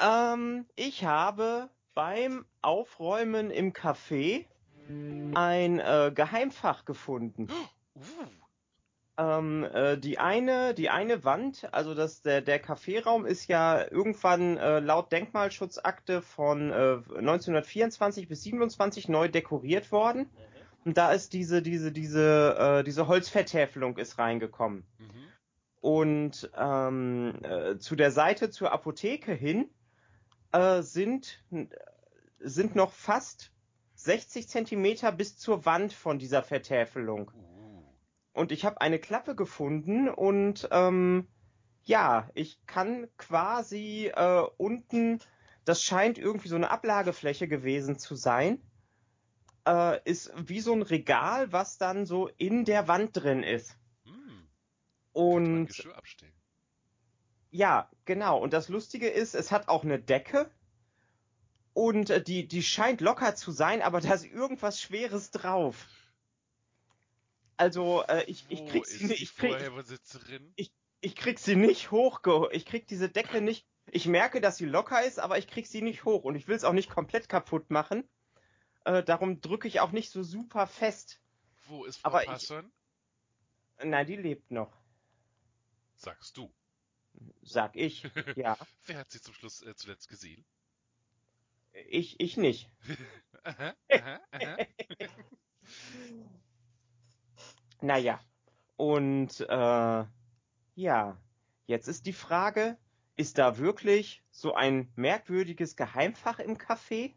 Ähm, 0.00 0.66
ich 0.76 1.04
habe 1.04 1.68
beim 1.94 2.46
Aufräumen 2.62 3.50
im 3.50 3.72
Café 3.72 4.46
ein 5.34 5.78
äh, 5.78 6.10
Geheimfach 6.14 6.84
gefunden. 6.84 7.48
uh, 7.94 8.41
Ähm, 9.18 9.64
äh, 9.64 9.98
die 9.98 10.18
eine, 10.18 10.72
die 10.72 10.88
eine 10.88 11.22
Wand, 11.22 11.68
also 11.72 11.94
das, 11.94 12.22
der, 12.22 12.40
der 12.40 12.58
Kaffeeraum 12.58 13.26
ist 13.26 13.46
ja 13.46 13.86
irgendwann 13.90 14.56
äh, 14.56 14.80
laut 14.80 15.12
Denkmalschutzakte 15.12 16.22
von 16.22 16.70
äh, 16.70 17.00
1924 17.18 18.26
bis 18.28 18.42
27 18.42 19.08
neu 19.08 19.28
dekoriert 19.28 19.92
worden. 19.92 20.30
Und 20.84 20.96
da 20.96 21.12
ist 21.12 21.34
diese, 21.34 21.60
diese, 21.62 21.92
diese, 21.92 22.56
äh, 22.58 22.84
diese 22.84 23.06
Holzvertäfelung 23.06 23.98
ist 23.98 24.18
reingekommen. 24.18 24.84
mhm. 24.98 25.28
Und 25.80 26.50
ähm, 26.56 27.40
äh, 27.42 27.76
zu 27.78 27.96
der 27.96 28.12
Seite 28.12 28.50
zur 28.50 28.72
Apotheke 28.72 29.32
hin 29.32 29.68
äh, 30.52 30.80
sind, 30.80 31.44
sind 32.38 32.76
noch 32.76 32.92
fast 32.92 33.52
60 33.96 34.48
Zentimeter 34.48 35.10
bis 35.12 35.36
zur 35.36 35.66
Wand 35.66 35.92
von 35.92 36.18
dieser 36.18 36.42
Vertäfelung. 36.42 37.30
uh. 37.34 37.51
Und 38.32 38.52
ich 38.52 38.64
habe 38.64 38.80
eine 38.80 38.98
Klappe 38.98 39.34
gefunden 39.34 40.08
und 40.08 40.68
ähm, 40.70 41.28
ja, 41.84 42.30
ich 42.34 42.64
kann 42.66 43.08
quasi 43.18 44.10
äh, 44.14 44.42
unten, 44.56 45.20
das 45.64 45.82
scheint 45.82 46.18
irgendwie 46.18 46.48
so 46.48 46.56
eine 46.56 46.70
Ablagefläche 46.70 47.48
gewesen 47.48 47.98
zu 47.98 48.14
sein, 48.14 48.62
äh, 49.66 50.00
ist 50.08 50.32
wie 50.36 50.60
so 50.60 50.72
ein 50.72 50.82
Regal, 50.82 51.52
was 51.52 51.76
dann 51.78 52.06
so 52.06 52.28
in 52.38 52.64
der 52.64 52.88
Wand 52.88 53.10
drin 53.16 53.42
ist. 53.42 53.76
Hm, 54.04 54.48
Und 55.12 55.66
Geschirr 55.66 55.96
abstellen. 55.96 56.32
ja, 57.50 57.90
genau. 58.04 58.38
Und 58.40 58.52
das 58.52 58.68
Lustige 58.68 59.08
ist, 59.08 59.34
es 59.34 59.52
hat 59.52 59.68
auch 59.68 59.84
eine 59.84 59.98
Decke 60.00 60.50
und 61.74 62.10
äh, 62.10 62.22
die, 62.22 62.48
die 62.48 62.62
scheint 62.62 63.00
locker 63.00 63.34
zu 63.34 63.50
sein, 63.50 63.82
aber 63.82 64.00
da 64.00 64.14
ist 64.14 64.24
irgendwas 64.24 64.80
Schweres 64.80 65.30
drauf. 65.30 65.86
Also 67.62 68.02
äh, 68.08 68.24
ich, 68.24 68.44
ich 68.48 68.66
krieg 68.66 68.84
sie 68.86 69.04
nicht, 69.04 69.22
ich 69.22 69.36
krieg, 69.36 69.50
Vorherbesitzerin? 69.50 70.52
ich 71.00 71.14
krieg 71.14 71.38
sie 71.38 71.54
nicht 71.54 71.92
hochge, 71.92 72.48
ich 72.50 72.66
krieg 72.66 72.88
diese 72.88 73.08
Decke 73.08 73.40
nicht, 73.40 73.68
ich 73.86 74.06
merke, 74.06 74.40
dass 74.40 74.56
sie 74.56 74.64
locker 74.64 75.04
ist, 75.04 75.20
aber 75.20 75.38
ich 75.38 75.46
krieg 75.46 75.68
sie 75.68 75.80
nicht 75.80 76.04
hoch 76.04 76.24
und 76.24 76.34
ich 76.34 76.48
will 76.48 76.56
es 76.56 76.64
auch 76.64 76.72
nicht 76.72 76.90
komplett 76.90 77.28
kaputt 77.28 77.70
machen. 77.70 78.02
Äh, 78.84 79.04
darum 79.04 79.40
drücke 79.40 79.68
ich 79.68 79.78
auch 79.78 79.92
nicht 79.92 80.10
so 80.10 80.24
super 80.24 80.66
fest. 80.66 81.20
Wo 81.68 81.84
ist 81.84 81.98
Frau 82.00 82.08
aber 82.08 82.22
ich- 82.24 82.28
Passon? 82.30 82.72
Nein, 83.80 84.08
die 84.08 84.16
lebt 84.16 84.50
noch, 84.50 84.76
Sagst 85.94 86.36
du. 86.36 86.52
sag 87.42 87.76
ich. 87.76 88.02
Ja, 88.36 88.58
Wer 88.86 88.98
hat 88.98 89.12
sie 89.12 89.20
zum 89.20 89.34
Schluss 89.34 89.62
äh, 89.62 89.76
zuletzt 89.76 90.08
gesehen? 90.08 90.44
ich, 91.72 92.18
ich 92.18 92.36
nicht. 92.36 92.68
Aha, 93.44 93.76
aha, 93.88 94.20
aha. 94.32 94.56
Naja, 97.82 98.20
und 98.76 99.40
äh, 99.40 100.04
ja, 100.74 101.20
jetzt 101.66 101.88
ist 101.88 102.06
die 102.06 102.12
Frage, 102.12 102.78
ist 103.16 103.38
da 103.38 103.58
wirklich 103.58 104.22
so 104.30 104.54
ein 104.54 104.92
merkwürdiges 104.96 105.76
Geheimfach 105.76 106.38
im 106.38 106.56
Café? 106.56 107.14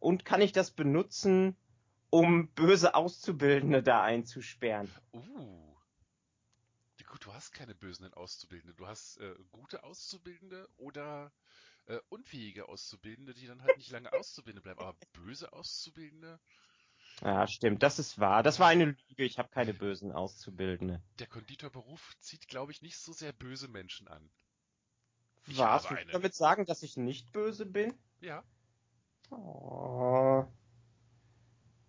Und 0.00 0.24
kann 0.24 0.40
ich 0.40 0.52
das 0.52 0.72
benutzen, 0.72 1.56
um 2.10 2.48
böse 2.54 2.94
Auszubildende 2.94 3.82
da 3.82 4.02
einzusperren? 4.02 4.90
Uh. 5.12 5.62
Gut, 7.12 7.26
du 7.26 7.34
hast 7.34 7.52
keine 7.52 7.74
bösen 7.74 8.10
Auszubildende. 8.14 8.74
Du 8.74 8.86
hast 8.86 9.18
äh, 9.18 9.34
gute 9.50 9.84
Auszubildende 9.84 10.66
oder 10.78 11.30
äh, 11.84 11.98
unfähige 12.08 12.70
Auszubildende, 12.70 13.34
die 13.34 13.46
dann 13.46 13.62
halt 13.62 13.76
nicht 13.76 13.90
lange 13.90 14.10
Auszubildende 14.14 14.62
bleiben. 14.62 14.80
Aber 14.80 14.96
böse 15.12 15.52
Auszubildende, 15.52 16.40
Ja, 17.20 17.46
stimmt, 17.46 17.82
das 17.82 17.98
ist 17.98 18.18
wahr. 18.18 18.42
Das 18.42 18.58
war 18.58 18.68
eine 18.68 18.84
Lüge, 18.86 19.24
ich 19.24 19.38
habe 19.38 19.48
keine 19.50 19.74
bösen 19.74 20.10
Auszubildende. 20.12 21.00
der 21.18 21.26
Konditorberuf 21.28 22.16
zieht, 22.18 22.48
glaube 22.48 22.72
ich, 22.72 22.82
nicht 22.82 22.96
so 22.98 23.12
sehr 23.12 23.32
böse 23.32 23.68
Menschen 23.68 24.08
an. 24.08 24.28
Ich 25.46 25.58
Was? 25.58 25.88
Willst 25.90 26.04
du 26.08 26.12
damit 26.12 26.34
sagen, 26.34 26.66
dass 26.66 26.82
ich 26.82 26.96
nicht 26.96 27.32
böse 27.32 27.66
bin? 27.66 27.94
Ja, 28.20 28.42
Oh. 29.30 30.44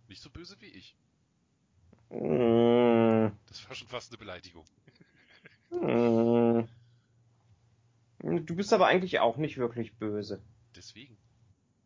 nicht 0.08 0.22
so 0.22 0.30
böse 0.30 0.56
wie 0.62 0.68
ich. 0.68 0.96
Mm. 2.10 3.32
Das 3.48 3.68
war 3.68 3.76
schon 3.76 3.88
fast 3.88 4.12
eine 4.12 4.18
Beleidigung. 4.20 4.66
Mm. 5.72 6.62
Du 8.20 8.56
bist 8.56 8.72
aber 8.72 8.88
eigentlich 8.88 9.20
auch 9.20 9.36
nicht 9.38 9.58
wirklich 9.58 9.98
böse. 9.98 10.42
Deswegen. 10.76 11.18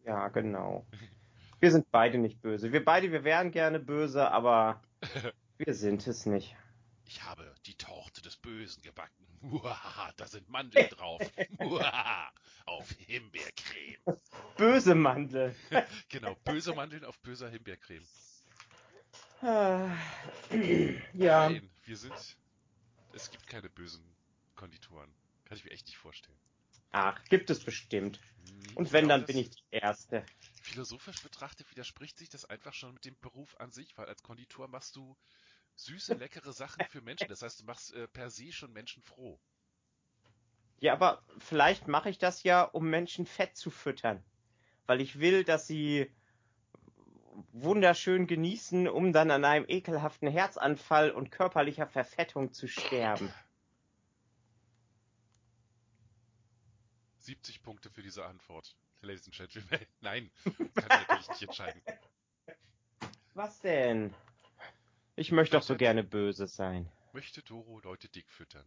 Ja, 0.05 0.27
genau. 0.29 0.85
Wir 1.59 1.71
sind 1.71 1.89
beide 1.91 2.17
nicht 2.17 2.41
böse. 2.41 2.71
Wir 2.71 2.83
beide, 2.83 3.11
wir 3.11 3.23
wären 3.23 3.51
gerne 3.51 3.79
böse, 3.79 4.29
aber 4.31 4.81
wir 5.57 5.73
sind 5.73 6.05
es 6.07 6.25
nicht. 6.25 6.55
Ich 7.05 7.23
habe 7.23 7.51
die 7.65 7.75
Torte 7.75 8.21
des 8.21 8.35
Bösen 8.35 8.81
gebacken. 8.83 9.25
Muahaha, 9.41 10.11
da 10.17 10.27
sind 10.27 10.49
Mandeln 10.49 10.89
drauf. 10.89 11.21
Muahaha, 11.59 12.31
auf 12.65 12.89
Himbeercreme. 13.05 14.19
Böse 14.57 14.93
Mandel. 14.93 15.55
Genau, 16.09 16.35
böse 16.43 16.73
Mandeln 16.75 17.05
auf 17.05 17.17
böser 17.19 17.49
Himbeercreme. 17.49 18.05
Ah, 19.41 19.89
ja. 21.13 21.49
Nein, 21.49 21.69
wir 21.85 21.97
sind. 21.97 22.13
Es 23.13 23.31
gibt 23.31 23.47
keine 23.47 23.69
bösen 23.69 24.03
Konditoren. 24.55 25.09
Kann 25.45 25.57
ich 25.57 25.63
mir 25.63 25.71
echt 25.71 25.85
nicht 25.85 25.97
vorstellen. 25.97 26.37
Ach, 26.91 27.23
gibt 27.25 27.49
es 27.49 27.63
bestimmt. 27.63 28.19
Nee, 28.45 28.73
Und 28.75 28.91
wenn, 28.91 29.07
dann 29.07 29.25
bin 29.25 29.37
ich 29.37 29.49
die 29.51 29.63
Erste. 29.71 30.25
Philosophisch 30.67 31.21
betrachtet 31.21 31.71
widerspricht 31.71 32.17
sich 32.17 32.29
das 32.29 32.43
einfach 32.43 32.73
schon 32.73 32.93
mit 32.93 33.05
dem 33.05 33.17
Beruf 33.21 33.55
an 33.57 33.71
sich, 33.71 33.97
weil 33.97 34.07
als 34.07 34.21
Konditor 34.21 34.67
machst 34.67 34.97
du 34.97 35.15
süße, 35.75 36.15
leckere 36.15 36.51
Sachen 36.51 36.85
für 36.89 37.01
Menschen. 37.01 37.29
Das 37.29 37.41
heißt, 37.41 37.61
du 37.61 37.65
machst 37.65 37.93
äh, 37.93 38.07
per 38.09 38.29
se 38.29 38.51
schon 38.51 38.73
Menschen 38.73 39.01
froh. 39.01 39.39
Ja, 40.79 40.93
aber 40.93 41.23
vielleicht 41.39 41.87
mache 41.87 42.09
ich 42.09 42.17
das 42.17 42.43
ja, 42.43 42.63
um 42.63 42.89
Menschen 42.89 43.25
Fett 43.25 43.55
zu 43.55 43.71
füttern. 43.71 44.21
Weil 44.85 44.99
ich 44.99 45.19
will, 45.19 45.45
dass 45.45 45.67
sie 45.67 46.11
wunderschön 47.53 48.27
genießen, 48.27 48.89
um 48.89 49.13
dann 49.13 49.31
an 49.31 49.45
einem 49.45 49.65
ekelhaften 49.67 50.27
Herzanfall 50.27 51.11
und 51.11 51.31
körperlicher 51.31 51.87
Verfettung 51.87 52.51
zu 52.51 52.67
sterben. 52.67 53.33
70 57.27 57.61
Punkte 57.61 57.89
für 57.89 58.01
diese 58.01 58.25
Antwort. 58.25 58.73
Ladies 59.01 59.25
and 59.27 59.35
Gentlemen. 59.35 59.67
Nein, 60.01 60.31
kann 60.43 60.55
ich 60.75 60.89
natürlich 60.89 61.27
nicht 61.29 61.41
entscheiden. 61.43 61.81
Was 63.33 63.59
denn? 63.59 64.13
Ich 65.17 65.31
möchte 65.33 65.57
doch 65.57 65.63
so 65.63 65.75
gerne 65.75 66.03
böse 66.05 66.47
sein. 66.47 66.89
Möchte 67.11 67.43
Doro 67.43 67.79
Leute 67.79 68.07
dick 68.07 68.29
füttern? 68.29 68.65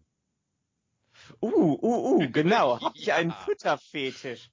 Uh, 1.40 1.48
uh, 1.82 2.16
uh, 2.22 2.30
genau. 2.32 2.78
Ich 2.94 3.06
Ja. 3.06 3.16
einen 3.16 3.32
Fütterfetisch? 3.32 4.50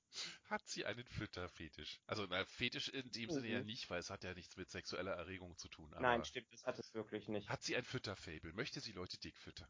Hat 0.50 0.66
sie 0.66 0.86
einen 0.86 1.06
Fütterfetisch? 1.06 2.00
Also, 2.08 2.26
na, 2.30 2.46
Fetisch 2.46 2.88
in 2.88 3.12
dem 3.12 3.30
Sinne 3.30 3.48
ja 3.50 3.60
Mhm. 3.60 3.66
nicht, 3.66 3.90
weil 3.90 4.00
es 4.00 4.10
hat 4.10 4.24
ja 4.24 4.34
nichts 4.34 4.56
mit 4.56 4.70
sexueller 4.70 5.12
Erregung 5.14 5.58
zu 5.58 5.68
tun. 5.68 5.94
Nein, 6.00 6.24
stimmt, 6.24 6.48
das 6.54 6.66
hat 6.66 6.80
es 6.80 6.94
wirklich 6.94 7.28
nicht. 7.28 7.50
Hat 7.50 7.62
sie 7.62 7.76
ein 7.76 7.84
Fütterfable? 7.84 8.54
Möchte 8.54 8.80
sie 8.80 8.94
Leute 8.94 9.18
dick 9.20 9.38
füttern? 9.38 9.68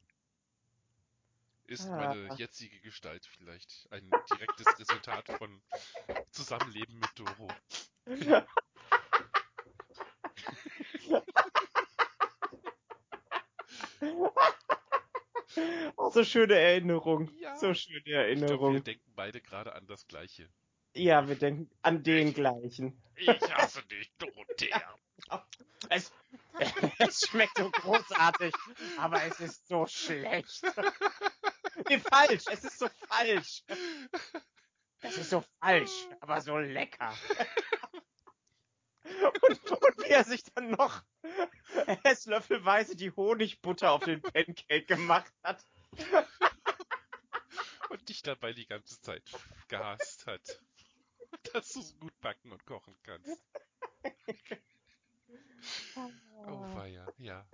Ist 1.68 1.86
Ah. 1.89 1.95
meine 1.97 2.34
jetzige 2.38 2.80
Gestalt 2.80 3.26
vielleicht 3.26 3.88
ein 3.91 4.09
direktes 4.32 4.80
Resultat 4.80 5.28
von 5.38 5.61
Zusammenleben 6.32 6.97
mit 6.99 7.09
Doro? 7.20 7.47
So 16.13 16.24
schöne 16.24 16.55
Erinnerung. 16.55 17.30
Ja. 17.39 17.55
So 17.57 17.74
schöne 17.74 17.97
Ich 17.97 18.03
glaube, 18.05 18.13
wir 18.13 18.18
Erinnerung. 18.20 18.84
denken 18.84 19.11
beide 19.15 19.41
gerade 19.41 19.74
an 19.74 19.88
das 19.88 20.07
Gleiche. 20.07 20.49
Ja, 20.93 21.28
wir 21.28 21.36
denken 21.36 21.70
an 21.82 22.03
den 22.03 22.34
gleichen. 22.34 23.01
Ich 23.15 23.28
hasse 23.28 23.84
dich, 23.88 24.11
Dorothea. 24.18 24.97
Es, 25.89 26.11
es 26.99 27.22
schmeckt 27.28 27.55
so 27.57 27.70
großartig, 27.70 28.51
aber 28.97 29.24
es 29.24 29.39
ist 29.39 29.68
so 29.68 29.86
schlecht. 29.86 30.61
Nee, 31.89 31.99
falsch, 31.99 32.43
es 32.51 32.63
ist 32.63 32.80
so 32.80 32.88
falsch. 33.07 33.63
Es 35.01 35.17
ist 35.17 35.30
so 35.30 35.43
falsch, 35.59 36.07
aber 36.21 36.41
so 36.41 36.57
lecker. 36.57 37.13
Und, 39.41 39.71
und 39.71 40.03
wie 40.03 40.09
er 40.09 40.25
sich 40.25 40.43
dann 40.43 40.71
noch 40.71 41.01
esslöffelweise 42.03 42.97
die 42.97 43.11
Honigbutter 43.11 43.91
auf 43.91 44.03
den 44.03 44.21
Pancake 44.21 44.84
gemacht 44.84 45.32
hat. 45.43 45.63
Und 47.89 48.09
dich 48.09 48.21
dabei 48.23 48.51
die 48.51 48.65
ganze 48.65 48.99
Zeit 48.99 49.23
gehasst 49.69 50.28
hat. 50.28 50.61
Dass 51.53 51.69
du 51.69 51.80
es 51.80 51.97
gut 51.97 52.19
backen 52.19 52.51
und 52.51 52.65
kochen 52.65 52.97
kannst. 53.03 53.41
Oh 56.45 56.75
weia, 56.75 57.07
ja. 57.17 57.47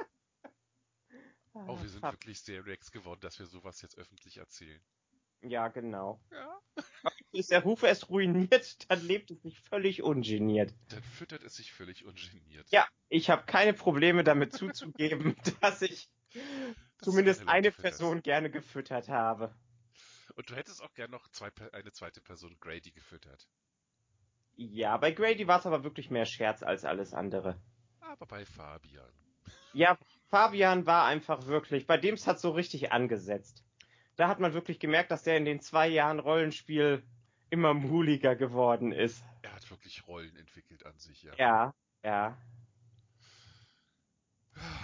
Sind 2.11 2.19
wirklich 2.21 2.41
sehr 2.41 2.65
relax 2.65 2.91
geworden, 2.91 3.21
dass 3.21 3.39
wir 3.39 3.45
sowas 3.45 3.81
jetzt 3.81 3.97
öffentlich 3.97 4.37
erzählen. 4.37 4.81
Ja, 5.41 5.67
genau. 5.67 6.21
Ja. 6.31 6.59
Ist 7.31 7.51
der 7.51 7.63
Ruf 7.63 7.83
erst 7.83 8.09
ruiniert, 8.09 8.89
dann 8.89 9.01
lebt 9.01 9.31
es 9.31 9.41
sich 9.41 9.59
völlig 9.59 10.01
ungeniert. 10.03 10.73
Dann 10.89 11.03
füttert 11.03 11.43
es 11.43 11.55
sich 11.55 11.73
völlig 11.73 12.05
ungeniert. 12.05 12.69
Ja, 12.71 12.87
ich 13.09 13.29
habe 13.29 13.45
keine 13.45 13.73
Probleme 13.73 14.23
damit 14.23 14.53
zuzugeben, 14.53 15.35
dass 15.61 15.81
ich 15.81 16.09
Das 16.33 17.05
zumindest 17.05 17.41
eine 17.47 17.49
eine. 17.51 17.71
Person 17.71 18.21
gerne 18.21 18.49
gefüttert 18.49 19.09
habe. 19.09 19.53
Und 20.35 20.49
du 20.49 20.55
hättest 20.55 20.81
auch 20.81 20.93
gern 20.93 21.11
noch 21.11 21.27
zwei, 21.29 21.51
eine 21.73 21.91
zweite 21.91 22.21
Person 22.21 22.57
Grady 22.59 22.91
gefüttert. 22.91 23.47
Ja, 24.55 24.97
bei 24.97 25.11
Grady 25.11 25.47
war 25.47 25.59
es 25.59 25.65
aber 25.65 25.83
wirklich 25.83 26.09
mehr 26.09 26.25
Scherz 26.25 26.63
als 26.63 26.85
alles 26.85 27.13
andere. 27.13 27.61
Aber 27.99 28.25
bei 28.25 28.45
Fabian. 28.45 29.11
Ja, 29.73 29.97
Fabian 30.33 30.87
war 30.87 31.05
einfach 31.05 31.45
wirklich, 31.45 31.85
bei 31.85 31.95
dem 31.95 32.15
hat 32.15 32.39
so 32.39 32.49
richtig 32.49 32.91
angesetzt. 32.91 33.63
Da 34.15 34.27
hat 34.27 34.39
man 34.39 34.55
wirklich 34.55 34.79
gemerkt, 34.79 35.11
dass 35.11 35.21
der 35.21 35.37
in 35.37 35.45
den 35.45 35.59
zwei 35.59 35.87
Jahren 35.87 36.17
Rollenspiel 36.17 37.03
immer 37.51 37.75
muliger 37.75 38.35
geworden 38.35 38.91
ist. 38.91 39.23
Er 39.43 39.53
hat 39.53 39.69
wirklich 39.69 40.07
Rollen 40.07 40.35
entwickelt 40.35 40.87
an 40.87 40.97
sich, 40.97 41.21
ja. 41.21 41.33
Ja, 41.37 41.75
ja. 42.03 42.37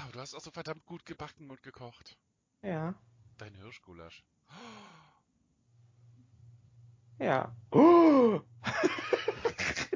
Aber 0.03 0.11
Du 0.11 0.19
hast 0.19 0.35
auch 0.35 0.39
so 0.39 0.51
verdammt 0.51 0.85
gut 0.85 1.03
gebacken 1.07 1.49
und 1.49 1.63
gekocht. 1.63 2.15
Ja, 2.61 2.93
Dein 3.39 3.55
Hirschgulasch. 3.55 4.23
ja. 7.17 7.55
Oh! 7.71 8.39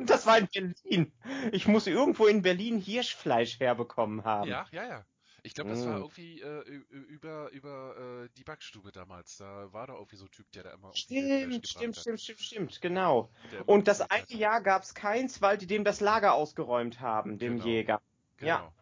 Das 0.05 0.25
war 0.25 0.37
in 0.37 0.47
Berlin. 0.47 1.13
Ich 1.51 1.67
muss 1.67 1.87
irgendwo 1.87 2.25
in 2.25 2.41
Berlin 2.41 2.77
Hirschfleisch 2.77 3.59
herbekommen 3.59 4.25
haben. 4.25 4.49
Ja, 4.49 4.65
ja, 4.71 4.83
ja. 4.85 5.05
Ich 5.45 5.53
glaube, 5.53 5.69
das 5.71 5.85
war 5.85 5.97
Mm. 5.97 6.01
irgendwie 6.01 6.41
äh, 6.41 6.61
über, 6.89 7.49
über 7.51 8.23
äh, 8.25 8.29
die 8.37 8.43
Backstube 8.45 8.91
damals. 8.93 9.37
Da 9.37 9.71
war 9.73 9.87
da 9.87 9.93
irgendwie 9.93 10.15
so 10.15 10.25
ein 10.25 10.31
Typ, 10.31 10.49
der 10.53 10.63
da 10.63 10.71
immer 10.71 10.93
Stimmt, 10.95 11.67
stimmt, 11.67 11.97
stimmt, 11.97 12.21
stimmt, 12.21 12.39
stimmt, 12.39 12.81
genau. 12.81 13.29
Und 13.65 13.87
das 13.89 14.01
eine. 14.01 14.25
Jahr 14.29 14.61
gab's 14.61 14.93
keins, 14.93 15.41
weil 15.41 15.57
die 15.57 15.67
dem 15.67 15.83
das 15.83 15.99
Lager 15.99 16.33
ausgeräumt 16.33 16.99
haben, 17.01 17.37
dem 17.39 17.57
Genau. 17.57 17.65
Jäger. 17.65 18.01
ja. 18.39 18.57
Genau. 18.57 18.73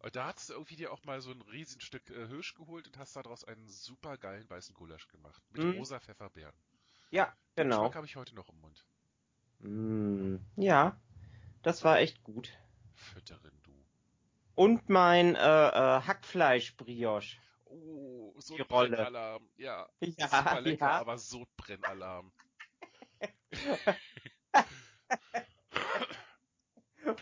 Und 0.00 0.14
da 0.16 0.26
hast 0.34 0.48
du 0.50 0.54
irgendwie 0.54 0.76
dir 0.76 0.92
auch 0.92 1.04
mal 1.04 1.20
so 1.20 1.30
ein 1.32 1.42
Riesenstück 1.42 2.10
äh, 2.10 2.26
Hirsch 2.28 2.54
geholt 2.54 2.86
und 2.86 2.98
hast 2.98 3.16
daraus 3.16 3.44
einen 3.44 3.66
super 3.68 4.16
geilen 4.18 4.48
weißen 4.48 4.74
Gulasch 4.74 5.08
gemacht. 5.08 5.42
Mit 5.50 5.62
Mm. 5.62 5.70
rosa 5.70 5.98
Pfefferbeeren. 6.00 6.54
Ja, 7.10 7.36
Den 7.58 7.64
genau. 7.64 7.76
Geschmack 7.78 7.94
habe 7.96 8.06
ich 8.06 8.16
heute 8.16 8.34
noch 8.34 8.48
im 8.48 8.60
Mund. 8.60 8.84
Mm, 9.60 10.38
ja, 10.56 10.96
das 11.62 11.84
war 11.84 11.98
echt 12.00 12.22
gut. 12.24 12.52
Fütterin. 12.94 13.57
Und 14.58 14.88
mein 14.88 15.36
äh, 15.36 15.38
äh, 15.38 16.00
Hackfleisch-Brioche. 16.02 17.36
Oh, 17.66 18.34
so 18.40 18.56
Die 18.56 18.62
Rolle. 18.62 18.96
Brennalalarm. 18.96 19.48
Ja, 19.56 19.88
Ja, 20.00 20.28
super 20.28 20.60
lecker, 20.62 20.86
ja. 20.86 20.98
aber 20.98 21.16
so 21.16 21.46
Brennalarm. 21.56 22.32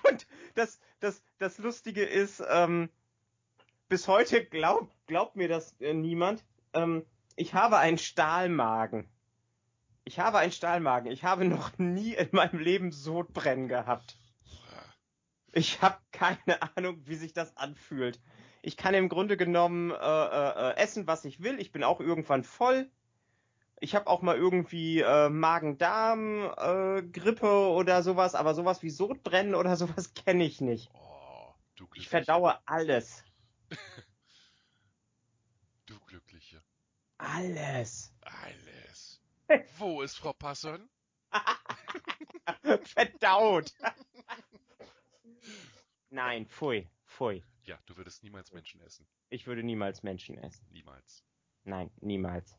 Und 0.09 0.27
das, 0.55 0.81
das, 1.01 1.23
das 1.37 1.59
Lustige 1.59 2.05
ist, 2.05 2.43
ähm, 2.49 2.89
bis 3.91 4.09
heute 4.09 4.43
glaubt 4.43 4.91
glaubt 5.07 5.37
mir 5.37 5.49
das 5.49 5.79
äh, 5.79 5.93
niemand. 5.93 6.43
Ähm, 6.73 7.05
ich 7.37 7.53
habe 7.53 7.77
einen 7.77 7.99
Stahlmagen. 7.99 9.11
Ich 10.05 10.21
habe 10.21 10.39
einen 10.39 10.53
Stahlmagen. 10.53 11.13
Ich 11.13 11.23
habe 11.25 11.45
noch 11.45 11.77
nie 11.77 12.15
in 12.15 12.31
meinem 12.33 12.61
Leben 12.61 12.93
Sodbrennen 12.93 13.69
gehabt. 13.69 14.17
Ich 15.57 15.81
habe 15.81 15.97
keine 16.13 16.61
Ahnung, 16.77 17.01
wie 17.07 17.15
sich 17.15 17.33
das 17.33 17.57
anfühlt. 17.57 18.21
Ich 18.61 18.77
kann 18.77 18.93
im 18.93 19.09
Grunde 19.09 19.39
genommen 19.39 19.91
äh, 19.91 19.95
äh, 19.95 20.71
äh, 20.71 20.77
essen, 20.77 21.07
was 21.07 21.25
ich 21.25 21.43
will. 21.43 21.59
Ich 21.59 21.73
bin 21.73 21.83
auch 21.83 21.99
irgendwann 21.99 22.45
voll. 22.45 22.91
Ich 23.81 23.95
habe 23.95 24.07
auch 24.07 24.21
mal 24.21 24.37
irgendwie 24.37 25.01
äh, 25.01 25.31
Magen-Darm, 25.31 26.53
äh, 26.59 27.43
oder 27.43 28.03
sowas, 28.03 28.35
aber 28.35 28.55
sowas 28.55 28.83
wie 28.83 28.91
Sodbrennen 28.91 29.55
oder 29.55 29.77
sowas 29.79 30.13
kenne 30.13 30.45
ich 30.45 30.61
nicht. 30.61 30.91
Oh, 30.93 31.55
du 31.77 31.87
Ich 31.95 32.09
verdaue 32.09 32.59
alles. 32.67 33.25
Du 35.87 36.01
glückliche. 36.01 36.61
Alles. 37.19 38.13
Alles. 38.23 39.23
Wo 39.79 40.03
ist 40.03 40.19
Frau 40.19 40.33
Passon? 40.33 40.91
Verdaut. 42.83 43.73
Nein, 46.11 46.47
pfui, 46.47 46.89
pfui. 47.07 47.43
Ja, 47.65 47.79
du 47.87 47.97
würdest 47.97 48.23
niemals 48.23 48.53
Menschen 48.53 48.81
essen. 48.81 49.07
Ich 49.29 49.47
würde 49.47 49.63
niemals 49.63 50.03
Menschen 50.03 50.39
essen. 50.39 50.67
Niemals. 50.71 51.25
Nein, 51.65 51.91
niemals. 52.01 52.57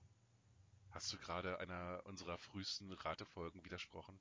Hast 0.91 1.13
du 1.13 1.17
gerade 1.17 1.59
einer 1.59 2.01
unserer 2.05 2.37
frühesten 2.37 2.91
Ratefolgen 2.91 3.63
widersprochen? 3.63 4.19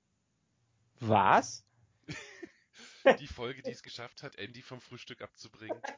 Was? 1.00 1.64
Die 3.20 3.26
Folge, 3.26 3.62
die 3.62 3.70
es 3.70 3.82
geschafft 3.82 4.22
hat, 4.22 4.36
Andy 4.36 4.62
vom 4.62 4.80
Frühstück 4.80 5.22
abzubringen? 5.22 5.80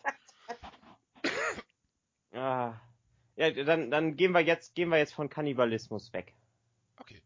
Ah, 2.32 2.78
Ja, 3.36 3.50
dann, 3.50 3.90
dann 3.90 4.16
gehen 4.16 4.32
wir 4.32 4.40
jetzt, 4.40 4.74
gehen 4.74 4.90
wir 4.90 4.98
jetzt 4.98 5.14
von 5.14 5.28
Kannibalismus 5.30 6.12
weg. 6.12 6.34
Okay. 6.96 7.22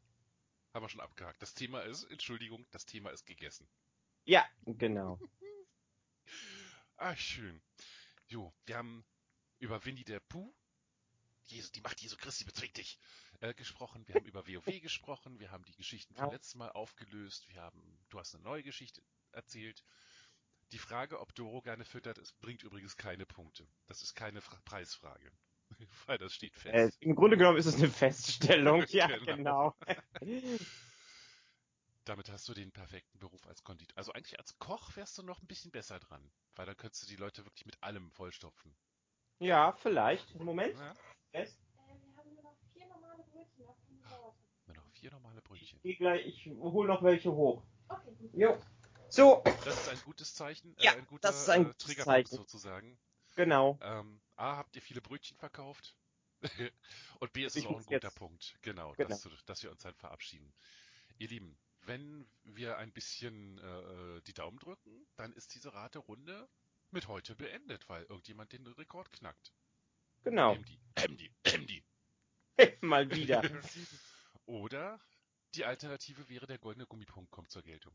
Haben 0.72 0.84
wir 0.84 0.88
schon 0.88 1.00
abgehakt. 1.00 1.42
Das 1.42 1.54
Thema 1.54 1.80
ist, 1.80 2.04
Entschuldigung, 2.04 2.64
das 2.70 2.86
Thema 2.86 3.10
ist 3.10 3.26
gegessen. 3.26 3.68
Ja, 4.24 4.46
genau. 4.64 5.18
Ah, 7.02 7.16
schön. 7.16 7.60
Jo, 8.28 8.54
wir 8.64 8.76
haben 8.76 9.04
über 9.58 9.84
Winnie 9.84 10.04
der 10.04 10.20
Pooh, 10.20 10.54
Jesus, 11.46 11.72
die 11.72 11.80
macht 11.80 12.00
Jesu 12.00 12.16
Christi 12.16 12.44
bezwingt 12.44 12.76
dich, 12.76 12.96
äh, 13.40 13.52
gesprochen. 13.54 14.06
Wir 14.06 14.14
haben 14.14 14.24
über 14.24 14.46
WoW 14.46 14.64
gesprochen. 14.80 15.40
Wir 15.40 15.50
haben 15.50 15.64
die 15.64 15.74
Geschichten 15.74 16.14
vom 16.14 16.26
Ja. 16.26 16.32
letzten 16.32 16.58
Mal 16.58 16.70
aufgelöst. 16.70 17.48
Wir 17.48 17.60
haben, 17.60 17.98
du 18.08 18.20
hast 18.20 18.36
eine 18.36 18.44
neue 18.44 18.62
Geschichte 18.62 19.02
erzählt. 19.32 19.82
Die 20.70 20.78
Frage, 20.78 21.18
ob 21.18 21.34
Doro 21.34 21.60
gerne 21.60 21.84
füttert, 21.84 22.18
es 22.18 22.32
bringt 22.34 22.62
übrigens 22.62 22.96
keine 22.96 23.26
Punkte. 23.26 23.66
Das 23.88 24.00
ist 24.02 24.14
keine 24.14 24.40
Fra 24.40 24.60
Preisfrage. 24.64 25.32
Weil 26.06 26.18
das 26.18 26.32
steht 26.34 26.54
Äh, 26.66 26.86
fest. 26.86 26.98
Im 27.02 27.16
Grunde 27.16 27.36
genommen 27.36 27.58
ist 27.58 27.66
es 27.66 27.74
eine 27.74 27.90
Feststellung. 27.90 28.84
Ja, 28.90 29.08
Genau. 29.08 29.74
genau. 29.74 29.76
Damit 32.04 32.28
hast 32.30 32.48
du 32.48 32.54
den 32.54 32.72
perfekten 32.72 33.18
Beruf 33.18 33.46
als 33.46 33.62
Konditor. 33.62 33.96
Also 33.96 34.12
eigentlich 34.12 34.38
als 34.38 34.58
Koch 34.58 34.96
wärst 34.96 35.18
du 35.18 35.22
noch 35.22 35.40
ein 35.40 35.46
bisschen 35.46 35.70
besser 35.70 36.00
dran. 36.00 36.32
Weil 36.56 36.66
dann 36.66 36.76
könntest 36.76 37.04
du 37.04 37.06
die 37.06 37.16
Leute 37.16 37.44
wirklich 37.44 37.64
mit 37.64 37.80
allem 37.82 38.10
vollstopfen. 38.10 38.74
Ja, 39.38 39.72
vielleicht. 39.72 40.34
Moment. 40.34 40.76
Ja? 40.78 40.94
Es- 41.32 41.54
Äh, 41.54 41.94
wir 42.00 42.16
haben 42.16 42.34
nur 42.34 42.42
noch 42.42 42.56
vier 42.72 42.86
normale 42.88 43.22
Brötchen. 43.24 43.64
Nur 44.66 44.76
noch 44.76 44.86
vier 44.88 45.10
normale 45.12 45.40
Brötchen. 45.42 45.78
Ich, 45.78 45.82
geh 45.82 45.94
gleich, 45.96 46.26
ich 46.26 46.46
hole 46.46 46.88
noch 46.88 47.02
welche 47.02 47.30
hoch. 47.32 47.62
Okay, 47.88 48.12
gut. 48.18 48.30
Jo. 48.34 48.60
So, 49.08 49.42
Das 49.64 49.76
ist 49.82 49.88
ein 49.90 50.00
gutes 50.04 50.34
Zeichen. 50.34 50.74
Ja, 50.80 50.92
äh, 50.92 50.98
ein 50.98 51.06
guter 51.06 51.28
das 51.28 51.42
ist 51.42 51.48
ein 51.50 51.62
äh, 51.62 51.64
gutes 51.66 51.78
Triggerpunkt 51.84 52.28
Zeichen. 52.28 52.36
sozusagen. 52.36 52.98
genau. 53.36 53.78
Ähm, 53.82 54.20
A, 54.36 54.56
habt 54.56 54.74
ihr 54.74 54.82
viele 54.82 55.00
Brötchen 55.02 55.36
verkauft? 55.36 55.96
Und 57.20 57.32
B, 57.32 57.44
ist 57.44 57.56
es 57.56 57.66
auch 57.66 57.76
ein 57.76 57.84
guter 57.84 58.08
jetzt- 58.08 58.16
Punkt. 58.16 58.56
Genau, 58.62 58.92
Genau. 58.94 59.08
Dass, 59.08 59.28
dass 59.44 59.62
wir 59.62 59.70
uns 59.70 59.82
dann 59.82 59.94
verabschieden. 59.94 60.52
Ihr 61.18 61.28
Lieben, 61.28 61.56
wenn 61.86 62.28
wir 62.44 62.78
ein 62.78 62.92
bisschen 62.92 63.58
äh, 63.58 64.20
die 64.22 64.34
Daumen 64.34 64.58
drücken, 64.58 65.06
dann 65.16 65.32
ist 65.32 65.54
diese 65.54 65.74
Raterunde 65.74 66.48
mit 66.90 67.08
heute 67.08 67.34
beendet, 67.34 67.88
weil 67.88 68.04
irgendjemand 68.04 68.52
den 68.52 68.66
Rekord 68.66 69.10
knackt. 69.12 69.52
Genau. 70.24 70.54
MD, 70.54 70.78
MD, 71.08 71.30
MD. 71.58 71.82
Mal 72.82 73.10
wieder. 73.10 73.42
Oder 74.46 75.00
die 75.54 75.64
Alternative 75.64 76.28
wäre, 76.28 76.46
der 76.46 76.58
goldene 76.58 76.86
Gummipunkt 76.86 77.30
kommt 77.30 77.50
zur 77.50 77.62
Geltung. 77.62 77.94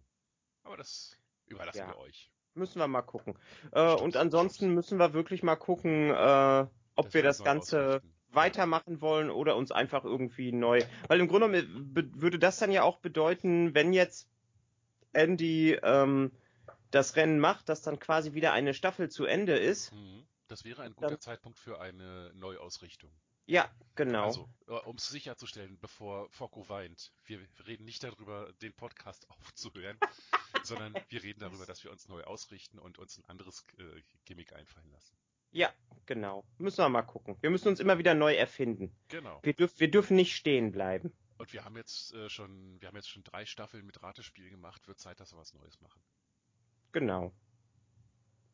Aber 0.63 0.77
das 0.77 1.17
überlassen 1.45 1.79
Ja. 1.79 1.89
wir 1.89 1.97
euch. 1.97 2.31
Müssen 2.53 2.79
wir 2.79 2.87
mal 2.87 3.03
gucken. 3.03 3.37
Äh, 3.71 3.93
und 3.93 4.17
ansonsten 4.17 4.73
müssen 4.73 4.97
wir 4.97 5.13
wirklich 5.13 5.43
mal 5.43 5.55
gucken, 5.55 6.09
äh, 6.09 6.67
ob 6.95 7.05
Dass 7.05 7.13
wir 7.13 7.23
das 7.23 7.43
Ganze 7.43 7.87
ausrichten. 7.97 8.16
Weitermachen 8.31 9.01
wollen 9.01 9.29
oder 9.29 9.55
uns 9.55 9.71
einfach 9.71 10.03
irgendwie 10.03 10.51
neu. 10.51 10.83
Weil 11.07 11.19
im 11.19 11.27
Grunde 11.27 11.63
be- 11.63 12.09
würde 12.13 12.39
das 12.39 12.57
dann 12.59 12.71
ja 12.71 12.83
auch 12.83 12.97
bedeuten, 12.97 13.73
wenn 13.73 13.93
jetzt 13.93 14.27
Andy 15.13 15.73
ähm, 15.81 16.31
das 16.91 17.15
Rennen 17.15 17.39
macht, 17.39 17.69
dass 17.69 17.81
dann 17.81 17.99
quasi 17.99 18.33
wieder 18.33 18.53
eine 18.53 18.73
Staffel 18.73 19.09
zu 19.09 19.25
Ende 19.25 19.57
ist. 19.57 19.93
Mhm. 19.93 20.25
Das 20.47 20.63
wäre 20.63 20.83
ein 20.83 20.93
guter 20.93 21.09
dann- 21.09 21.19
Zeitpunkt 21.19 21.59
für 21.59 21.79
eine 21.81 22.31
Neuausrichtung. 22.35 23.11
Ja, 23.49 23.69
genau. 23.95 24.25
Also, 24.25 24.49
um 24.85 24.97
es 24.97 25.07
sicherzustellen, 25.07 25.77
bevor 25.79 26.29
Focko 26.31 26.67
weint, 26.67 27.13
wir 27.25 27.39
reden 27.65 27.85
nicht 27.85 28.03
darüber, 28.03 28.51
den 28.61 28.73
Podcast 28.73 29.25
aufzuhören, 29.29 29.97
sondern 30.63 30.93
wir 31.07 31.23
reden 31.23 31.39
darüber, 31.39 31.65
dass 31.65 31.81
wir 31.83 31.91
uns 31.91 32.09
neu 32.09 32.23
ausrichten 32.25 32.77
und 32.77 32.97
uns 32.99 33.17
ein 33.17 33.23
anderes 33.25 33.63
äh, 33.77 34.01
Gimmick 34.25 34.51
einfallen 34.53 34.91
lassen. 34.91 35.15
Ja, 35.51 35.73
genau. 36.05 36.43
Müssen 36.57 36.77
wir 36.79 36.89
mal 36.89 37.03
gucken. 37.03 37.37
Wir 37.41 37.49
müssen 37.49 37.67
uns 37.67 37.79
immer 37.79 37.97
wieder 37.97 38.13
neu 38.13 38.33
erfinden. 38.35 38.95
Genau. 39.07 39.39
Wir, 39.43 39.53
dürf, 39.53 39.79
wir 39.79 39.89
dürfen 39.89 40.15
nicht 40.15 40.35
stehen 40.35 40.71
bleiben. 40.71 41.13
Und 41.37 41.53
wir 41.53 41.63
haben 41.63 41.77
jetzt 41.77 42.13
äh, 42.13 42.29
schon, 42.29 42.81
wir 42.81 42.87
haben 42.87 42.95
jetzt 42.95 43.09
schon 43.09 43.23
drei 43.23 43.45
Staffeln 43.45 43.85
mit 43.85 44.01
Ratespiel 44.01 44.49
gemacht. 44.49 44.87
Wird 44.87 44.99
Zeit, 44.99 45.19
dass 45.19 45.33
wir 45.33 45.37
was 45.37 45.53
Neues 45.53 45.79
machen. 45.81 46.01
Genau. 46.91 47.31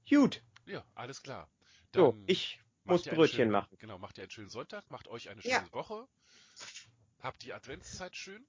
Gut. 0.09 0.43
Ja, 0.65 0.83
alles 0.95 1.21
klar. 1.21 1.49
So, 1.95 2.11
Dann 2.11 2.23
ich 2.27 2.61
macht 2.83 3.05
muss 3.05 3.15
Brötchen 3.15 3.37
schönen, 3.37 3.51
machen. 3.51 3.77
Genau, 3.79 3.97
macht 3.97 4.17
ihr 4.17 4.23
einen 4.23 4.31
schönen 4.31 4.49
Sonntag, 4.49 4.89
macht 4.89 5.07
euch 5.07 5.29
eine 5.29 5.41
schöne 5.41 5.53
Ja. 5.53 5.71
Woche. 5.73 6.07
Habt 7.19 7.43
die 7.43 7.53
Adventszeit 7.53 8.15
schön. 8.15 8.45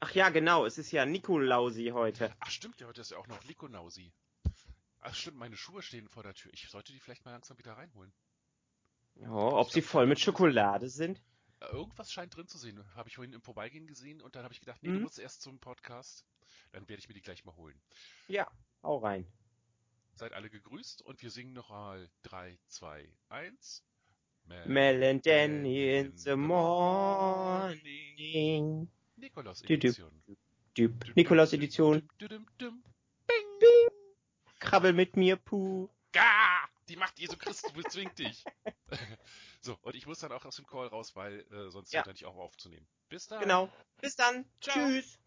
Ach 0.00 0.10
ja, 0.14 0.30
genau. 0.30 0.66
Es 0.66 0.78
ist 0.78 0.90
ja 0.90 1.06
Nikolausi 1.06 1.90
heute. 1.94 2.34
Ach 2.40 2.50
stimmt, 2.50 2.80
ja, 2.80 2.88
heute 2.88 3.00
ist 3.00 3.12
ja 3.12 3.18
auch 3.18 3.28
noch 3.28 3.42
Likonausi. 3.44 4.12
Ach 5.06 5.14
stimmt, 5.14 5.36
meine 5.36 5.56
Schuhe 5.56 5.82
stehen 5.82 6.08
vor 6.08 6.22
der 6.22 6.32
Tür. 6.34 6.50
Ich 6.54 6.66
sollte 6.68 6.92
die 6.92 6.98
vielleicht 6.98 7.24
mal 7.26 7.32
langsam 7.32 7.58
wieder 7.58 7.74
reinholen. 7.74 8.12
Ja, 9.16 9.30
ob 9.30 9.70
sie 9.70 9.82
voll 9.82 10.06
mit 10.06 10.18
Schokolade 10.18 10.88
sind? 10.88 11.22
Äh, 11.60 11.66
Irgendwas 11.66 12.10
scheint 12.10 12.34
drin 12.34 12.48
zu 12.48 12.56
sehen. 12.58 12.82
Habe 12.94 13.08
ich 13.10 13.14
vorhin 13.16 13.32
im 13.34 13.42
Vorbeigehen 13.42 13.86
gesehen 13.86 14.20
und 14.22 14.34
dann 14.34 14.44
habe 14.44 14.54
ich 14.54 14.60
gedacht, 14.60 14.82
nee, 14.82 14.88
Mhm. 14.88 14.94
du 14.94 15.00
musst 15.02 15.18
erst 15.18 15.42
zum 15.42 15.58
Podcast. 15.60 16.24
Dann 16.72 16.88
werde 16.88 17.00
ich 17.00 17.08
mir 17.08 17.14
die 17.14 17.20
gleich 17.22 17.44
mal 17.44 17.54
holen. 17.54 17.78
Ja, 18.28 18.50
hau 18.82 18.96
rein. 18.98 19.26
Seid 20.14 20.32
alle 20.32 20.48
gegrüßt 20.48 21.02
und 21.02 21.20
wir 21.22 21.30
singen 21.30 21.52
noch 21.52 21.68
mal 21.70 22.08
3, 22.22 22.58
2, 22.68 23.08
1. 23.28 23.84
Mel 24.46 25.02
and 25.04 25.24
Danny 25.26 25.98
in 25.98 26.16
the 26.16 26.34
morning. 27.74 28.88
Nikolaus. 29.16 29.62
Edition. 29.62 30.10
Nikolaus 31.14 31.52
Edition. 31.52 32.08
Düm, 32.20 32.28
düm, 32.28 32.46
düm. 32.60 32.82
Krabbel 34.64 34.92
mit 34.92 35.16
mir, 35.16 35.36
Puh. 35.36 35.88
Gah! 36.12 36.68
Die 36.88 36.96
macht 36.96 37.18
Jesu 37.18 37.36
Christus 37.36 37.72
bezwingt 37.72 38.18
dich. 38.18 38.44
so, 39.60 39.78
und 39.82 39.94
ich 39.94 40.06
muss 40.06 40.18
dann 40.18 40.32
auch 40.32 40.44
aus 40.44 40.56
dem 40.56 40.66
Call 40.66 40.86
raus, 40.88 41.16
weil 41.16 41.40
äh, 41.50 41.70
sonst 41.70 41.92
Ja. 41.92 42.00
hört 42.00 42.08
er 42.08 42.12
nicht 42.12 42.26
auf 42.26 42.36
aufzunehmen. 42.36 42.86
Bis 43.08 43.26
dann. 43.26 43.40
Genau. 43.40 43.70
Bis 44.00 44.14
dann. 44.16 44.44
Ciao. 44.60 44.74
Tschüss. 44.74 45.18